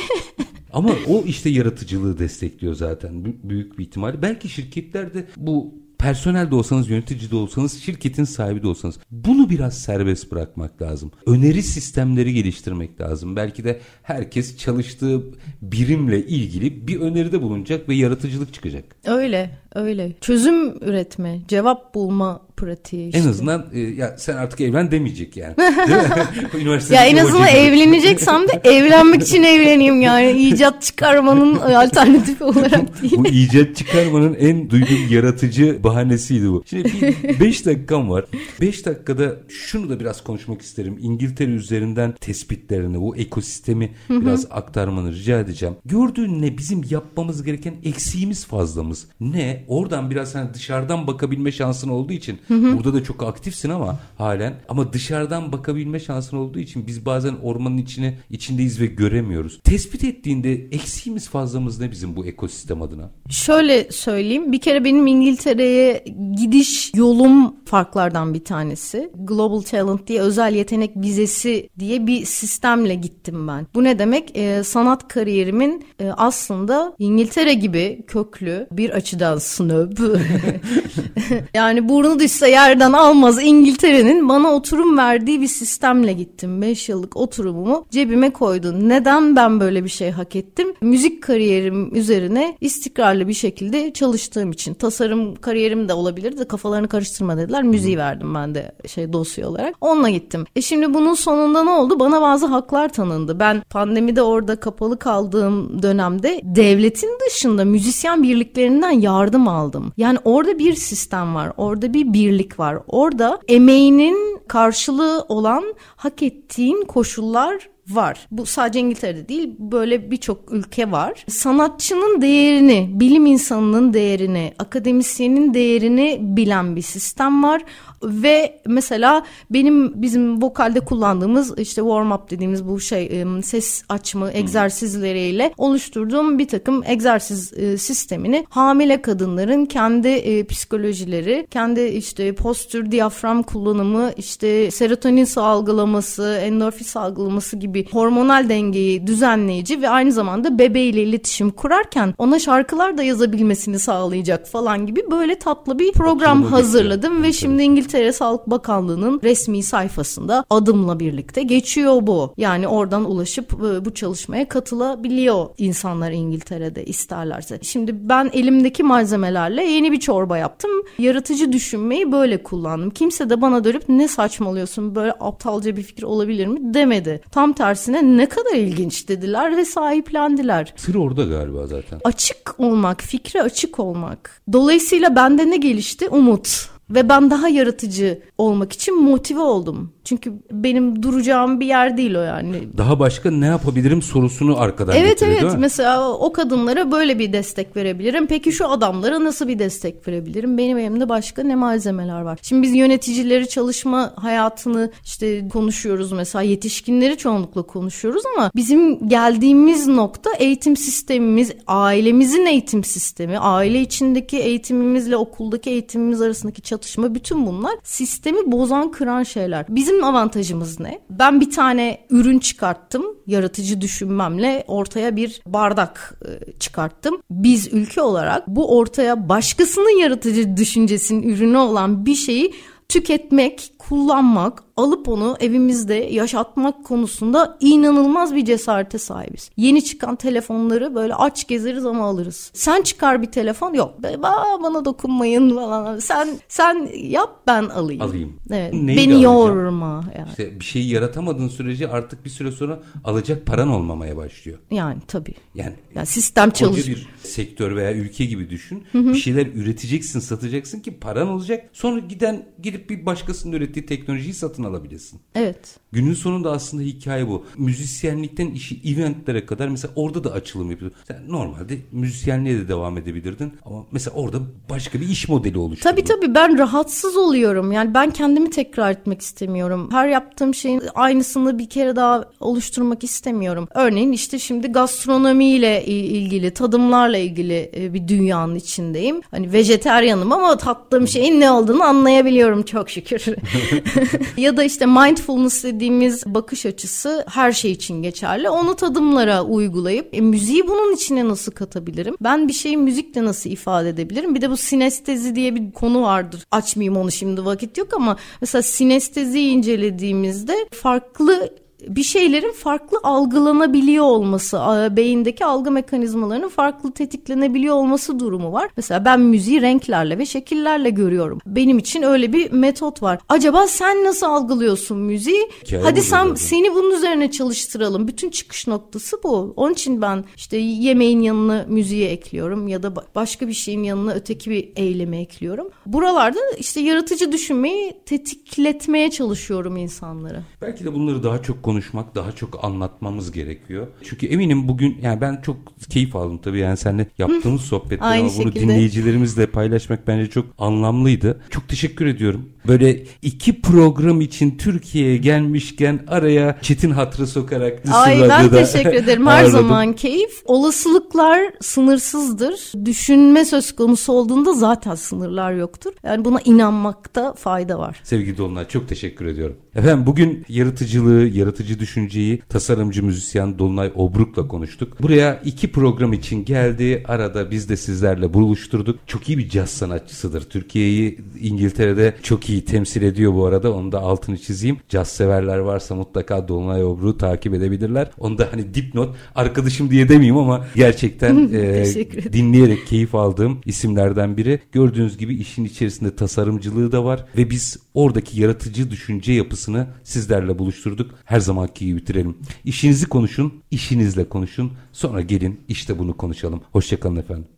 Ama 0.74 0.92
o 1.08 1.24
işte 1.26 1.50
yaratıcılığı 1.50 2.20
destekliyor 2.20 2.74
zaten 2.74 3.26
büyük 3.44 3.80
bir 3.80 3.84
ihtimalle. 3.84 4.22
Belki 4.22 4.50
şirketlerde 4.50 5.26
bu 5.38 5.74
personel 6.00 6.52
de 6.52 6.56
olsanız, 6.56 6.90
yönetici 6.90 7.32
de 7.32 7.36
olsanız, 7.36 7.82
şirketin 7.82 8.24
sahibi 8.24 8.64
de 8.64 8.68
olsanız 8.68 9.00
bunu 9.12 9.50
biraz 9.50 9.80
serbest 9.80 10.32
bırakmak 10.32 10.82
lazım. 10.82 11.12
Öneri 11.26 11.64
sistemleri 11.64 12.34
geliştirmek 12.34 13.02
lazım. 13.02 13.36
Belki 13.36 13.64
de 13.64 13.80
herkes 14.04 14.58
çalıştığı 14.58 15.22
birimle 15.62 16.26
ilgili 16.26 16.88
bir 16.88 17.00
öneride 17.00 17.42
bulunacak 17.42 17.90
ve 17.90 17.96
yaratıcılık 17.96 18.54
çıkacak. 18.54 18.96
Öyle, 19.06 19.58
öyle. 19.76 20.12
Çözüm 20.22 20.84
üretme, 20.84 21.40
cevap 21.48 21.96
bulma 21.96 22.42
pratiği 22.60 23.08
işte. 23.08 23.20
En 23.20 23.28
azından 23.28 23.66
e, 23.74 23.80
ya 23.80 24.16
sen 24.18 24.38
artık 24.38 24.62
evlen 24.62 24.92
demeyecek 24.92 25.38
yani. 25.38 25.54
ya 26.90 27.06
en 27.06 27.18
azından 27.18 27.48
evleneceksem 27.48 28.48
de 28.48 28.62
evlenmek 28.64 29.22
için 29.22 29.44
evleneyim 29.54 30.02
yani. 30.02 30.32
icat 30.32 30.82
çıkarmanın 30.82 31.56
alternatifi 31.56 32.44
olarak 32.44 33.02
değil. 33.02 33.18
bu 33.18 33.28
icat 33.28 33.76
çıkarmanın 33.76 34.34
en 34.34 34.70
duyduğum 34.70 35.08
yaratıcı 35.10 35.84
bahanesiydi 35.84 36.50
bu. 36.50 36.64
Şimdi 36.66 37.16
5 37.40 37.66
dakikam 37.66 38.10
var. 38.10 38.26
5 38.62 38.86
dakikada 38.86 39.38
şunu 39.50 39.90
da 39.90 40.00
biraz 40.00 40.24
konuşmak 40.24 40.62
isterim. 40.62 40.98
İngiltere 41.02 41.52
üzerinden 41.52 42.14
tespitlerini, 42.22 43.02
bu 43.02 43.16
ekosistemi 43.16 43.92
biraz 44.10 44.48
aktarmanı 44.52 45.14
rica 45.14 45.40
edeceğim. 45.40 45.76
Gördüğün 45.86 46.42
ne? 46.42 46.58
Bizim 46.58 46.84
yapmamız 46.90 47.44
gereken 47.44 47.76
eksiğimiz 47.84 48.46
fazlamız. 48.46 49.08
Ne? 49.20 49.59
Oradan 49.68 50.10
biraz 50.10 50.36
hani 50.36 50.54
dışarıdan 50.54 51.08
bakabilme 51.08 51.52
şansın 51.52 51.90
olduğu 51.90 52.14
için 52.14 52.40
Hı 52.48 52.54
hı. 52.54 52.78
Burada 52.78 52.94
da 52.94 53.04
çok 53.04 53.24
aktifsin 53.24 53.70
ama 53.70 54.00
halen 54.18 54.54
ama 54.70 54.94
dışarıdan 54.94 55.52
bakabilme 55.52 56.00
şansın 56.00 56.38
olduğu 56.38 56.60
için 56.60 56.88
biz 56.88 57.06
bazen 57.06 57.36
ormanın 57.44 57.78
içine 57.78 58.18
içindeyiz 58.30 58.82
ve 58.82 58.86
göremiyoruz. 58.86 59.60
Tespit 59.64 60.04
ettiğinde 60.04 60.54
eksiğimiz 60.54 61.30
fazlamız 61.30 61.80
ne 61.80 61.92
bizim 61.92 62.16
bu 62.16 62.26
ekosistem 62.26 62.82
adına? 62.82 63.10
Şöyle 63.30 63.92
söyleyeyim. 63.92 64.52
Bir 64.52 64.62
kere 64.62 64.84
benim 64.84 65.08
İngiltere'ye 65.08 66.04
gidiş 66.38 66.92
yolum 66.96 67.56
farklardan 67.66 68.34
bir 68.34 68.44
tanesi. 68.44 69.12
Global 69.16 69.62
Talent 69.62 70.08
diye 70.08 70.22
özel 70.22 70.56
yetenek 70.56 70.92
vizesi 70.96 71.70
diye 71.80 72.08
bir 72.08 72.26
sistemle 72.26 72.96
gittim 72.96 73.48
ben. 73.48 73.68
Bu 73.74 73.84
ne 73.84 74.00
demek? 74.00 74.38
Ee, 74.38 74.64
sanat 74.64 75.08
kariyerimin 75.08 75.86
e, 76.00 76.12
aslında 76.18 76.96
İngiltere 77.00 77.54
gibi 77.54 78.04
köklü 78.08 78.68
bir 78.72 78.90
açıdan 78.90 79.38
snob. 79.50 79.92
yani 81.54 81.90
burnu 81.90 82.20
düşse 82.20 82.50
yerden 82.50 82.94
almaz 82.94 83.44
İngiltere'nin 83.44 84.30
bana 84.30 84.54
oturum 84.54 84.98
verdiği 84.98 85.42
bir 85.42 85.48
sistemle 85.48 86.14
gittim. 86.14 86.62
5 86.62 86.90
yıllık 86.90 87.18
oturumumu 87.18 87.86
cebime 87.90 88.30
koydum. 88.30 88.90
Neden 88.90 89.36
ben 89.36 89.60
böyle 89.60 89.84
bir 89.84 89.90
şey 89.90 90.12
hak 90.12 90.36
ettim? 90.36 90.74
Müzik 90.82 91.24
kariyerim 91.24 91.96
üzerine 91.96 92.58
istikrarlı 92.62 93.28
bir 93.28 93.34
şekilde 93.34 93.94
çalıştığım 93.94 94.52
için. 94.52 94.74
Tasarım 94.74 95.36
kariyerim 95.36 95.90
de 95.90 95.94
olabilirdi 95.94 96.40
de 96.40 96.48
kafalarını 96.48 96.88
karıştırma 96.88 97.38
dediler. 97.38 97.64
Müziği 97.64 97.98
verdim 97.98 98.36
ben 98.36 98.56
de 98.56 98.72
şey 98.88 99.14
dosya 99.14 99.50
olarak. 99.50 99.76
Onunla 99.82 100.10
gittim. 100.10 100.46
E 100.56 100.62
şimdi 100.62 100.94
bunun 100.94 101.14
sonunda 101.14 101.64
ne 101.64 101.70
oldu? 101.70 102.00
Bana 102.00 102.22
bazı 102.22 102.46
haklar 102.46 102.90
tanındı. 102.90 103.40
Ben 103.40 103.62
pandemide 103.70 104.22
orada 104.22 104.56
kapalı 104.56 105.00
kaldığım 105.00 105.84
dönemde 105.84 106.42
devletin 106.44 107.18
dışında 107.28 107.66
müzisyen 107.66 108.24
birliklerinden 108.24 108.92
yardım 108.92 109.39
aldım. 109.48 109.94
Yani 109.98 110.18
orada 110.24 110.60
bir 110.60 110.74
sistem 110.74 111.36
var. 111.36 111.54
Orada 111.58 111.94
bir 111.94 112.14
birlik 112.14 112.60
var. 112.60 112.80
Orada 112.88 113.40
emeğinin 113.48 114.40
karşılığı 114.48 115.26
olan 115.30 115.64
hak 115.96 116.24
ettiğin 116.24 116.86
koşullar 116.86 117.70
var. 117.90 118.28
Bu 118.32 118.46
sadece 118.46 118.80
İngiltere'de 118.80 119.30
değil 119.30 119.56
böyle 119.60 120.12
birçok 120.12 120.54
ülke 120.54 120.92
var. 120.92 121.26
Sanatçının 121.28 122.22
değerini, 122.22 122.90
bilim 122.94 123.26
insanının 123.26 123.94
değerini, 123.94 124.54
akademisyenin 124.60 125.54
değerini 125.54 126.18
bilen 126.22 126.76
bir 126.76 126.82
sistem 126.82 127.44
var 127.44 127.62
ve 128.04 128.62
mesela 128.66 129.26
benim 129.50 130.02
bizim 130.02 130.42
vokalde 130.42 130.80
kullandığımız 130.80 131.60
işte 131.60 131.82
warm 131.82 132.12
up 132.12 132.30
dediğimiz 132.30 132.68
bu 132.68 132.80
şey 132.80 133.26
ses 133.44 133.84
açma 133.90 134.32
egzersizleriyle 134.32 135.54
oluşturduğum 135.58 136.40
bir 136.40 136.48
takım 136.48 136.84
egzersiz 136.86 137.54
e, 137.54 137.78
sistemini 137.78 138.46
hamile 138.50 139.02
kadınların 139.02 139.66
kendi 139.66 140.08
e, 140.08 140.44
psikolojileri, 140.44 141.48
kendi 141.52 141.82
işte 141.82 142.36
postür, 142.36 142.92
diyafram 142.92 143.44
kullanımı, 143.44 144.12
işte 144.18 144.72
serotonin 144.72 145.24
salgılaması, 145.24 146.40
endorfin 146.44 146.86
salgılaması 146.86 147.58
gibi 147.58 147.86
hormonal 147.92 148.50
dengeyi 148.50 149.08
düzenleyici 149.08 149.82
ve 149.82 149.90
aynı 149.90 150.12
zamanda 150.12 150.60
bebeğiyle 150.60 151.04
iletişim 151.04 151.52
kurarken 151.52 152.14
ona 152.18 152.40
şarkılar 152.40 152.98
da 152.98 153.04
yazabilmesini 153.04 153.80
sağlayacak 153.80 154.48
falan 154.48 154.86
gibi 154.86 155.12
böyle 155.12 155.40
tatlı 155.40 155.80
bir 155.80 155.92
program 155.92 156.44
hazırladım 156.44 157.24
ve 157.24 157.34
şimdi 157.34 157.64
İngiltere 157.64 157.89
İngiltere 157.90 158.14
Sağlık 158.14 158.48
Bakanlığı'nın 158.48 159.20
resmi 159.24 159.64
sayfasında 159.64 160.46
adımla 160.50 161.00
birlikte 161.00 161.44
geçiyor 161.44 162.08
bu. 162.08 162.34
Yani 162.38 162.68
oradan 162.68 163.12
ulaşıp 163.12 163.54
e, 163.54 163.86
bu 163.86 163.94
çalışmaya 163.94 164.50
katılabiliyor 164.50 165.46
insanlar 165.58 166.12
İngiltere'de 166.12 166.86
isterlerse. 166.86 167.60
Şimdi 167.62 168.10
ben 168.10 168.30
elimdeki 168.34 168.84
malzemelerle 168.84 169.64
yeni 169.64 169.92
bir 169.92 170.00
çorba 170.00 170.38
yaptım. 170.38 170.72
Yaratıcı 171.00 171.52
düşünmeyi 171.52 172.12
böyle 172.12 172.44
kullandım. 172.44 172.90
Kimse 172.90 173.30
de 173.30 173.42
bana 173.42 173.64
dönüp 173.64 173.90
ne 173.90 174.08
saçmalıyorsun 174.08 174.96
böyle 174.96 175.12
aptalca 175.20 175.78
bir 175.78 175.84
fikir 175.84 176.04
olabilir 176.04 176.48
mi 176.48 176.74
demedi. 176.74 177.22
Tam 177.32 177.54
tersine 177.54 178.18
ne 178.18 178.30
kadar 178.30 178.56
ilginç 178.56 179.08
dediler 179.08 179.58
ve 179.58 179.66
sahiplendiler. 179.66 180.74
Sır 180.78 180.96
orada 180.96 181.24
galiba 181.24 181.68
zaten. 181.68 182.00
Açık 182.04 182.56
olmak, 182.58 183.02
fikre 183.02 183.42
açık 183.42 183.80
olmak. 183.80 184.42
Dolayısıyla 184.54 185.16
bende 185.16 185.50
ne 185.50 185.58
gelişti? 185.58 186.10
Umut. 186.10 186.70
Ve 186.90 187.10
ben 187.10 187.32
daha 187.32 187.50
yaratıcı 187.50 188.22
olmak 188.38 188.74
için 188.74 189.04
motive 189.04 189.40
oldum. 189.40 189.92
Çünkü 190.04 190.34
benim 190.52 191.04
duracağım 191.04 191.60
bir 191.60 191.66
yer 191.66 191.98
değil 191.98 192.16
o 192.16 192.22
yani. 192.22 192.78
Daha 192.78 193.00
başka 193.00 193.32
ne 193.32 193.46
yapabilirim 193.46 194.02
sorusunu 194.02 194.60
arkadan 194.60 194.96
evet, 194.96 195.20
getiriyor 195.20 195.42
evet. 195.42 195.56
Mesela 195.60 196.12
o 196.12 196.34
kadınlara 196.34 196.92
böyle 196.92 197.20
bir 197.20 197.34
destek 197.34 197.76
verebilirim. 197.76 198.28
Peki 198.28 198.52
şu 198.52 198.70
adamlara 198.70 199.24
nasıl 199.24 199.48
bir 199.48 199.60
destek 199.60 200.08
verebilirim? 200.08 200.58
Benim 200.58 200.78
elimde 200.78 201.10
başka 201.10 201.44
ne 201.44 201.56
malzemeler 201.56 202.22
var? 202.22 202.40
Şimdi 202.42 202.62
biz 202.62 202.76
yöneticileri 202.76 203.50
çalışma 203.50 204.14
hayatını 204.16 204.92
işte 205.04 205.48
konuşuyoruz 205.50 206.12
mesela 206.12 206.42
yetişkinleri 206.42 207.18
çoğunlukla 207.18 207.62
konuşuyoruz 207.62 208.24
ama 208.36 208.52
bizim 208.56 209.10
geldiğimiz 209.10 209.88
nokta 209.88 210.30
eğitim 210.40 210.78
sistemimiz, 210.78 211.52
ailemizin 211.68 212.46
eğitim 212.46 212.84
sistemi, 212.84 213.38
aile 213.40 213.82
içindeki 213.82 214.38
eğitimimizle 214.38 215.18
okuldaki 215.18 215.70
eğitimimiz 215.70 216.22
arasındaki 216.22 216.62
çatışma 216.80 217.16
bütün 217.16 217.46
bunlar 217.46 217.76
sistemi 217.84 218.52
bozan 218.52 218.92
kıran 218.92 219.24
şeyler. 219.24 219.66
Bizim 219.70 220.04
avantajımız 220.04 220.80
ne? 220.80 221.00
Ben 221.10 221.42
bir 221.42 221.52
tane 221.52 222.06
ürün 222.10 222.40
çıkarttım. 222.40 223.06
Yaratıcı 223.28 223.82
düşünmemle 223.82 224.64
ortaya 224.68 225.16
bir 225.16 225.42
bardak 225.46 226.20
e, 226.26 226.52
çıkarttım. 226.60 227.22
Biz 227.32 227.74
ülke 227.74 228.02
olarak 228.02 228.48
bu 228.48 228.78
ortaya 228.78 229.30
başkasının 229.30 230.00
yaratıcı 230.00 230.58
düşüncesinin 230.58 231.30
ürünü 231.30 231.58
olan 231.58 232.06
bir 232.06 232.16
şeyi 232.16 232.54
tüketmek, 232.90 233.72
kullanmak, 233.90 234.64
alıp 234.78 235.10
onu 235.10 235.38
evimizde 235.40 235.94
yaşatmak 235.94 236.86
konusunda 236.86 237.58
inanılmaz 237.60 238.36
bir 238.36 238.46
cesarete 238.46 238.98
sahibiz. 238.98 239.52
Yeni 239.58 239.84
çıkan 239.84 240.16
telefonları 240.16 240.96
böyle 240.96 241.16
aç 241.16 241.48
gezeriz 241.48 241.86
ama 241.86 242.06
alırız. 242.06 242.52
Sen 242.54 242.82
çıkar 242.82 243.22
bir 243.22 243.28
telefon 243.28 243.74
yok. 243.74 244.04
Be, 244.04 244.16
bana 244.64 244.86
dokunmayın 244.86 245.56
falan. 245.56 246.00
Sen 246.00 246.30
sen 246.48 246.90
yap 246.94 247.44
ben 247.48 247.64
alayım. 247.64 248.02
Alayım. 248.02 248.34
Evet. 248.52 248.74
Neyi 248.74 248.98
Beni 248.98 249.24
yorma. 249.24 250.04
Yani. 250.18 250.30
İşte 250.30 250.60
bir 250.60 250.66
şeyi 250.66 250.90
yaratamadığın 250.90 251.48
sürece 251.48 251.90
artık 251.90 252.26
bir 252.26 252.30
süre 252.30 252.52
sonra 252.52 252.80
alacak 253.04 253.46
paran 253.46 253.70
olmamaya 253.70 254.18
başlıyor. 254.18 254.60
Yani 254.72 254.98
tabii. 255.08 255.34
Yani, 255.56 255.74
yani 255.96 256.06
sistem 256.06 256.50
çalış 256.50 256.88
bir 256.88 257.08
sektör 257.24 257.76
veya 257.76 257.94
ülke 257.94 258.26
gibi 258.26 258.50
düşün. 258.50 258.84
Bir 258.94 259.16
şeyler 259.16 259.46
üreteceksin, 259.46 260.20
satacaksın 260.20 260.80
ki 260.80 260.92
paran 260.92 261.28
olacak. 261.28 261.70
Sonra 261.74 262.00
giden 262.00 262.46
gidip 262.64 262.90
bir 262.90 263.06
başkasının 263.06 263.54
ürettiği 263.54 263.79
teknolojiyi 263.86 264.34
satın 264.34 264.64
alabilirsin. 264.64 265.20
Evet. 265.36 265.80
Günün 265.92 266.14
sonunda 266.14 266.52
aslında 266.52 266.84
hikaye 266.84 267.28
bu. 267.28 267.46
Müzisyenlikten 267.58 268.48
işi 268.48 268.82
eventlere 268.86 269.46
kadar 269.46 269.68
mesela 269.68 269.94
orada 269.96 270.24
da 270.24 270.32
açılım 270.32 270.72
yapıyorsun. 270.72 271.00
Sen 271.08 271.24
normalde 271.28 271.78
müzisyenliğe 271.92 272.58
de 272.58 272.68
devam 272.68 272.98
edebilirdin 272.98 273.54
ama 273.66 273.86
mesela 273.92 274.16
orada 274.16 274.40
başka 274.70 275.02
bir 275.02 275.10
iş 275.10 275.30
modeli 275.30 275.58
oluşturdun. 275.58 275.92
Tabii 275.92 276.04
tabii 276.04 276.36
ben 276.36 276.58
rahatsız 276.58 277.18
oluyorum. 277.18 277.72
Yani 277.72 277.94
ben 277.94 278.12
kendimi 278.12 278.50
tekrar 278.50 278.92
etmek 278.92 279.22
istemiyorum. 279.22 279.90
Her 279.92 280.08
yaptığım 280.08 280.56
şeyin 280.56 280.82
aynısını 280.96 281.60
bir 281.60 281.70
kere 281.70 281.96
daha 281.96 282.26
oluşturmak 282.40 283.04
istemiyorum. 283.04 283.68
Örneğin 283.76 284.12
işte 284.12 284.40
şimdi 284.40 284.68
gastronomiyle 284.68 285.86
ilgili, 285.86 286.52
tadımlarla 286.52 287.18
ilgili 287.18 287.72
e, 287.76 287.94
bir 287.94 288.08
dünyanın 288.08 288.56
içindeyim. 288.56 289.22
Hani 289.32 289.54
vejeteryanım 289.54 290.32
ama 290.32 290.58
tattığım 290.58 291.08
şeyin 291.08 291.40
ne 291.40 291.52
olduğunu 291.52 291.84
anlayabiliyorum 291.84 292.64
çok 292.64 292.90
şükür. 292.90 293.26
ya 294.38 294.58
da 294.58 294.64
işte 294.64 294.86
mindfulness 294.86 295.64
dediğimiz 295.64 296.26
bakış 296.26 296.66
açısı 296.66 297.26
her 297.30 297.52
şey 297.52 297.72
için 297.72 298.04
geçerli. 298.04 298.50
Onu 298.50 298.76
tadımlara 298.76 299.44
uygulayıp 299.44 300.10
e, 300.14 300.22
müziği 300.22 300.68
bunun 300.68 300.96
içine 300.96 301.28
nasıl 301.28 301.52
katabilirim? 301.52 302.16
Ben 302.22 302.48
bir 302.48 302.54
şeyi 302.54 302.78
müzikle 302.78 303.26
nasıl 303.26 303.50
ifade 303.50 303.90
edebilirim? 303.90 304.36
Bir 304.36 304.42
de 304.42 304.50
bu 304.50 304.58
sinestezi 304.58 305.36
diye 305.36 305.56
bir 305.56 305.72
konu 305.72 306.02
vardır. 306.02 306.44
Açmayayım 306.52 306.98
onu 306.98 307.12
şimdi 307.12 307.46
vakit 307.46 307.78
yok 307.78 307.94
ama 307.94 308.18
mesela 308.42 308.62
sinesteziyi 308.62 309.52
incelediğimizde 309.52 310.56
farklı 310.72 311.50
bir 311.88 312.04
şeylerin 312.04 312.52
farklı 312.54 312.98
algılanabiliyor 313.04 314.06
olması, 314.06 314.60
beyindeki 314.92 315.46
algı 315.46 315.72
mekanizmalarının 315.72 316.50
farklı 316.50 316.92
tetiklenebiliyor 316.92 317.76
olması 317.76 318.20
durumu 318.20 318.54
var. 318.54 318.70
Mesela 318.78 319.06
ben 319.06 319.20
müziği 319.20 319.62
renklerle 319.62 320.18
ve 320.18 320.26
şekillerle 320.26 320.90
görüyorum. 320.90 321.40
Benim 321.46 321.78
için 321.78 322.04
öyle 322.04 322.34
bir 322.34 322.52
metot 322.52 323.04
var. 323.04 323.20
Acaba 323.30 323.68
sen 323.68 324.04
nasıl 324.04 324.26
algılıyorsun 324.26 324.98
müziği? 324.98 325.50
Hikaye 325.64 325.84
Hadi 325.84 326.02
sen 326.02 326.24
zaten. 326.24 326.36
seni 326.36 326.76
bunun 326.76 326.92
üzerine 326.96 327.32
çalıştıralım. 327.32 328.08
Bütün 328.08 328.30
çıkış 328.30 328.68
noktası 328.68 329.18
bu. 329.24 329.54
Onun 329.56 329.74
için 329.74 330.02
ben 330.02 330.24
işte 330.36 330.58
yemeğin 330.58 331.22
yanına 331.22 331.66
müziği 331.68 332.06
ekliyorum 332.06 332.68
ya 332.68 332.84
da 332.84 332.94
başka 333.16 333.48
bir 333.48 333.54
şeyin 333.54 333.84
yanına 333.84 334.12
öteki 334.14 334.50
bir 334.50 334.70
eylemi 334.76 335.18
ekliyorum. 335.18 335.70
Buralarda 335.86 336.40
işte 336.58 336.80
yaratıcı 336.82 337.32
düşünmeyi 337.32 337.94
tetikletmeye 338.06 339.12
çalışıyorum 339.12 339.78
insanları. 339.78 340.44
Belki 340.62 340.86
de 340.86 340.94
bunları 340.94 341.24
daha 341.24 341.42
çok 341.42 341.64
konuşmak, 341.70 342.16
daha 342.16 342.32
çok 342.32 342.64
anlatmamız 342.64 343.32
gerekiyor. 343.32 343.88
Çünkü 344.04 344.28
eminim 344.28 344.68
bugün 344.68 344.98
yani 345.02 345.22
ben 345.22 345.42
çok 345.42 345.58
keyif 345.90 346.16
aldım 346.16 346.38
tabii 346.38 346.60
yani 346.60 346.78
seninle 346.78 347.08
yaptığımız 347.18 347.62
sohbetler 347.62 348.18
ama 348.20 348.24
bunu 348.24 348.32
şekilde. 348.32 348.60
dinleyicilerimizle 348.60 349.48
paylaşmak 349.48 350.08
bence 350.08 350.30
çok 350.30 350.46
anlamlıydı. 350.58 351.42
Çok 351.50 351.70
teşekkür 351.70 352.06
ediyorum. 352.06 352.50
Böyle 352.68 353.04
iki 353.22 353.62
program 353.62 354.22
için 354.22 354.58
Türkiye'ye 354.58 355.18
gelmişken 355.18 356.00
araya 356.08 356.58
Çetin 356.62 356.92
hatırı 356.92 357.28
sokarak 357.28 357.80
Ay 357.94 358.30
ben 358.30 358.50
teşekkür 358.50 358.94
ederim. 358.94 359.28
Her 359.28 359.44
ağırladım. 359.44 359.52
zaman 359.52 359.94
keyif. 359.94 360.42
Olasılıklar 360.46 361.40
sınırsızdır. 361.62 362.86
Düşünme 362.86 363.46
söz 363.46 363.76
konusu 363.76 364.14
olduğunda 364.14 364.54
zaten 364.54 364.96
sınırlar 364.96 365.54
yoktur. 365.54 365.94
Yani 366.04 366.26
buna 366.26 366.40
inanmakta 366.46 367.34
fayda 367.34 367.80
var. 367.80 368.02
Sevgili 368.04 368.38
Dolunay 368.38 368.68
çok 368.68 368.88
teşekkür 368.88 369.26
ediyorum. 369.26 369.56
Efendim 369.80 370.06
bugün 370.06 370.46
yaratıcılığı, 370.50 371.28
yaratıcı 371.28 371.80
düşünceyi 371.80 372.42
tasarımcı 372.50 373.04
müzisyen 373.04 373.60
Dolunay 373.60 373.92
Obruk'la 373.96 374.48
konuştuk. 374.48 375.02
Buraya 375.02 375.42
iki 375.46 375.72
program 375.72 376.14
için 376.14 376.46
geldi. 376.46 377.04
Arada 377.08 377.52
biz 377.52 377.70
de 377.70 377.78
sizlerle 377.78 378.34
buluşturduk. 378.34 379.00
Çok 379.08 379.30
iyi 379.30 379.38
bir 379.38 379.50
caz 379.50 379.70
sanatçısıdır. 379.70 380.42
Türkiye'yi 380.42 381.20
İngiltere'de 381.40 382.16
çok 382.24 382.50
iyi 382.50 382.66
temsil 382.66 383.02
ediyor 383.02 383.34
bu 383.34 383.46
arada. 383.46 383.74
Onu 383.74 383.92
da 383.92 384.00
altını 384.00 384.38
çizeyim. 384.38 384.78
Caz 384.90 385.08
severler 385.08 385.58
varsa 385.58 385.96
mutlaka 385.96 386.48
Dolunay 386.48 386.84
Obruk'u 386.84 387.18
takip 387.18 387.54
edebilirler. 387.54 388.12
Onu 388.18 388.38
da 388.38 388.48
hani 388.52 388.74
dipnot 388.74 389.16
arkadaşım 389.36 389.92
diye 389.92 390.10
demeyeyim 390.10 390.38
ama 390.38 390.66
gerçekten 390.76 391.50
e, 391.54 391.86
dinleyerek 392.34 392.88
keyif 392.88 393.16
aldığım 393.16 393.62
isimlerden 393.66 394.38
biri. 394.38 394.60
Gördüğünüz 394.72 395.18
gibi 395.18 395.36
işin 395.36 395.66
içerisinde 395.66 396.16
tasarımcılığı 396.16 396.92
da 396.92 397.06
var 397.06 397.26
ve 397.38 397.50
biz 397.50 397.78
oradaki 397.94 398.42
yaratıcı 398.42 398.92
düşünce 398.92 399.34
yapısını 399.76 399.88
sizlerle 400.04 400.60
buluşturduk. 400.60 401.16
Her 401.26 401.40
zamanki 401.40 401.86
gibi 401.86 401.98
bitirelim. 401.98 402.38
İşinizi 402.66 403.10
konuşun, 403.10 403.54
işinizle 403.72 404.30
konuşun. 404.30 404.72
Sonra 404.92 405.22
gelin 405.22 405.60
işte 405.68 406.00
bunu 406.00 406.18
konuşalım. 406.18 406.62
Hoşçakalın 406.72 407.16
efendim. 407.16 407.50